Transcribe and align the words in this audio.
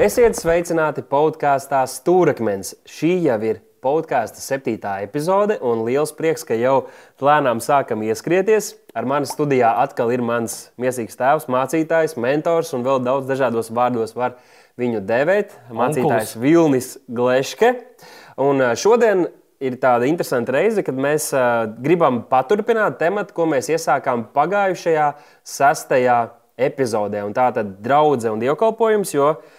Esiet 0.00 0.32
sveicināti 0.32 1.02
podkāstā 1.04 1.82
Stūrakmens. 1.84 2.70
Šī 2.88 3.18
jau 3.26 3.34
ir 3.44 3.58
podkāstu 3.84 4.40
septītā 4.40 4.94
epizode, 5.04 5.58
un 5.60 5.82
liels 5.84 6.14
prieks, 6.16 6.46
ka 6.48 6.56
jau 6.56 6.86
lēnām 7.20 7.60
sākam 7.60 8.00
ieskrieties. 8.06 8.70
Ar 8.96 9.04
mani 9.04 9.28
studijā 9.28 9.74
atkal 9.82 10.14
ir 10.14 10.24
mans 10.24 10.70
mīlīgs 10.80 11.20
tēvs, 11.20 11.50
mācītājs, 11.52 12.16
mentors 12.16 12.72
un 12.72 12.88
vēl 12.88 13.04
daudz 13.04 13.28
dažādos 13.28 13.68
vārdos 13.76 14.16
var 14.16 14.38
viņu 14.80 15.04
devēt. 15.04 15.52
Mācītājs 15.68 16.32
Vilnis 16.40 16.94
Gleške. 17.04 17.74
Un 18.40 18.70
šodien 18.80 19.26
ir 19.60 19.80
tāda 19.84 20.08
interesanta 20.08 20.56
reize, 20.56 20.80
kad 20.86 20.96
mēs 20.96 21.28
uh, 21.36 21.66
gribam 21.76 22.22
paturpināt 22.32 22.96
tematu, 23.04 23.36
ko 23.36 23.52
mēs 23.52 23.68
iesākām 23.76 24.30
pagājušajā 24.32 25.12
sestajā 25.44 26.20
epizodē. 26.56 27.20
Un 27.28 27.36
tā 27.36 27.52
tad 27.52 27.82
draudzene 27.84 28.38
un 28.38 28.48
dievkalpojums, 28.48 29.18
jo 29.20 29.34
uh, 29.34 29.58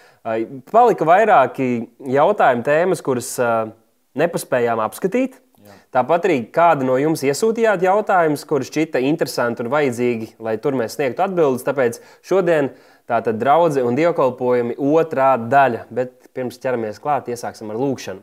palika 0.70 1.06
vairāki 1.08 1.68
jautājumi, 2.14 2.64
tēmas, 2.66 3.02
kuras 3.04 3.32
uh, 3.42 3.72
nepaspējām 4.18 4.82
apskatīt. 4.84 5.38
Jā. 5.62 5.76
Tāpat 5.98 6.26
arī 6.28 6.38
kādi 6.54 6.86
no 6.86 6.96
jums 6.98 7.22
iesūtījāt 7.26 7.84
jautājumus, 7.86 8.46
kurus 8.48 8.70
šķita 8.70 9.02
interesanti 9.06 9.64
un 9.64 9.70
vajadzīgi, 9.72 10.32
lai 10.42 10.56
tur 10.62 10.78
mēs 10.78 10.96
sniegtu 10.98 11.24
atbildes. 11.26 11.66
Tāpēc 11.66 12.00
šodien 12.26 12.72
tā 13.10 13.22
tad 13.26 13.38
draudzene 13.42 13.86
un 13.88 13.98
dievkalpojumi 13.98 14.78
otrā 14.78 15.34
daļa. 15.40 15.86
Bet 15.94 16.30
pirms 16.34 16.60
ķeramies 16.62 17.02
klāt, 17.02 17.30
iesāksim 17.30 17.70
ar 17.74 17.80
lūgšanu. 17.82 18.22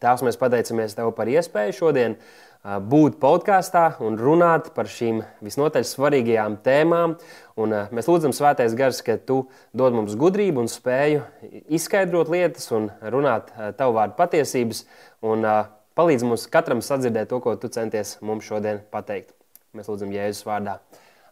Tēvs, 0.00 0.22
mēs 0.24 0.38
pateicamies 0.40 0.96
Tev 0.96 1.10
par 1.12 1.28
iespēju 1.28 1.76
šodien 1.76 2.14
būt 2.64 3.16
podkāstā 3.20 3.96
un 4.04 4.18
runāt 4.20 4.70
par 4.76 4.88
šīm 4.90 5.22
visnotaļ 5.44 5.84
svarīgajām 5.88 6.58
tēmām. 6.64 7.16
Un 7.60 7.74
mēs 7.92 8.08
lūdzam, 8.08 8.34
Svētais 8.36 8.76
Gars, 8.76 9.00
ka 9.04 9.16
Tu 9.16 9.42
dod 9.72 9.96
mums 9.96 10.16
gudrību 10.20 10.64
un 10.64 10.68
spēju 10.68 11.24
izskaidrot 11.72 12.28
lietas 12.32 12.70
un 12.76 12.90
runāt 13.00 13.52
Tavu 13.78 13.96
vārdu 13.96 14.16
patiesības 14.20 14.84
un 15.24 15.46
palīdz 15.96 16.26
mums 16.28 16.48
katram 16.52 16.84
sadzirdēt 16.84 17.32
to, 17.32 17.40
ko 17.40 17.56
Tu 17.56 17.72
centies 17.72 18.18
mums 18.20 18.44
šodien 18.44 18.84
pateikt. 18.92 19.32
Mēs 19.72 19.88
lūdzam 19.88 20.12
Jēzus 20.12 20.44
vārdā. 20.44 20.80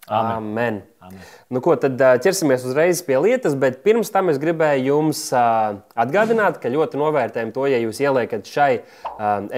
Amen. 0.09 0.37
Amen. 0.37 0.83
Amen. 1.05 1.21
Nu, 1.53 1.61
ko, 1.65 1.75
tad 1.81 2.01
ķersimies 2.25 2.65
uzreiz 2.69 3.01
pie 3.07 3.17
lietas, 3.23 3.55
bet 3.59 3.81
pirms 3.85 4.11
tam 4.13 4.29
es 4.33 4.41
gribēju 4.41 4.91
jums 4.91 5.23
atgādināt, 5.33 6.59
ka 6.63 6.73
ļoti 6.73 7.01
novērtējam 7.01 7.53
to, 7.55 7.65
ja 7.71 7.81
jūs 7.81 8.01
ieliekat 8.03 8.49
šai 8.49 8.71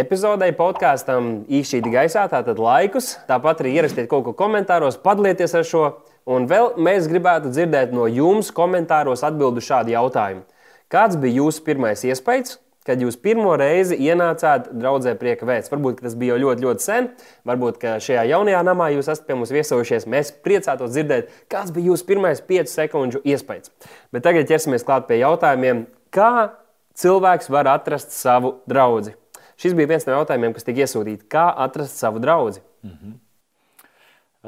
epizodei, 0.02 0.52
podkāstam 0.56 1.32
īšķīti 1.50 1.92
gaisā, 1.94 2.26
tātad 2.30 2.60
laikus. 2.62 3.16
Tāpat 3.30 3.64
arī 3.64 3.74
ierakstiet 3.78 4.10
kaut 4.10 4.28
ko 4.28 4.36
komentāros, 4.36 5.00
padalieties 5.02 5.56
ar 5.58 5.66
šo. 5.66 5.84
Un 6.30 6.46
vēl 6.50 6.76
mēs 6.78 7.08
gribētu 7.10 7.50
dzirdēt 7.50 7.94
no 7.96 8.06
jums 8.10 8.52
komentāros 8.54 9.24
atbildu 9.26 9.64
šādu 9.64 9.96
jautājumu. 9.96 10.44
Kāds 10.90 11.18
bija 11.18 11.40
jūsu 11.40 11.64
pirmais 11.66 12.02
iespējas? 12.06 12.58
Kad 12.90 13.02
jūs 13.02 13.18
pirmo 13.22 13.52
reizi 13.58 13.98
ienācāt 14.02 14.72
draudzē 14.74 15.14
prieka 15.20 15.46
vēsts. 15.46 15.70
Varbūt 15.70 16.02
tas 16.02 16.16
bija 16.18 16.34
jau 16.34 16.42
ļoti, 16.48 16.66
ļoti 16.66 16.86
sen, 16.86 17.08
varbūt 17.46 17.86
šajā 18.02 18.24
jaunajā 18.32 18.62
namā 18.66 18.90
jūs 18.96 19.10
esat 19.12 19.28
pie 19.28 19.36
mums 19.38 19.52
viesojušies. 19.54 20.08
Mēs 20.10 20.32
priecātos 20.42 20.90
dzirdēt, 20.96 21.30
kāds 21.52 21.70
bija 21.76 21.92
jūsu 21.92 22.08
pirmais 22.08 22.42
5 22.50 22.72
sekundžu 22.74 23.22
iespējas. 23.22 23.70
Bet 24.10 24.26
tagad 24.26 24.50
ķersimies 24.50 24.86
klāt 24.86 25.06
pie 25.06 25.20
jautājumiem, 25.22 25.86
kā 26.10 26.50
cilvēks 26.98 27.50
var 27.54 27.70
atrast 27.70 28.16
savu 28.16 28.56
draugu. 28.70 29.14
Šis 29.60 29.76
bija 29.76 29.92
viens 29.92 30.06
no 30.08 30.16
jautājumiem, 30.16 30.54
kas 30.56 30.66
tika 30.66 30.86
iesūtīts. 30.86 31.26
Kā 31.30 31.50
atrast 31.64 32.00
savu 32.00 32.18
draugu? 32.18 32.58
Mm 32.82 32.90
-hmm. 32.90 33.18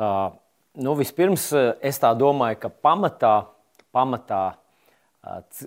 uh, 0.00 0.32
nu, 0.74 0.94
vispirms 0.96 1.52
es 1.80 2.00
tā 2.00 2.14
domāju, 2.16 2.58
ka 2.58 2.68
pamatā, 2.68 3.34
pamatā 3.92 4.54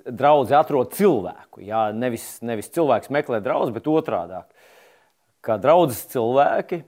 draugs 0.05 0.51
atrod 0.51 0.91
cilvēku. 0.97 1.63
Jā, 1.63 1.87
nevis, 1.95 2.25
nevis 2.43 2.67
cilvēks 2.75 3.11
meklē 3.13 3.39
draugu, 3.43 3.71
bet 3.75 3.87
otrādi. 3.87 4.41
Kā 5.45 5.55
draugs 5.61 6.01
cilvēki, 6.11 6.81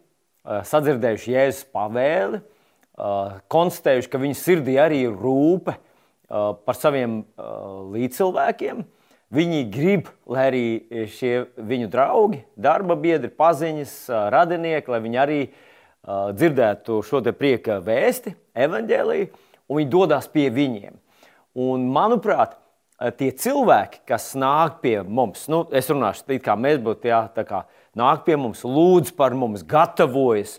sadzirdējuši 0.67 1.33
jēzus 1.35 1.67
pavēli, 1.75 2.41
konstatējuši, 3.53 4.11
ka 4.11 4.19
viņu 4.19 4.37
sirdī 4.39 4.77
arī 4.81 5.03
ir 5.05 5.15
rūpe 5.15 5.77
par 6.27 6.75
saviem 6.75 7.21
līdzcilvēkiem. 7.93 8.83
Viņi 9.37 9.63
grib, 9.71 10.07
lai 10.27 10.43
arī 10.47 10.65
šie 11.11 11.33
viņu 11.59 11.89
draugi, 11.91 12.45
darba 12.55 12.95
biedri, 12.99 13.27
paziņas, 13.27 13.95
radinieki, 14.31 14.91
lai 14.91 15.01
viņi 15.03 15.19
arī 15.19 15.39
dzirdētu 16.07 17.01
šo 17.03 17.19
prieka 17.35 17.81
vēsti, 17.83 18.31
evaņģēlīju, 18.55 19.27
un 19.67 19.81
viņi 19.81 19.91
dodas 19.91 20.31
pie 20.31 20.47
viņiem. 20.47 20.95
Un, 21.57 21.87
manuprāt, 21.91 22.55
tie 23.17 23.29
cilvēki, 23.31 24.01
kas 24.09 24.31
nāk 24.37 24.79
pie 24.81 24.99
mums, 25.05 25.45
nu, 25.51 25.63
es 25.75 25.89
runāšu 25.91 26.25
tā, 26.25 26.39
kā 26.41 26.55
mēs 26.57 26.79
būtu, 26.83 27.09
jā, 27.11 27.21
tā 27.35 27.45
kā 27.47 27.63
nāk 27.97 28.23
pie 28.25 28.37
mums, 28.39 28.63
lūdz 28.65 29.13
par 29.17 29.35
mums, 29.37 29.65
gatavojas, 29.67 30.57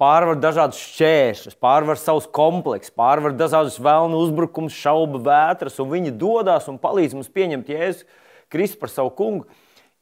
pārvar 0.00 0.38
dažādas 0.40 0.80
šķēršļus, 0.80 1.58
pārvar 1.62 2.00
savus 2.00 2.26
kompleksus, 2.34 2.94
pārvar 2.96 3.36
dažādas 3.36 3.76
vēlnu 3.82 4.22
uzbrukumus, 4.24 4.76
šaubu 4.76 5.20
vētras, 5.24 5.76
un 5.82 5.92
viņi 5.92 6.14
dodas 6.18 6.68
un 6.72 6.80
palīdz 6.80 7.18
mums 7.18 7.32
pieņemt 7.32 7.70
Jēzu 7.70 8.08
Kristu 8.52 8.80
par 8.80 8.92
savu 8.92 9.12
kungu, 9.16 9.46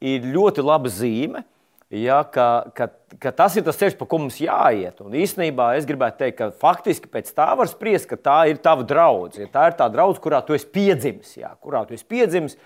ir 0.02 0.24
ļoti 0.34 0.64
laba 0.64 0.90
zīme. 0.92 1.44
Ja, 1.92 2.22
ka, 2.24 2.72
ka, 2.72 2.86
ka 3.20 3.30
tas 3.36 3.52
ir 3.60 3.66
tas 3.66 3.76
ceļš, 3.76 3.98
pa 3.98 4.06
ko 4.08 4.22
mums 4.22 4.38
jāiet. 4.40 5.02
Un 5.04 5.12
īstenībā 5.20 5.74
es 5.76 5.84
gribētu 5.84 6.22
teikt, 6.22 6.38
ka 6.38 6.46
faktiski 6.62 7.10
pēc 7.12 7.28
tā 7.36 7.50
var 7.58 7.68
spriest, 7.68 8.08
ka 8.08 8.16
tā 8.16 8.36
ir 8.48 8.62
tava 8.64 8.86
draudzene. 8.88 9.44
Ja 9.44 9.52
tā 9.52 9.66
ir 9.68 9.76
tā 9.76 9.90
draudzene, 9.92 10.22
kurā 10.24 10.40
tu 10.46 10.56
esi 10.56 10.70
piedzimis, 10.72 11.34
ja, 11.36 11.52
kurā 11.60 11.84
tu 11.84 11.92
esi 11.92 12.06
piedzimis 12.08 12.56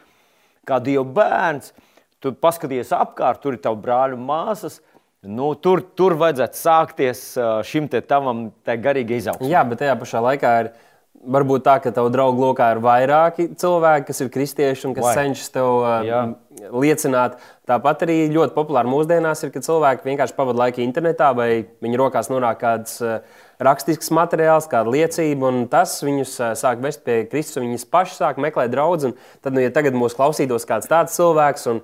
kā 0.66 0.78
Dieva 0.82 1.03
bērns. 1.19 1.75
Tu 2.22 2.31
paskaties 2.38 2.94
apkārt, 2.94 3.42
tur 3.42 3.56
ir 3.56 3.65
tavi 3.65 3.82
brāļi 3.82 4.15
un 4.15 4.22
māsas. 4.28 4.78
Nu, 5.26 5.50
tur, 5.59 5.82
tur 5.98 6.15
vajadzētu 6.20 6.59
sākties 6.60 7.22
šim 7.66 7.91
te 7.91 7.98
tavam 8.06 8.47
te 8.62 8.76
garīgi 8.78 9.19
izaugsmē. 9.19 9.50
Jā, 9.50 9.65
bet 9.66 9.82
tajā 9.82 9.97
pašā 9.98 10.22
laikā 10.22 10.53
ir 10.62 10.70
Varbūt 11.26 11.64
tā, 11.66 11.76
ka 11.82 11.91
tavu 11.91 12.10
draugu 12.14 12.38
lokā 12.44 12.69
ir 12.75 12.81
vairāki 12.84 13.48
cilvēki, 13.59 14.06
kas 14.06 14.22
ir 14.22 14.28
kristieši 14.31 14.87
un 14.87 14.92
kas 14.94 15.09
Vai. 15.09 15.14
cenšas 15.19 15.50
tev 15.56 15.70
uh, 15.81 16.34
liecināt. 16.70 17.41
Tāpat 17.66 18.04
arī 18.06 18.19
ļoti 18.31 18.54
populāri 18.54 18.91
mūsdienās 18.92 19.42
ir, 19.42 19.50
ka 19.50 19.62
cilvēki 19.65 20.06
vienkārši 20.06 20.36
pavadīja 20.36 20.62
laiku 20.62 20.84
internetā 20.84 21.32
vai 21.34 21.48
viņu 21.82 21.98
rokās 21.98 22.31
nonāk 22.31 22.60
kāds 22.62 23.00
uh, 23.03 23.19
rakstisks 23.59 24.12
materiāls, 24.15 24.69
kāda 24.70 24.92
liecība, 24.94 25.50
un 25.50 25.66
tas 25.72 25.97
viņus 26.06 26.36
uh, 26.38 26.54
sāk 26.59 26.78
vest 26.84 27.03
pie 27.06 27.25
Kristus. 27.31 27.59
Viņus 27.65 27.88
paši 27.91 28.20
sāk 28.20 28.38
meklēt 28.42 28.70
draugus. 28.75 29.16
Tad, 29.42 29.56
nu, 29.56 29.65
ja 29.65 29.75
tagad 29.75 29.98
mūs 29.98 30.15
klausītos 30.15 30.69
kāds 30.69 30.86
tāds 30.91 31.19
cilvēks, 31.19 31.66
un 31.72 31.82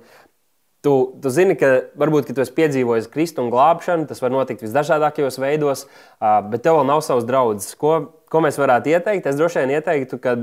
Tu, 0.83 0.91
tu 1.23 1.31
zini, 1.31 1.55
ka 1.55 1.67
varbūt 1.95 2.25
ka 2.27 2.33
tu 2.35 2.41
esi 2.43 2.51
piedzīvojis 2.57 3.05
Kristu 3.07 3.39
un 3.39 3.53
glābšanu, 3.53 4.03
tas 4.09 4.19
var 4.19 4.33
notikt 4.33 4.65
visdažādākajos 4.65 5.37
veidos, 5.39 5.85
bet 6.19 6.65
tev 6.65 6.75
vēl 6.75 6.89
nav 6.89 6.99
savs 7.05 7.23
draugs. 7.23 7.69
Ko, 7.79 7.93
ko 8.27 8.41
mēs 8.43 8.59
varētu 8.59 8.91
ieteikt? 8.91 9.29
Es 9.31 9.37
droši 9.39 9.61
vien 9.61 9.77
ieteiktu, 9.77 10.19
ka, 10.19 10.33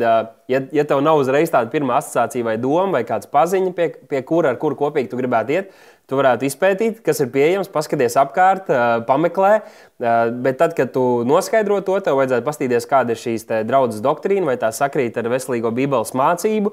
ja, 0.49 0.63
ja 0.73 0.85
tev 0.89 1.03
nav 1.05 1.21
uzreiz 1.21 1.53
tāda 1.53 1.69
pirmā 1.69 1.99
asociācija 2.01 2.47
vai 2.47 2.55
doma, 2.57 2.87
vai 2.95 3.03
kāds 3.05 3.29
paziņa, 3.29 3.73
pie, 3.77 3.91
pie 4.09 4.23
kura 4.25 4.55
ar 4.55 4.57
kuru 4.63 4.79
kopīgi 4.81 5.11
tu 5.13 5.19
gribētu 5.21 5.59
iet, 5.59 5.77
tu 6.09 6.17
varētu 6.17 6.49
izpētīt, 6.49 7.05
kas 7.05 7.21
ir 7.21 7.29
pieejams, 7.37 7.69
paskaties 7.77 8.17
apkārt, 8.23 8.73
pameklē. 9.11 9.53
Bet 10.01 10.57
tad, 10.63 10.73
kad 10.79 10.95
tu 10.97 11.05
noskaidro 11.29 11.83
to, 11.85 11.99
tev 12.01 12.17
vajadzētu 12.17 12.49
paskatīties, 12.49 12.89
kāda 12.89 13.13
ir 13.13 13.21
šīs 13.27 13.45
draudzes 13.69 14.01
doktrīna, 14.09 14.49
vai 14.49 14.57
tā 14.65 14.73
sakrīt 14.73 15.21
ar 15.21 15.29
veselīgo 15.37 15.77
Bībeles 15.77 16.17
mācību, 16.17 16.73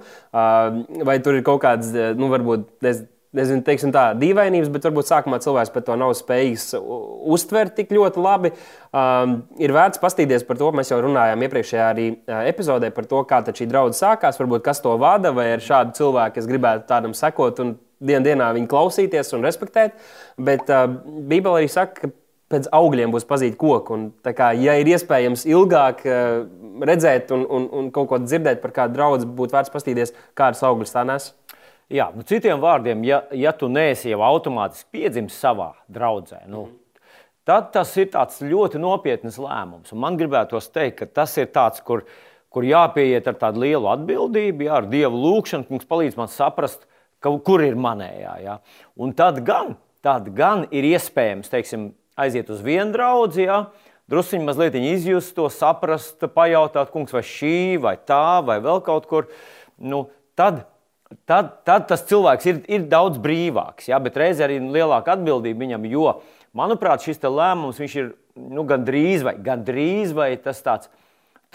vai 1.12 1.20
tur 1.20 1.36
ir 1.36 1.46
kaut 1.52 1.66
kāds, 1.68 1.92
nu, 2.16 2.32
varbūt. 2.32 2.72
Es, 2.88 3.04
nezinu, 3.38 3.64
teiksim 3.66 3.94
tā, 3.96 4.10
dīvainības, 4.20 4.70
bet 4.74 4.88
varbūt 4.88 5.10
sākumā 5.10 5.40
cilvēks 5.44 5.72
par 5.74 5.86
to 5.88 5.96
nav 6.00 6.14
spējīgs 6.18 6.68
uztvert 6.78 7.76
tik 7.78 7.94
ļoti 7.96 8.24
labi. 8.24 8.54
Um, 8.92 9.40
ir 9.62 9.74
vērts 9.76 10.02
paskatīties 10.02 10.46
par 10.48 10.60
to, 10.60 10.70
mēs 10.76 10.92
jau 10.92 11.00
runājām 11.06 11.48
iepriekšējā 11.48 11.90
arī 11.94 12.08
uh, 12.16 12.44
epizodē 12.50 12.92
par 12.96 13.10
to, 13.10 13.24
kā 13.30 13.42
šī 13.48 13.70
draudzene 13.70 14.00
sākās, 14.00 14.40
varbūt 14.42 14.66
kas 14.66 14.82
to 14.84 14.94
vada, 15.02 15.34
vai 15.36 15.52
ir 15.54 15.64
šādi 15.64 15.98
cilvēki, 16.00 16.40
kas 16.40 16.50
gribētu 16.50 16.88
tādam 16.90 17.16
sekot 17.18 17.64
un 17.64 17.76
dien 18.04 18.26
dienā 18.26 18.52
viņu 18.58 18.70
klausīties 18.72 19.34
un 19.38 19.46
respektēt. 19.48 19.98
Bet 20.38 20.70
uh, 20.70 20.88
Bībele 21.30 21.64
arī 21.64 21.72
saka, 21.72 22.08
ka 22.08 22.16
pēc 22.52 22.70
augļiem 22.76 23.12
būs 23.14 23.28
pazīt 23.28 23.58
koku. 23.60 23.96
Un, 23.98 24.08
kā, 24.24 24.52
ja 24.56 24.78
ir 24.80 24.90
iespējams 24.94 25.46
ilgāk 25.50 26.04
uh, 26.08 26.46
redzēt 26.88 27.34
un, 27.36 27.44
un, 27.44 27.68
un 27.80 27.92
kaut 27.96 28.12
ko 28.12 28.22
dzirdēt 28.24 28.62
par 28.64 28.76
kādu 28.76 28.98
draugu, 28.98 29.28
būtu 29.40 29.58
vērts 29.58 29.74
paskatīties, 29.74 30.16
kādas 30.38 30.64
augļus 30.68 30.96
tā 30.96 31.04
nes. 31.08 31.32
Jā, 31.94 32.10
nu, 32.12 32.26
citiem 32.28 32.60
vārdiem, 32.60 33.04
ja, 33.08 33.22
ja 33.32 33.54
tu 33.56 33.70
neesi 33.72 34.12
jau 34.12 34.20
automātiski 34.28 34.90
piedzimis 34.98 35.38
savā 35.40 35.70
draudzē, 35.88 36.42
nu, 36.52 36.66
mm. 36.68 37.14
tad 37.48 37.70
tas 37.72 37.94
ir 37.96 38.12
ļoti 38.52 38.82
nopietns 38.84 39.38
lēmums. 39.40 39.94
Un 39.96 40.02
man 40.04 40.20
gribētos 40.20 40.68
teikt, 40.74 40.98
ka 41.00 41.08
tas 41.22 41.38
ir 41.40 41.48
tāds, 41.56 41.80
kur, 41.80 42.04
kur 42.52 42.68
jāpieiet 42.68 43.30
ar 43.32 43.40
tādu 43.40 43.64
lielu 43.64 43.88
atbildību, 43.94 44.68
jā, 44.68 44.82
ar 44.82 44.92
dievu 44.92 45.24
lūgšanu, 45.24 45.70
kas 45.72 45.88
palīdz 45.88 46.20
man 46.20 46.32
saprast, 46.34 46.84
ka, 47.24 47.32
kur 47.40 47.64
ir 47.64 47.80
manējā. 47.80 48.36
Jā. 48.44 48.60
Un 49.00 49.16
tad 49.16 49.40
gan, 49.48 49.78
tad 50.04 50.28
gan 50.36 50.68
ir 50.76 50.92
iespējams 50.92 51.56
teiksim, 51.56 51.94
aiziet 52.20 52.52
uz 52.52 52.60
vienu 52.68 52.92
draugu. 52.98 53.48
Jā, 53.48 53.62
Druskuļi 54.08 54.46
mazliet 54.48 54.76
izjust 54.80 55.34
to, 55.36 55.50
saprast, 55.52 56.22
pajautāt, 56.32 56.94
kungs, 56.94 57.12
vai 57.12 57.24
šī, 57.28 57.76
vai 57.84 57.98
tā, 58.00 58.40
vai 58.48 58.62
vēl 58.64 58.80
kaut 58.86 59.08
kur. 59.10 59.26
Nu, 59.76 60.06
tad, 60.40 60.62
tad, 61.30 61.52
tad 61.68 61.88
tas 61.90 62.06
cilvēks 62.10 62.48
ir, 62.50 62.62
ir 62.72 62.88
daudz 62.92 63.20
brīvāks. 63.22 63.90
Ja? 63.92 64.00
Bet 64.04 64.20
reizē 64.20 64.48
arī 64.48 64.60
lielāka 64.62 65.16
atbildība 65.16 65.66
viņam, 65.66 65.90
jo, 65.92 66.08
manuprāt, 66.58 67.06
šis 67.06 67.22
lēmums 67.24 67.82
ir 67.88 68.14
nu, 68.38 68.64
gandrīz 68.68 69.26
vai, 69.26 69.38
gandrīz 69.42 70.16
vai 70.16 70.34
tas 70.42 70.62
tāds. 70.66 70.92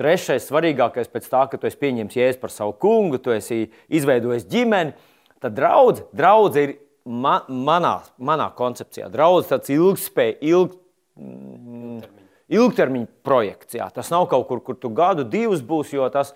Trešais, 0.00 0.46
svarīgākais 0.49 1.10
pēc 1.12 1.26
tā, 1.28 1.43
ka 1.52 1.58
tu 1.60 1.69
esi 1.69 1.76
pieņemts 1.76 2.16
jēzus 2.16 2.40
par 2.40 2.50
savu 2.50 2.72
kungu, 2.81 3.19
tu 3.20 3.28
esi 3.34 3.66
izveidojis 3.93 4.46
ģimeni, 4.49 4.94
tad 5.43 5.52
draudz, 5.52 6.00
draudz 6.16 6.56
ir 6.56 6.72
ma, 7.04 7.43
manā, 7.49 7.99
manā 8.16 8.49
koncepcijā. 8.56 9.10
Draudz 9.12 9.50
tāds 9.50 9.69
ilgspēj, 9.75 10.32
ilg, 10.49 10.78
mm, 11.20 12.00
ilgtermiņa 12.56 13.10
projekts. 13.26 13.76
Jā. 13.76 13.90
Tas 13.93 14.08
nav 14.14 14.31
kaut 14.32 14.49
kur, 14.49 14.62
kur 14.64 14.81
tu 14.81 14.88
gadu, 14.96 15.28
divus 15.28 15.60
būs, 15.60 15.93
jo 15.93 16.08
tas 16.14 16.32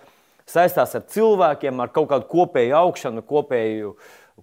saistās 0.49 0.95
ar 0.97 1.05
cilvēkiem, 1.11 1.83
ar 1.83 1.93
kaut 1.95 2.09
kādu 2.11 2.27
kopēju 2.31 2.75
augšanu, 2.79 3.23
kopēju, 3.27 3.93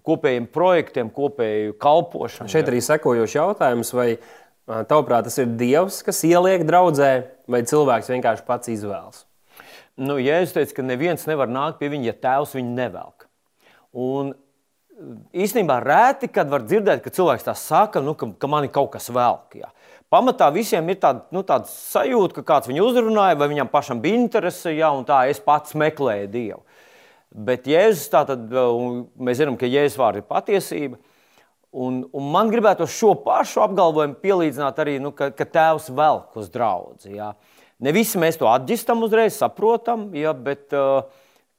kopējiem 0.05 0.49
projektiem, 0.53 1.11
kopēju 1.13 1.77
kalpošanu. 1.81 2.51
Šeit 2.51 2.71
arī 2.71 2.81
sekojošs 2.85 3.37
jautājums. 3.39 3.93
Vai 3.95 4.09
Tavuprāt, 4.65 5.27
tas 5.27 5.37
ir 5.37 5.51
Dievs, 5.59 5.99
kas 6.01 6.23
ieliek 6.25 6.63
draudzē, 6.65 7.09
vai 7.45 7.61
cilvēks 7.69 8.09
vienkārši 8.09 8.45
pats 8.47 8.71
izvēlas? 8.73 9.27
Nu, 9.95 10.17
Jēzus 10.17 10.55
teica, 10.55 10.79
ka 10.79 10.85
neviens 10.87 11.27
nevar 11.29 11.51
nākt 11.53 11.77
pie 11.79 11.91
viņa, 11.93 12.07
ja 12.09 12.15
tēvs 12.23 12.55
viņu 12.57 12.73
nevelk. 12.73 13.27
Un 13.93 14.33
īstenībā 15.37 15.77
rēti, 15.85 16.31
kad 16.33 16.49
var 16.49 16.65
dzirdēt, 16.65 17.03
ka 17.05 17.13
cilvēks 17.13 17.45
tā 17.45 17.53
saka, 17.59 18.01
nu, 18.01 18.15
ka, 18.17 18.31
ka 18.41 18.49
man 18.49 18.65
ir 18.65 18.73
kaut 18.73 18.89
kas 18.95 19.11
velk. 19.13 19.53
Jā. 19.61 19.69
Pamatā 20.13 20.51
visiem 20.53 20.85
ir 20.91 20.99
tāda, 21.01 21.25
nu, 21.33 21.41
tāda 21.47 21.69
sajūta, 21.69 22.37
ka 22.37 22.45
kāds 22.45 22.69
viņu 22.69 22.85
uzrunāja, 22.85 23.37
vai 23.39 23.49
viņam 23.51 23.71
pašam 23.71 24.01
bija 24.03 24.19
interese, 24.19 24.73
un 24.85 25.03
tā 25.07 25.25
es 25.31 25.41
pats 25.43 25.73
meklēju 25.77 26.29
Dievu. 26.31 26.61
Bet 27.35 27.65
Jēzus, 27.67 28.05
tātad, 28.13 28.45
mēs 29.17 29.41
zinām, 29.41 29.57
ka 29.59 29.67
Jēzus 29.67 29.97
vārds 29.99 30.21
ir 30.21 30.27
patiesība. 30.29 31.01
Un, 31.75 32.05
un 32.15 32.29
man 32.31 32.47
gribētu 32.53 32.85
šo 32.87 33.11
pašu 33.25 33.65
apgalvojumu 33.65 34.15
pielīdzināt 34.21 34.77
arī, 34.79 34.95
nu, 35.03 35.11
ka, 35.11 35.27
ka 35.35 35.43
tēvs 35.43 35.89
velk 35.97 36.37
uz 36.39 36.47
draugu. 36.53 36.95
Ja. 37.11 37.33
Ne 37.83 37.91
visi 37.91 38.21
mēs 38.21 38.39
to 38.39 38.47
atzīstam 38.47 39.03
uzreiz, 39.03 39.35
saprotam, 39.35 40.07
ja, 40.15 40.31
bet 40.31 40.71
uh, 40.71 41.03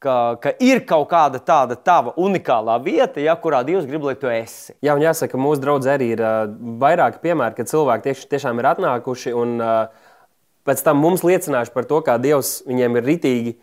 ka, 0.06 0.16
ka 0.42 0.52
ir 0.62 0.82
kaut 0.88 1.08
kāda 1.10 1.40
tāda 1.42 1.76
tava 1.76 2.14
unikālā 2.20 2.78
vieta, 2.84 3.20
ja, 3.22 3.36
kurā 3.40 3.62
Dievs 3.66 3.86
grib, 3.88 4.06
lai 4.06 4.14
tu 4.20 4.30
esi. 4.30 4.76
Jā, 4.84 4.94
un 4.96 5.04
jāsaka, 5.04 5.40
mūsu 5.40 5.62
draugs 5.64 5.88
arī 5.90 6.12
ir 6.14 6.22
uh, 6.22 6.44
vairāki 6.82 7.22
piemēri, 7.24 7.58
kad 7.58 7.70
cilvēki 7.72 8.08
tieši, 8.08 8.28
tiešām 8.34 8.62
ir 8.62 8.70
atnākuši 8.72 9.34
un 9.36 9.56
uh, 9.60 10.10
pēc 10.68 10.82
tam 10.86 11.02
mums 11.02 11.24
liecinājuši 11.26 11.74
par 11.74 11.88
to, 11.90 12.02
kā 12.06 12.18
Dievs 12.22 12.60
viņiem 12.68 13.00
ir 13.00 13.08
ritīgi 13.10 13.56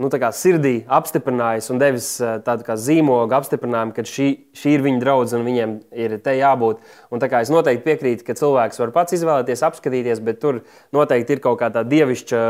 nu, 0.00 0.08
sirdī 0.34 0.74
apstiprinājis 0.98 1.68
un 1.72 1.80
devis 1.80 2.08
tādu 2.46 2.64
kā 2.66 2.76
zīmogu 2.80 3.36
apstiprinājumu, 3.36 3.94
ka 3.96 4.04
šī, 4.08 4.28
šī 4.56 4.76
ir 4.76 4.84
viņa 4.86 5.02
draudzene 5.02 5.42
un 5.42 5.50
viņiem 5.50 5.74
ir 6.04 6.16
te 6.24 6.36
jābūt. 6.38 6.80
Un, 7.10 7.22
es 7.44 7.52
noteikti 7.52 7.84
piekrītu, 7.86 8.26
ka 8.26 8.36
cilvēks 8.38 8.80
var 8.82 8.94
pats 8.94 9.16
izvēlēties, 9.18 9.64
apskatīties, 9.68 10.22
bet 10.24 10.40
tur 10.42 10.62
noteikti 10.96 11.36
ir 11.36 11.44
kaut 11.44 11.60
kā 11.60 11.70
tāda 11.74 11.88
dievišķa, 11.92 12.42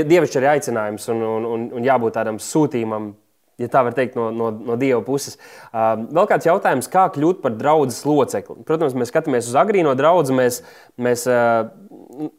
dievišķa 0.00 0.42
arī 0.42 0.52
aicinājums 0.56 1.10
un, 1.14 1.24
un, 1.30 1.50
un, 1.54 1.66
un 1.80 1.90
jābūt 1.90 2.18
tādam 2.18 2.40
sūtījumam. 2.42 3.12
Ja 3.60 3.68
tā 3.68 3.82
var 3.84 3.96
teikt, 3.96 4.16
no, 4.16 4.30
no, 4.32 4.48
no 4.50 4.78
dieva 4.80 5.02
puses. 5.04 5.36
Uh, 5.68 6.06
vēl 6.08 6.28
kāds 6.30 6.48
jautājums, 6.48 6.88
kā 6.90 7.06
kļūt 7.12 7.42
par 7.44 7.52
draugu 7.58 7.92
locekli? 8.08 8.62
Protams, 8.68 8.96
mēs 8.96 9.12
skatāmies 9.12 9.50
uz 9.50 9.58
agrīno 9.60 9.92
draugu. 9.98 10.32
Mēs, 10.36 10.62
mēs 11.00 11.26
uh, 11.28 11.68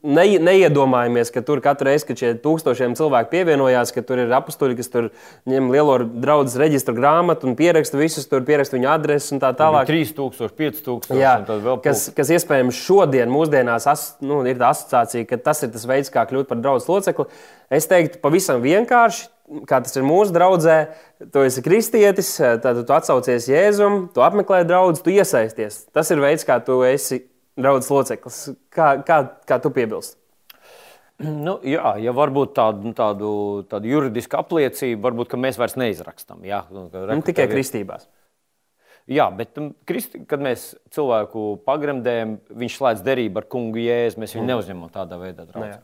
ne, 0.03 0.25
neiedomājamies, 0.41 1.31
ka 1.33 1.43
tur 1.45 1.61
katru 1.63 1.89
reizi, 1.89 2.05
kad 2.09 2.19
šie 2.21 2.31
tūkstošiem 2.43 2.95
cilvēku 2.97 3.31
pievienojās, 3.33 3.93
ka 3.95 4.03
tur 4.05 4.21
ir 4.23 4.33
apstuļi, 4.35 4.77
kas 4.79 4.91
tur 4.93 5.09
ņem 5.49 5.71
lielo 5.73 5.97
draugu 6.03 6.51
reģistru 6.61 6.95
grāmatu 6.97 7.49
un 7.49 7.57
pieraksta 7.59 7.99
visus, 7.99 8.27
tur 8.31 8.45
pieraksta 8.47 8.77
viņu 8.77 8.89
adresi 8.91 9.35
un 9.35 9.43
tā 9.43 9.51
tālāk. 9.57 9.89
3000, 9.89 10.55
5000. 10.57 11.19
Jā, 11.21 11.35
kas, 11.85 12.07
kas 12.17 12.33
iespējams 12.37 12.81
šodien, 12.85 13.31
mūsdienās, 13.33 13.87
as, 13.91 14.07
nu, 14.25 14.41
ir 14.49 14.59
tā 14.61 14.71
asociācija, 14.75 15.29
ka 15.29 15.41
tas 15.49 15.65
ir 15.65 15.73
tas 15.73 15.87
veids, 15.89 16.13
kā 16.13 16.25
kļūt 16.29 16.49
par 16.51 16.61
draugu 16.61 16.97
locekli. 16.97 17.29
Es 17.71 17.87
teiktu, 17.89 18.21
pavisam 18.23 18.63
vienkārši. 18.63 19.30
Kā 19.67 19.81
tas 19.83 19.97
ir 19.99 20.05
mūsu 20.07 20.31
draudzē, 20.35 20.77
tu 21.33 21.43
esi 21.43 21.63
kristietis, 21.65 22.29
tad 22.63 22.77
tu 22.87 22.95
atsaucies 22.95 23.49
Jēzum, 23.51 24.05
tu 24.15 24.23
apmeklē 24.23 24.61
draugus, 24.67 25.03
tu 25.03 25.11
iesaisties. 25.11 25.83
Tas 25.91 26.11
ir 26.13 26.23
veids, 26.23 26.47
kā 26.47 26.61
tu 26.63 26.79
esi 26.87 27.19
draugs 27.59 27.91
loceklis. 27.91 28.39
Kā, 28.71 28.93
kā, 29.07 29.19
kā 29.47 29.59
tu 29.59 29.73
piebilsti? 29.75 30.15
Nu, 31.21 31.57
jā, 31.67 31.93
ja 32.01 32.13
varbūt 32.17 32.55
tādu, 32.57 32.93
tādu, 32.97 33.33
tādu 33.69 33.91
juridisku 33.91 34.39
apliecību, 34.39 35.03
varbūt 35.03 35.35
mēs 35.37 35.59
vairs 35.61 35.77
neizrakstam. 35.77 36.41
Jā, 36.47 36.63
nu, 36.73 36.87
nu 36.89 37.21
tikai 37.25 37.45
kristībās. 37.51 38.07
Jā, 39.11 39.27
bet, 39.33 39.55
um, 39.59 39.71
kristi, 39.87 40.21
kad 40.29 40.41
mēs 40.43 40.71
cilvēku 40.93 41.61
pagremdējam, 41.67 42.35
viņš 42.57 42.75
slēdz 42.77 43.05
derību 43.05 43.41
ar 43.41 43.47
kungu 43.51 43.81
jēzu, 43.81 44.21
mēs 44.21 44.35
viņu 44.35 44.43
mm. 44.43 44.51
neuzņemam 44.53 44.91
tādā 44.93 45.17
veidā. 45.21 45.45
Nu, 45.51 45.65
jā. 45.67 45.79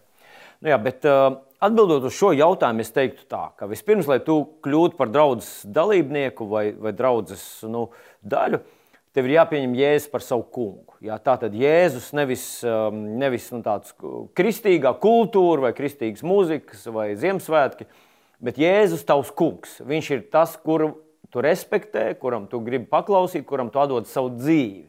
Nu, 0.57 0.71
jā, 0.71 0.77
bet, 0.81 1.05
uh, 1.05 1.37
atbildot 1.63 2.07
uz 2.09 2.15
šo 2.17 2.31
jautājumu, 2.33 2.81
es 2.81 2.93
teiktu 2.93 3.27
tā, 3.29 3.43
ka 3.57 3.67
vispirms, 3.69 4.09
lai 4.09 4.19
tu 4.25 4.39
kļūtu 4.65 4.97
par 4.97 5.11
draugu 5.13 5.45
dalībnieku 5.73 6.47
vai, 6.49 6.65
vai 6.73 6.93
draugu 6.97 7.37
nu, 7.69 7.87
daļu, 8.25 8.61
tev 9.13 9.29
ir 9.29 9.35
jāpieņem 9.37 9.77
Jēzus 9.77 10.11
par 10.13 10.25
savu 10.25 10.45
kungu. 10.53 10.97
Jā, 11.05 11.19
tā 11.21 11.37
tad 11.41 11.53
Jēzus 11.57 12.09
nevis, 12.17 12.45
um, 12.65 13.03
nevis 13.21 13.51
nu, 13.53 13.61
tāds 13.65 13.93
kristīgā 14.37 14.95
kultūra, 15.01 15.67
vai 15.67 15.73
kristīgas 15.77 16.25
mūzikas, 16.25 16.85
vai 16.93 17.11
Ziemassvētki, 17.17 17.85
bet 18.41 18.61
Jēzus 18.61 19.05
tavs 19.05 19.33
kungs. 19.37 19.79
Viņš 19.85 20.11
ir 20.13 20.27
tas, 20.33 20.57
kuru 20.61 20.95
tu 21.33 21.41
respektē, 21.43 22.11
kuram 22.17 22.45
tu 22.49 22.61
gribi 22.65 22.89
paklausīt, 22.89 23.45
kuram 23.45 23.69
tu 23.73 23.81
atdod 23.81 24.09
savu 24.09 24.33
dzīvi. 24.37 24.87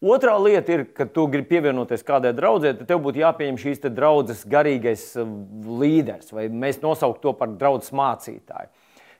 Otra 0.00 0.38
lieta 0.40 0.72
ir, 0.72 0.86
ka 0.96 1.04
tu 1.04 1.26
gribi 1.28 1.50
pievienoties 1.50 2.06
kādai 2.08 2.32
draudzē, 2.32 2.72
tad 2.78 2.88
tev 2.88 3.02
būtu 3.04 3.20
jāpieņem 3.20 3.58
šīs 3.60 3.82
draudzes 3.92 4.46
garīgais 4.48 5.02
um, 5.20 5.42
līderis, 5.82 6.32
vai 6.32 6.46
mēs 6.48 6.80
nosaucam 6.80 7.20
to 7.20 7.34
par 7.36 7.52
draugu 7.60 7.84
mācītāju. 7.98 8.72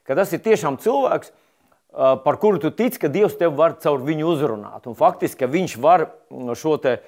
Ka 0.07 0.17
tas 0.17 0.33
ir 0.33 0.41
tiešām 0.41 0.81
cilvēks, 0.81 1.29
Uh, 1.91 2.15
par 2.23 2.37
kuru 2.39 2.55
tu 2.55 2.69
tici, 2.71 2.95
ka 2.95 3.09
Dievs 3.11 3.33
tev 3.35 3.57
var 3.59 3.73
caur 3.83 3.99
viņu 3.99 4.29
uzrunāt. 4.31 4.85
Un 4.87 4.95
faktiski 4.95 5.43
viņš 5.43 5.73
var 5.83 6.05
mm, 6.31 6.53
šo 6.55 6.77
uh, 6.79 7.01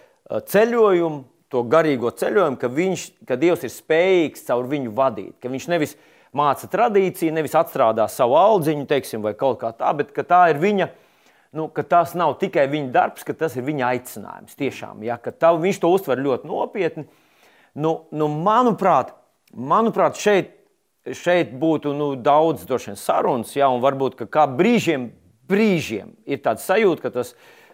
ceļojumu, 0.44 1.22
to 1.48 1.62
garīgo 1.72 2.12
ceļojumu, 2.12 2.60
ka, 2.60 2.68
viņš, 2.68 3.06
ka 3.24 3.38
Dievs 3.40 3.64
ir 3.64 3.72
spējīgs 3.72 4.44
caur 4.50 4.68
viņu 4.68 4.92
vadīt. 4.98 5.38
Ka 5.40 5.48
viņš 5.54 5.70
nevis 5.72 5.96
māca 6.36 6.68
tradīciju, 6.68 7.32
nevis 7.32 7.56
atstrādā 7.56 8.10
savu 8.12 8.36
audziņu, 8.42 8.84
teiksim, 8.90 9.24
vai 9.24 9.32
kaut 9.40 9.62
kā 9.62 9.72
tā, 9.72 9.94
bet 9.96 10.12
tā 10.28 10.42
ir 10.52 10.60
viņa. 10.60 10.90
Nu, 11.54 11.68
tas 11.86 12.16
nav 12.18 12.40
tikai 12.42 12.66
viņa 12.72 12.90
darbs, 12.94 13.26
ka 13.28 13.36
tas 13.38 13.54
ir 13.60 13.66
viņa 13.68 13.92
aicinājums. 13.92 14.58
Tiešām, 14.58 15.04
ja, 15.06 15.20
tā, 15.22 15.54
viņš 15.54 15.80
to 15.84 15.92
uztver 15.94 16.22
ļoti 16.22 16.50
nopietni. 16.50 17.06
Nu, 17.78 18.08
nu, 18.14 18.28
manuprāt, 18.30 19.14
manuprāt, 19.54 20.18
šeit 20.18 20.60
šeit 21.12 21.52
būtu 21.60 21.92
nu, 21.98 22.14
daudz 22.16 22.64
vien, 22.70 22.96
sarunas, 23.00 23.52
ja, 23.58 23.68
un 23.74 23.84
varbūt 23.84 24.22
kā 24.32 24.46
brīžiem, 24.48 25.10
brīžiem 25.52 26.14
ir 26.24 26.40
tāds 26.44 26.64
sajūta, 26.70 27.04
ka 27.04 27.12
tas 27.18 27.34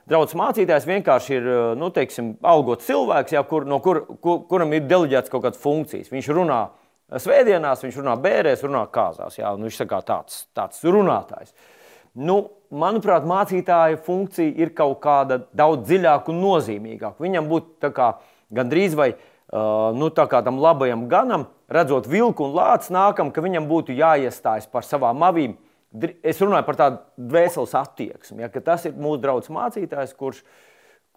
draugs 0.09 0.33
mācītājs 0.37 0.87
vienkārši 0.89 1.35
ir 1.37 1.49
nu, 1.77 1.91
teiksim, 1.93 2.33
algots 2.41 2.87
cilvēks, 2.89 3.35
ja, 3.35 3.43
kur, 3.45 3.67
no 3.69 3.77
kur, 3.85 4.01
kur, 4.23 4.41
kuram 4.49 4.73
ir 4.73 4.87
deleģēts 4.89 5.29
kaut 5.29 5.45
kādas 5.45 5.61
funkcijas. 5.61 6.09
Viņš 6.09 6.31
runā 6.33 6.63
svētdienās, 7.21 7.83
viņš 7.85 7.99
runā 8.01 8.15
bērēs, 8.21 8.65
runā 8.65 8.87
kāzās. 8.93 9.37
Ja, 9.37 9.53
viņš 9.57 9.83
ir 9.85 9.91
tāds, 10.07 10.41
tāds 10.57 10.81
runātājs. 10.85 11.53
Nu, 12.17 12.41
manuprāt, 12.69 13.25
mācītāja 13.27 13.99
funkcija 14.05 14.53
ir 14.61 14.73
kaut 14.77 14.99
kāda 15.03 15.41
daudz 15.55 15.87
dziļāka 15.89 16.31
un 16.33 16.41
nozīmīgāka. 16.43 17.17
Viņam 17.21 17.49
būtu 17.49 17.93
gandrīz 18.55 18.95
vai 18.97 19.13
uh, 19.13 19.89
nu, 19.97 20.09
tam 20.09 20.59
labajam 20.61 21.07
ganam 21.09 21.47
redzot 21.69 22.07
vilku 22.09 22.45
un 22.47 22.55
lācu 22.57 22.93
nākam, 22.93 23.31
ka 23.31 23.41
viņam 23.45 23.69
būtu 23.69 23.95
jāiestājas 23.97 24.69
par 24.69 24.85
savām 24.87 25.23
avīm. 25.25 25.57
Es 26.21 26.41
runāju 26.41 26.67
par 26.67 26.77
tādu 26.77 26.99
dvēseles 27.17 27.73
attieksmi, 27.73 28.43
ja, 28.43 28.49
ka 28.53 28.61
tas 28.61 28.85
ir 28.85 28.93
mūsu 28.93 29.23
draugs 29.23 29.49
mācītājs, 29.49 30.13
kurš, 30.17 30.43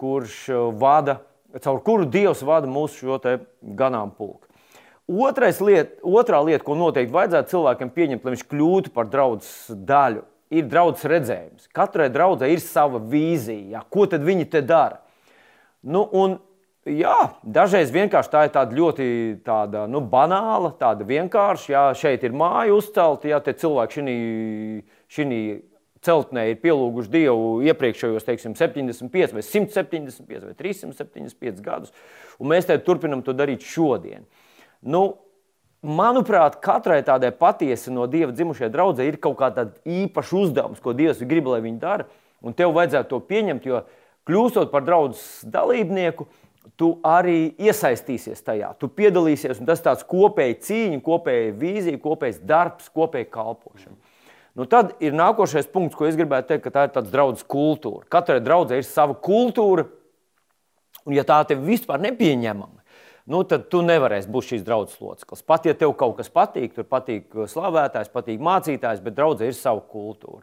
kurš 0.01 0.39
vada, 0.81 1.19
caur 1.61 1.83
kuru 1.85 2.09
Dievs 2.09 2.41
vada 2.49 2.71
mūsu 2.71 3.05
šo 3.05 3.21
ganāmpulku. 3.61 4.49
Otrais 5.13 5.59
liet, 5.61 5.99
otrā 6.01 6.39
lieta, 6.41 6.65
ko 6.65 6.77
noteikti 6.79 7.13
vajadzētu 7.13 7.53
cilvēkam 7.53 7.91
pieņemt, 7.93 8.25
lai 8.25 8.33
viņš 8.33 8.45
kļūtu 8.49 8.93
par 8.95 9.11
draugu 9.13 9.77
daļu, 9.89 10.23
ir 10.53 10.69
draugs 10.71 11.05
redzējums. 11.09 11.69
Katrai 11.75 12.11
draudzē 12.13 12.51
ir 12.53 12.63
sava 12.63 13.01
vīzija, 13.01 13.79
ja, 13.79 13.85
ko 13.89 14.07
tad 14.11 14.25
viņi 14.27 14.49
te 14.53 14.65
dara. 14.67 15.01
Nu, 15.83 16.07
un 16.13 16.41
Jā, 16.83 17.37
dažreiz 17.47 17.93
vienkārši 17.95 18.31
tā 18.33 18.41
ir 18.43 18.49
tāda 18.57 18.75
ļoti 18.75 19.05
tāda, 19.47 19.85
nu, 19.87 20.01
banāla, 20.03 20.73
tāda 20.81 21.07
vienkārša. 21.07 21.69
Jā, 21.71 21.83
šeit 21.95 22.25
ir 22.27 22.35
māja 22.35 22.75
uzcelta, 22.75 23.29
ja 23.31 23.39
cilvēki 23.39 24.03
šī 25.07 25.29
celtnē 26.03 26.49
ir 26.51 26.59
pielūguši 26.63 27.13
Dievu 27.13 27.61
iepriekšējos 27.71 28.27
teiksim, 28.27 28.57
75, 28.59 29.37
vai 29.37 29.45
175 29.47 30.49
vai 30.49 30.57
375 30.59 31.63
gadus, 31.63 31.95
un 32.43 32.51
mēs 32.51 32.67
te 32.67 32.75
turpinām 32.83 33.23
to 33.23 33.35
darīt 33.37 33.63
šodien. 33.63 34.27
Nu, 34.83 35.05
manuprāt, 35.83 36.61
katrai 36.63 37.03
tādai 37.07 37.33
patiesi 37.35 37.93
no 37.93 38.07
Dieva 38.11 38.33
dzimušai 38.33 38.71
draudzē 38.73 39.07
ir 39.09 39.19
kaut 39.23 39.37
kāda 39.41 39.69
īpaša 39.83 40.39
uzdevums, 40.45 40.83
ko 40.83 40.95
Dievs 40.97 41.23
grib, 41.27 41.51
lai 41.51 41.63
viņi 41.65 41.83
dara. 41.83 42.07
Un 42.43 42.55
tev 42.59 42.75
vajadzētu 42.75 43.11
to 43.11 43.21
pieņemt, 43.27 43.67
jo 43.67 43.83
kļūstot 44.27 44.71
par 44.73 44.87
draugu 44.87 45.19
dalībnieku, 45.47 46.27
tu 46.79 46.95
arī 47.07 47.53
iesaistīsies 47.61 48.43
tajā. 48.47 48.73
Tu 48.79 48.89
piedalīsies, 48.91 49.61
un 49.61 49.69
tas 49.69 49.83
ir 49.83 49.87
tāds 49.87 50.07
kopējs 50.09 50.63
cīņa, 50.69 51.03
kopēja 51.05 51.53
vīzija, 51.59 52.01
kopējs 52.03 52.43
darbs, 52.47 52.91
kopēja 52.95 53.31
kalpošana. 53.35 53.99
Nu, 54.59 54.67
tad 54.69 54.93
ir 55.01 55.15
nākošais 55.17 55.71
punkts, 55.73 55.97
ko 55.97 56.07
es 56.07 56.19
gribētu 56.19 56.51
teikt, 56.51 56.67
ka 56.67 56.75
tā 56.75 56.85
ir 56.87 56.95
tāds 56.95 57.13
draudzes 57.13 57.47
kultūra. 57.49 58.05
Katrai 58.13 58.43
draudzē 58.45 58.79
ir 58.83 58.87
sava 58.87 59.17
kultūra, 59.17 59.87
un 61.07 61.17
ja 61.17 61.25
tā 61.27 61.41
tev 61.49 61.65
vispār 61.65 62.03
nepieņemama, 62.05 62.82
nu, 63.31 63.43
tad 63.49 63.69
tu 63.73 63.83
nevarēsi 63.87 64.31
būt 64.33 64.49
šīs 64.51 64.67
draudzes 64.67 65.01
loceklis. 65.03 65.45
Pat 65.47 65.67
ja 65.69 65.75
tev 65.79 65.95
kaut 65.99 66.17
kas 66.19 66.31
patīk, 66.33 66.75
tur 66.77 66.87
patīk 66.89 67.29
slavētājs, 67.53 68.13
patīk 68.13 68.43
mācītājs, 68.43 69.03
bet 69.05 69.19
draudzē 69.19 69.51
ir 69.51 69.59
sava 69.59 69.83
kultūra. 69.93 70.43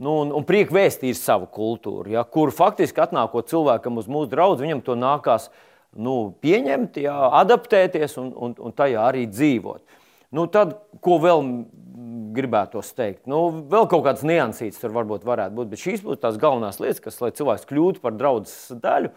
Nu, 0.00 0.22
un, 0.22 0.32
un 0.32 0.44
prieka 0.48 0.72
vēstī 0.72 1.10
ir 1.12 1.18
sava 1.18 1.46
kultūra, 1.52 2.08
ja, 2.14 2.22
kur 2.24 2.52
faktiski 2.54 3.02
atnākot 3.04 3.50
cilvēkam 3.50 4.00
uz 4.00 4.08
mūsu 4.08 4.30
draugu, 4.32 4.62
viņam 4.64 4.80
to 4.86 4.96
nākās 4.96 5.50
nu, 5.92 6.32
pieņemt, 6.40 6.96
ja, 7.04 7.16
adaptēties 7.42 8.16
un, 8.22 8.30
un, 8.32 8.54
un 8.56 8.72
tajā 8.76 9.02
arī 9.10 9.26
dzīvot. 9.28 10.00
Nu, 10.32 10.46
tad, 10.48 10.78
ko 11.04 11.18
vēl 11.20 11.44
gribētos 12.32 12.94
teikt? 12.96 13.26
Nu, 13.28 13.44
vēl 13.68 13.84
kaut 13.90 14.06
kādas 14.06 14.24
niansītas 14.24 14.80
tur 14.80 14.94
varbūt 14.96 15.26
varētu 15.28 15.58
būt, 15.58 15.72
bet 15.74 15.82
šīs 15.82 16.04
būtu 16.06 16.22
tās 16.22 16.40
galvenās 16.40 16.80
lietas, 16.80 17.02
kas, 17.04 17.20
lai 17.20 17.32
cilvēks 17.36 17.68
kļūtu 17.68 18.00
par 18.00 18.16
draugu 18.16 18.80
daļu, 18.80 19.12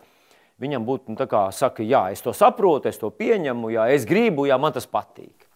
viņam 0.62 0.86
būtu 0.88 1.16
nu, 1.16 1.28
kā 1.30 1.48
saka, 1.56 1.84
jā, 1.84 2.08
es 2.16 2.24
to 2.24 2.34
saprotu, 2.36 2.90
es 2.90 3.00
to 3.02 3.12
pieņemu, 3.12 3.74
jā, 3.76 3.90
es 3.96 4.08
gribu, 4.08 4.48
jā, 4.50 4.58
man 4.62 4.76
tas 4.76 4.88
patīk. 4.88 5.48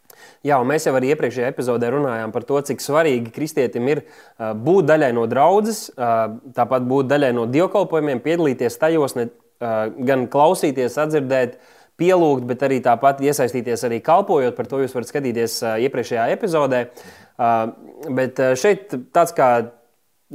Jā, 0.43 0.57
mēs 0.67 0.83
jau 0.87 0.93
arī 0.97 1.13
iepriekšējā 1.13 1.51
epizodē 1.53 1.93
runājām 1.93 2.33
par 2.35 2.43
to, 2.47 2.59
cik 2.67 2.83
svarīgi 2.83 3.31
kristietim 3.35 3.87
ir 3.87 4.01
būt 4.37 4.89
daļai 4.89 5.13
no 5.15 5.23
draudzes, 5.31 5.85
tāpat 5.95 6.87
būt 6.87 7.07
daļai 7.11 7.31
no 7.37 7.45
dievkalpojumiem, 7.47 8.19
piedalīties 8.25 8.79
tajos, 8.81 9.15
ne, 9.15 9.29
gan 9.59 10.27
klausīties, 10.31 10.97
atdzirdēt, 10.99 11.59
pielūgt, 11.99 12.45
bet 12.47 12.63
arī 12.63 12.79
tāpat 12.83 13.19
iesaistīties 13.23 13.83
arī 13.87 13.99
kalpojot. 14.03 14.55
Par 14.55 14.67
to 14.71 14.79
jūs 14.83 14.95
varat 14.95 15.11
skatīties 15.11 15.57
iepriekšējā 15.87 16.29
epizodē. 16.35 16.85
Bet 18.15 18.39
šeit 18.59 18.95
tāds 19.15 19.35
kā 19.35 19.49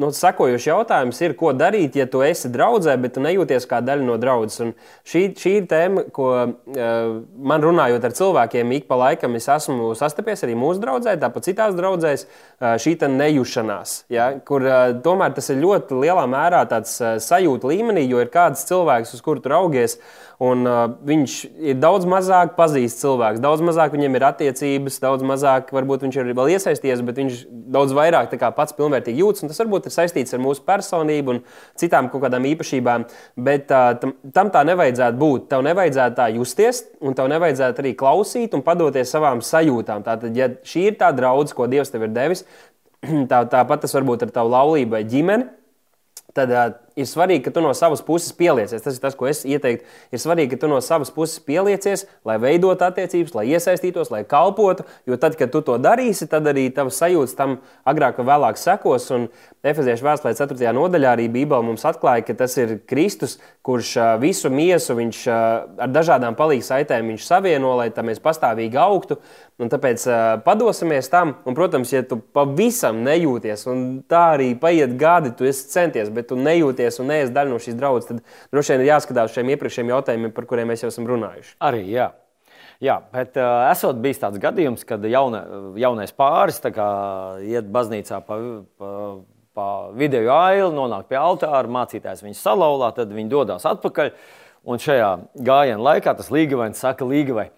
nu, 0.00 0.08
sekojošs 0.14 0.66
jautājums 0.66 1.20
ir, 1.22 1.36
ko 1.38 1.52
darīt, 1.54 1.94
ja 1.98 2.06
tu 2.10 2.22
esi 2.26 2.50
draudzē, 2.52 2.96
bet 2.98 3.14
tu 3.14 3.22
nejūties 3.22 3.66
kā 3.70 3.78
daļa 3.84 4.06
no 4.06 4.16
draudzes. 4.18 4.58
Un 4.64 4.72
šī, 5.06 5.22
šī 5.38 5.52
ir 5.60 5.68
tēma, 5.70 6.06
ko 6.14 6.30
uh, 6.34 7.04
man 7.50 7.62
runājot 7.62 8.08
ar 8.08 8.16
cilvēkiem, 8.18 8.74
ik 8.74 8.88
pa 8.90 8.98
laikam 8.98 9.38
es 9.38 9.46
esmu 9.54 9.92
sastapies 9.98 10.42
arī 10.46 10.56
mūsu 10.58 10.82
draudzē, 10.82 11.14
tāpat 11.22 11.46
citās 11.46 11.78
draudzēs, 11.78 12.26
uh, 12.26 12.74
šī 12.82 12.96
nejūšanās. 13.14 13.94
Ja, 14.12 14.32
kur 14.46 14.66
uh, 14.66 14.90
tomēr 15.04 15.36
tas 15.36 15.52
ir 15.54 15.62
ļoti 15.62 16.02
lielā 16.02 16.26
mērā 16.30 16.64
tāds 16.70 16.98
uh, 16.98 17.16
sajūta 17.22 17.70
līmenī, 17.70 18.08
jo 18.10 18.22
ir 18.22 18.34
kāds 18.34 18.66
cilvēks, 18.66 19.14
uz 19.14 19.22
kuru 19.22 19.44
tu 19.44 19.54
raugies. 19.54 20.00
Un, 20.42 20.64
uh, 20.66 20.88
viņš 21.06 21.34
ir 21.62 21.76
daudz 21.78 22.08
mazāk 22.10 22.56
pazīstams 22.56 23.02
cilvēks, 23.04 23.42
daudz 23.42 23.62
mazāk 23.62 23.92
viņam 23.94 24.16
ir 24.18 24.24
attiecības, 24.26 24.96
daudz 25.02 25.22
mazāk 25.26 25.70
varbūt 25.74 26.02
viņš 26.06 26.18
ir 26.18 26.30
vēl 26.34 26.50
iesaistījies, 26.56 27.02
bet 27.06 27.20
viņš 27.20 27.44
daudz 27.74 27.94
vairāk 27.94 28.34
pats 28.56 28.74
pilnvērtīgi 28.74 29.22
jūtas. 29.22 29.46
Tas 29.46 29.62
varbūt 29.62 29.86
ir 29.86 29.94
saistīts 29.94 30.34
ar 30.34 30.42
mūsu 30.42 30.64
personību 30.66 31.36
un 31.36 31.40
citām 31.78 32.10
kaut 32.10 32.24
kādām 32.26 32.48
īpašībām, 32.50 33.06
bet 33.46 33.70
uh, 33.70 33.92
tam, 34.02 34.16
tam 34.34 34.50
tā 34.54 34.64
nevajadzētu 34.66 35.20
būt. 35.22 35.48
Tev 35.52 35.62
nevajadzētu 35.68 36.18
tā 36.18 36.28
justies, 36.34 36.82
un 36.98 37.14
tev 37.14 37.30
nevajadzētu 37.30 37.84
arī 37.84 37.94
klausīt 37.98 38.58
un 38.58 38.66
padoties 38.66 39.14
savām 39.14 39.42
sajūtām. 39.44 40.02
Tātad, 40.06 40.34
ja 40.34 40.50
šī 40.66 40.88
ir 40.90 40.98
tā 40.98 41.14
draudzene, 41.14 41.54
ko 41.54 41.70
Dievs 41.70 41.94
tev 41.94 42.08
ir 42.08 42.14
devis, 42.16 42.42
tā, 43.30 43.44
tāpat 43.52 43.86
tas 43.86 43.94
varbūt 43.94 44.26
ar 44.26 44.34
tavu 44.34 44.50
laulību 44.56 44.98
vai 44.98 45.04
ģimeni, 45.06 45.46
tad 46.34 46.50
uh, 46.50 46.72
ir 46.96 47.08
svarīgi, 47.08 47.44
ka 47.46 47.52
tu 47.54 47.62
no 47.64 47.72
savas 47.76 48.02
puses 48.04 48.34
pieliecies. 48.36 48.82
Tas 48.84 48.96
ir 48.96 49.02
tas, 49.02 49.16
ko 49.18 49.28
es 49.30 49.44
ieteiktu. 49.46 49.86
Ir 50.14 50.22
svarīgi, 50.22 50.54
ka 50.54 50.64
tu 50.64 50.70
no 50.70 50.80
savas 50.84 51.10
puses 51.14 51.40
pieliecies, 51.44 52.06
lai 52.26 52.36
veidotu 52.42 52.86
attiecības, 52.86 53.34
lai 53.36 53.46
iesaistītos, 53.54 54.12
lai 54.14 54.24
kalpotu. 54.28 54.86
Jo 55.08 55.18
tad, 55.20 55.38
kad 55.40 55.52
tu 55.54 55.62
to 55.64 55.78
darīsi, 55.82 56.28
tad 56.30 56.46
arī 56.50 56.68
tavs 56.74 57.00
sajūtas 57.02 57.36
tam 57.38 57.58
agrāk 57.88 58.20
vai 58.20 58.28
vēlāk 58.34 58.60
sekos. 58.60 59.08
Un 59.14 59.28
Efeziešu 59.64 60.04
vēstulē 60.04 60.34
4. 60.36 60.74
nodaļā 60.76 61.14
arī 61.16 61.24
Bībele 61.32 61.64
mums 61.64 61.86
atklāja, 61.88 62.26
ka 62.28 62.34
tas 62.42 62.52
ir 62.60 62.76
Kristus, 62.84 63.38
kurš 63.64 63.94
visu 64.20 64.50
miesu 64.52 64.92
viņš, 64.98 65.20
ar 65.32 65.88
dažādām 65.88 66.36
palīdzības 66.36 66.68
saitēm 66.74 67.14
savieno, 67.16 67.72
lai 67.78 67.88
tā 67.94 68.04
mēs 68.04 68.20
pastāvīgi 68.20 68.76
augtu. 68.76 69.16
Un 69.62 69.70
tāpēc 69.70 70.04
padosimies 70.44 71.08
tam, 71.08 71.36
un, 71.46 71.56
protams, 71.56 71.92
ja 71.94 72.02
tu 72.04 72.18
pavisam 72.18 73.00
nejūties, 73.06 73.64
un 73.70 73.84
tā 74.10 74.24
arī 74.34 74.50
paiet 74.58 74.96
gadi, 75.00 75.30
tu 75.38 75.46
esi 75.48 75.68
centies, 75.70 76.10
bet 76.12 76.28
tu 76.28 76.36
nejūties 76.36 76.83
piedalīties 76.84 77.00
un 77.00 77.10
neesi 77.10 77.32
daļa 77.32 77.50
no 77.50 77.60
šīs 77.60 77.78
draudzes, 77.78 78.08
tad 78.08 78.52
droši 78.52 78.74
vien 78.74 78.82
ir 78.84 78.90
jāskatās 78.92 79.30
uz 79.30 79.34
šiem 79.36 79.52
iepriekšējiem 79.54 79.92
jautājumiem, 79.94 80.34
par 80.34 80.46
kuriem 80.46 80.68
mēs 80.68 80.84
jau 80.84 80.90
esam 80.92 81.08
runājuši. 81.08 81.56
Arī, 81.60 81.84
jā. 81.90 82.12
Jā, 82.82 82.98
bet 83.12 83.36
uh, 83.38 83.70
esot 83.70 84.00
bijis 84.02 84.20
tāds 84.20 84.40
gadījums, 84.42 84.84
kad 84.84 85.02
jauna, 85.06 85.44
jaunais 85.78 86.12
pāris 86.12 86.60
kā, 86.60 86.88
iet 87.40 87.70
baznīcā 87.70 88.18
pa, 88.26 88.38
pa, 88.76 88.90
pa 89.54 89.66
video 89.94 90.26
ailu, 90.34 90.72
nonāk 90.74 91.06
pie 91.08 91.16
altāra, 91.16 91.64
mācītājs 91.70 92.24
viņu 92.24 92.36
salauzā, 92.36 92.90
tad 92.96 93.14
viņi 93.14 93.30
dodas 93.30 93.64
atpakaļ. 93.70 94.12
Un 94.64 94.80
šajā 94.80 95.10
gājienā 95.44 95.80
laikā 95.84 96.14
tas 96.16 96.30
līgavains 96.32 96.80
saka, 96.80 97.04
līgavai, 97.04 97.50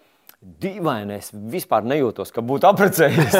dīvainais, 0.42 1.30
vispār 1.54 1.86
nejūtos, 1.86 2.32
ka 2.34 2.42
būtu 2.44 2.66
apprecējies. 2.68 3.36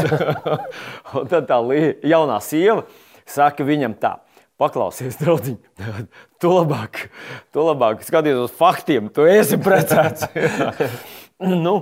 un 1.19 1.26
tad 1.31 1.50
tā 1.50 1.59
jaunā 2.07 2.38
sieva 2.47 2.87
saka 3.26 3.66
viņam 3.66 3.99
tā, 4.00 4.16
Paklausies, 4.57 5.19
draugiņ, 5.21 5.57
tu 6.41 6.49
labāk, 6.49 7.03
tu 7.53 7.65
labāk 7.67 8.01
skaties 8.07 8.39
uz 8.47 8.53
faktiem, 8.57 9.11
tu 9.13 9.27
esi 9.29 9.59
precēts. 9.61 10.31
nu, 11.67 11.75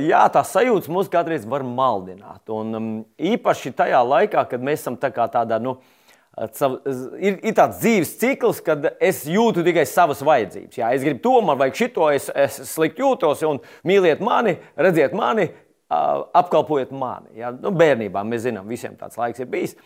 jā, 0.00 0.22
tā 0.32 0.40
sajūta 0.48 0.92
mūs 0.92 1.10
kādreiz 1.12 1.44
var 1.48 1.66
maldināt. 1.68 2.46
Un 2.52 2.78
um, 2.78 2.86
īpaši 3.20 3.74
tajā 3.76 4.00
laikā, 4.08 4.46
kad 4.48 4.64
mēs 4.64 4.80
esam 4.80 4.96
tā 5.00 5.10
tādā, 5.12 5.58
nu, 5.60 5.74
ir, 6.40 7.36
ir 7.44 7.56
tāds 7.56 7.82
dzīves 7.82 8.14
cikls, 8.22 8.62
kad 8.64 8.86
es 8.96 9.26
jūtu 9.28 9.64
tikai 9.66 9.84
savas 9.88 10.22
vajadzības. 10.24 10.78
Jā, 10.80 10.94
es 10.96 11.04
gribu 11.04 11.20
to, 11.26 11.34
man 11.44 11.60
vajag 11.60 11.76
šito, 11.82 12.08
es, 12.12 12.30
es 12.32 12.56
slikti 12.70 13.04
jūtos, 13.04 13.42
un 13.48 13.60
mīliet 13.84 14.22
mani, 14.24 14.56
redziet 14.80 15.12
mani, 15.16 15.50
apkalpojiet 15.92 16.96
mani. 16.96 17.36
Jā, 17.42 17.52
nu, 17.52 17.74
bērnībā 17.76 18.24
mēs 18.24 18.46
zinām, 18.48 18.64
visiem 18.72 18.96
tāds 18.96 19.20
laiks 19.20 19.44
ir 19.44 19.52
bijis. 19.52 19.76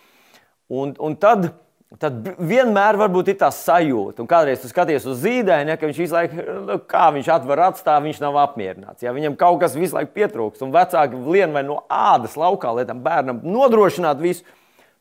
Un, 0.71 0.95
un 1.03 1.19
tad 1.19 1.51
Tad 1.99 2.29
vienmēr 2.39 2.95
ir 2.95 3.35
tā 3.35 3.49
sajūta, 3.51 4.23
un 4.23 4.29
kādreiz 4.31 4.63
skaties 4.63 5.09
uz 5.11 5.25
zīdaini, 5.25 5.73
ja, 5.73 5.77
ka 5.77 5.89
viņš 5.89 5.97
visu 5.99 6.15
laiku, 6.15 6.45
nu, 6.69 6.77
kā 6.87 7.09
viņš 7.17 7.31
atver 7.35 7.63
atstāv, 7.67 8.05
viņš 8.05 8.21
nav 8.23 8.39
apmierināts. 8.45 9.03
Ja, 9.03 9.11
viņam 9.11 9.35
kaut 9.41 9.59
kas 9.65 9.75
visu 9.75 9.97
laiku 9.97 10.15
pietrūkst, 10.15 10.63
un 10.63 10.71
vecāki 10.71 11.19
lien 11.27 11.51
vai 11.51 11.65
no 11.67 11.81
ādas 11.91 12.39
laukā, 12.39 12.71
lai 12.77 12.87
tam 12.87 13.03
bērnam 13.03 13.43
nodrošinātu 13.43 14.23
visu, 14.23 14.47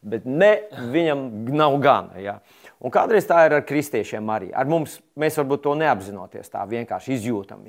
bet 0.01 0.25
ne, 0.25 0.55
viņam 0.89 1.23
nav 1.53 1.77
gana. 1.83 2.17
Ja. 2.23 2.39
Un 2.81 2.95
kādreiz 2.95 3.29
tā 3.29 3.43
ir 3.45 3.59
ar 3.59 3.65
kristiešiem 3.69 4.33
arī. 4.33 4.49
Ar 4.49 4.65
mums 4.65 4.97
mēs 5.19 5.37
varbūt 5.37 5.67
to 5.67 5.77
neapzinoties, 5.77 6.49
tā 6.49 6.65
vienkārši 6.73 7.19
izjūtam. 7.19 7.61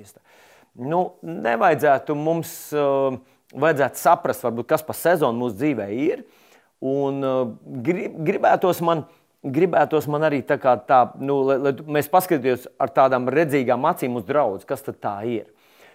Nu, 0.81 1.03
nevajadzētu 1.21 2.17
mums 2.17 2.55
uh, 2.73 3.21
vajadzētu 3.53 4.01
saprast, 4.01 4.49
varbūt, 4.49 4.71
kas 4.71 4.87
pa 4.87 4.97
sezonu 4.97 5.45
mūsu 5.45 5.59
dzīvē 5.61 5.91
ir. 6.09 6.23
Un 6.81 7.25
uh, 7.25 7.41
grib, 7.85 8.21
gribētos 8.27 8.81
man. 8.85 9.07
Gribētos 9.41 10.05
man 10.13 10.27
arī 10.27 10.43
tā, 10.45 10.59
tā 10.61 10.97
nu, 11.17 11.39
lai, 11.49 11.55
lai 11.65 11.71
mēs 11.97 12.11
paskatītos 12.13 12.67
ar 12.77 12.91
tādām 12.93 13.25
redzīgām 13.33 13.87
acīm 13.89 14.19
uz 14.21 14.27
draugu, 14.29 14.59
kas 14.69 14.85
tā 14.85 15.15
ir. 15.25 15.47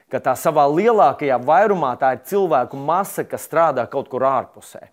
Ka 0.09 0.17
tā 0.17 0.33
savā 0.33 0.63
lielākajā 0.65 1.37
vairumā 1.45 1.91
tā 2.01 2.15
ir 2.15 2.23
cilvēku 2.25 2.79
masa, 2.81 3.21
kas 3.29 3.45
strādā 3.45 3.85
kaut 3.89 4.09
kur 4.09 4.25
ārpusē, 4.25 4.87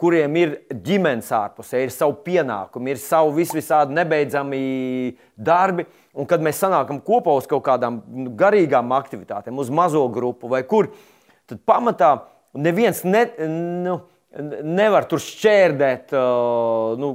kuriem 0.00 0.40
ir 0.40 0.56
ģimenes 0.72 1.28
ārpusē, 1.36 1.82
ir 1.84 1.92
savi 1.92 2.16
pienākumi, 2.30 2.94
ir 2.94 3.02
savi 3.02 3.42
vis 3.42 3.52
visādi 3.52 3.96
nebeidzami 4.00 4.60
darbi. 5.36 5.84
Un 6.16 6.32
kad 6.32 6.40
mēs 6.40 6.64
sanākam 6.64 7.04
kopā 7.04 7.36
uz 7.36 7.48
kaut 7.50 7.66
kādām 7.68 8.00
nu, 8.08 8.32
garīgām 8.40 8.88
aktivitātēm, 8.96 9.60
uz 9.60 9.68
mazo 9.68 10.06
grupu 10.12 10.48
vai 10.48 10.64
kur, 10.64 10.94
tad 11.44 11.60
pamatā 11.68 12.14
neviens 12.56 13.04
ne. 13.04 13.26
Nu, 13.84 14.00
nevar 14.36 15.06
tur 15.08 15.22
šķērdēt 15.22 16.12
nu, 17.00 17.12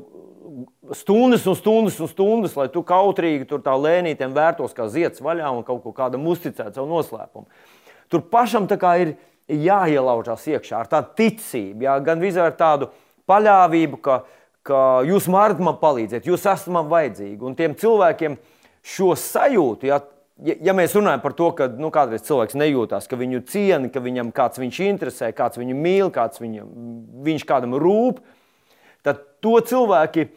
stundas 0.97 1.45
un 1.49 1.57
stundas 1.57 1.99
un 2.01 2.09
stundas, 2.11 2.55
lai 2.57 2.67
tu 2.73 2.83
kautrīgi 2.85 3.47
tur 3.49 3.61
tā 3.65 3.73
lēnītēm 3.77 4.33
vērtos 4.35 4.75
kā 4.75 4.87
zieds 4.91 5.21
vaļā 5.23 5.51
un 5.53 5.63
kaut 5.67 5.83
ko 5.85 5.93
kādam 5.95 6.25
uzticēt 6.29 6.75
savu 6.75 6.89
noslēpumu. 6.89 7.47
Tur 8.11 8.25
pašam 8.33 8.67
ir 8.69 9.15
jāielaužās 9.47 10.45
iekšā 10.47 10.83
ar 10.83 10.89
tādu 10.91 11.13
ticību, 11.17 11.83
jā, 11.83 11.97
gan 12.03 12.21
vizā 12.21 12.47
ar 12.47 12.55
tādu 12.57 12.89
paļāvību, 13.29 13.99
ka, 14.03 14.23
ka 14.63 14.79
jūs 15.07 15.27
varat 15.31 15.59
man 15.59 15.77
palīdzēt, 15.81 16.27
jūs 16.27 16.45
esat 16.45 16.71
man 16.71 16.87
vajadzīgi. 16.91 17.39
Un 17.43 17.55
tiem 17.55 17.75
cilvēkiem 17.75 18.37
šo 18.83 19.13
sajūtu, 19.19 19.89
jā, 19.89 19.99
ja, 20.41 20.55
ja 20.69 20.75
mēs 20.77 20.95
runājam 20.97 21.21
par 21.23 21.35
to, 21.37 21.49
ka 21.57 21.67
nu, 21.77 21.91
kādreiz 21.93 22.25
cilvēks 22.27 22.57
nejūtās, 22.59 23.09
ka 23.09 23.19
viņu 23.19 23.43
ciena, 23.49 23.91
ka 23.93 24.03
viņam 24.03 24.31
kāds 24.35 24.61
viņš 24.61 24.79
interesē, 24.87 25.31
kāds 25.35 25.59
viņu 25.61 25.77
mīl, 25.77 26.13
kāds 26.13 26.41
viņu, 26.41 26.65
viņš 27.27 27.45
kādam 27.49 27.77
rūp, 27.81 28.23
tad 29.05 29.21
to 29.43 29.59
cilvēki 29.59 30.29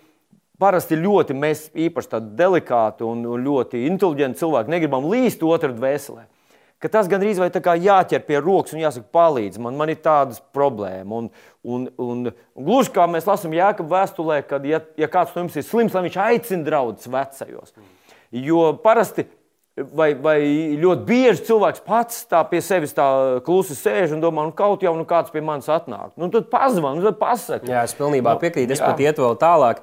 parasti 0.60 0.96
ļoti, 0.98 1.36
mēs 1.36 1.66
īpaši 1.76 2.12
tādi 2.14 2.32
delikāti 2.38 3.04
un 3.06 3.24
ļoti 3.44 3.84
inteliģenti 3.90 4.40
cilvēki 4.40 4.72
negribam 4.72 5.08
līst 5.10 5.44
otru 5.44 5.74
dvēselē. 5.76 6.26
Ka 6.76 6.90
tas 6.92 7.08
gandrīz 7.08 7.38
vai 7.40 7.48
tā 7.48 7.62
kā 7.64 7.72
jāķer 7.80 8.20
pie 8.26 8.36
rokas 8.36 8.74
un 8.76 8.82
jāsaka, 8.82 9.08
palīdz 9.16 9.56
man, 9.64 9.78
man 9.80 9.88
ir 9.88 9.96
tādas 10.04 10.42
problēmas. 10.52 11.08
Un, 11.08 11.30
un, 11.64 11.86
un, 11.96 12.28
un 12.28 12.66
gluži 12.66 12.92
kā 12.92 13.06
mēs 13.08 13.24
lasām 13.28 13.54
Jēkabā 13.56 14.02
vēstulē, 14.02 14.42
kad 14.48 14.66
ja, 14.68 14.82
ja 15.00 15.08
kāds 15.08 15.32
no 15.32 15.46
jums 15.46 15.56
ir 15.56 15.64
slims, 15.64 15.96
lai 15.96 16.04
viņš 16.04 16.18
aicina 16.26 16.68
draugus 16.68 17.08
vecajos. 17.08 17.72
Jo 18.36 18.74
parasti 18.84 19.24
Vai, 19.76 20.14
vai 20.16 20.38
ļoti 20.80 21.02
bieži 21.04 21.42
cilvēks 21.50 21.82
pats 21.84 22.22
tā 22.30 22.38
pie 22.48 22.62
sevis 22.64 22.94
tā 22.96 23.04
klusi 23.44 23.74
sēž 23.76 24.14
un 24.16 24.22
domā, 24.22 24.46
nu 24.48 24.54
kaut 24.56 24.80
jau 24.80 24.94
nu 24.96 25.04
kāds 25.04 25.28
pie 25.34 25.42
manis 25.44 25.68
atnāk. 25.68 26.14
Nu, 26.16 26.30
tad 26.32 26.46
pazvan, 26.48 27.02
tad 27.04 27.18
pasaka. 27.20 27.68
Jā, 27.68 27.82
es 27.84 27.92
pilnībā 27.98 28.38
nu, 28.38 28.40
piekrītu. 28.40 28.72
Es 28.72 28.80
jā. 28.80 28.88
pat 28.88 29.02
ietu 29.04 29.26
vēl 29.26 29.36
tālāk. 29.42 29.82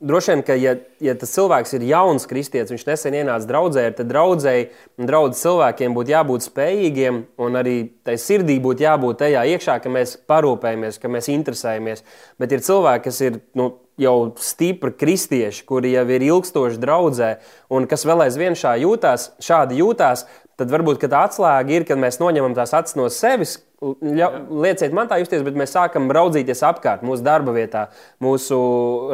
Droši 0.00 0.32
vien, 0.32 0.42
ka, 0.48 0.54
ja, 0.56 0.72
ja 1.04 1.12
tas 1.20 1.34
cilvēks 1.36 1.74
ir 1.76 1.84
jauns 1.90 2.24
kristietis, 2.24 2.72
viņš 2.72 2.86
nesen 2.88 3.18
ienāca 3.18 3.44
draudzē, 3.50 3.82
tad 3.98 4.08
draudzēji 4.08 4.70
un 4.96 5.10
draudzes 5.10 5.44
cilvēkiem 5.44 5.98
būtu 5.98 6.14
jābūt 6.14 6.46
spējīgiem, 6.46 7.18
un 7.44 7.60
arī 7.60 7.76
tai 8.08 8.16
sirdī 8.16 8.56
būtu 8.64 8.86
jābūt 8.86 9.20
tajā 9.20 9.44
iekšā, 9.52 9.76
ka 9.84 9.92
mēs 9.92 10.16
parūpējamies, 10.32 10.96
ka 11.02 11.12
mēs 11.12 11.28
interesējamies. 11.36 12.00
Bet 12.40 12.56
ir 12.56 12.64
cilvēki, 12.64 13.04
kas 13.10 13.20
ir 13.28 13.36
nu, 13.60 13.74
jau 14.00 14.32
stipri 14.40 14.92
kristieši, 14.96 15.64
kuri 15.68 15.94
jau 15.94 16.06
ir 16.08 16.24
ilgstoši 16.26 16.80
draudzē, 16.80 17.30
un 17.72 17.88
kas 17.90 18.06
vēl 18.08 18.26
aizvien 18.26 18.56
šā 18.58 18.76
jūtās, 18.82 19.30
šādi 19.44 19.80
jūtās, 19.82 20.26
tad 20.60 20.72
varbūt 20.72 21.04
tā 21.08 21.24
atslēga 21.28 21.76
ir, 21.76 21.86
kad 21.88 22.00
mēs 22.00 22.20
noņemam 22.20 22.56
tās 22.56 22.74
acis 22.76 22.98
no 22.98 23.08
sevis, 23.12 23.58
lieciet 23.80 24.92
man 24.92 25.08
tā 25.08 25.16
justies, 25.22 25.40
bet 25.40 25.56
mēs 25.56 25.72
sākam 25.72 26.10
raudzīties 26.12 26.60
apkārt 26.68 27.00
mūsu 27.06 27.24
darba 27.24 27.54
vietā, 27.56 27.86
mūsu 28.20 28.58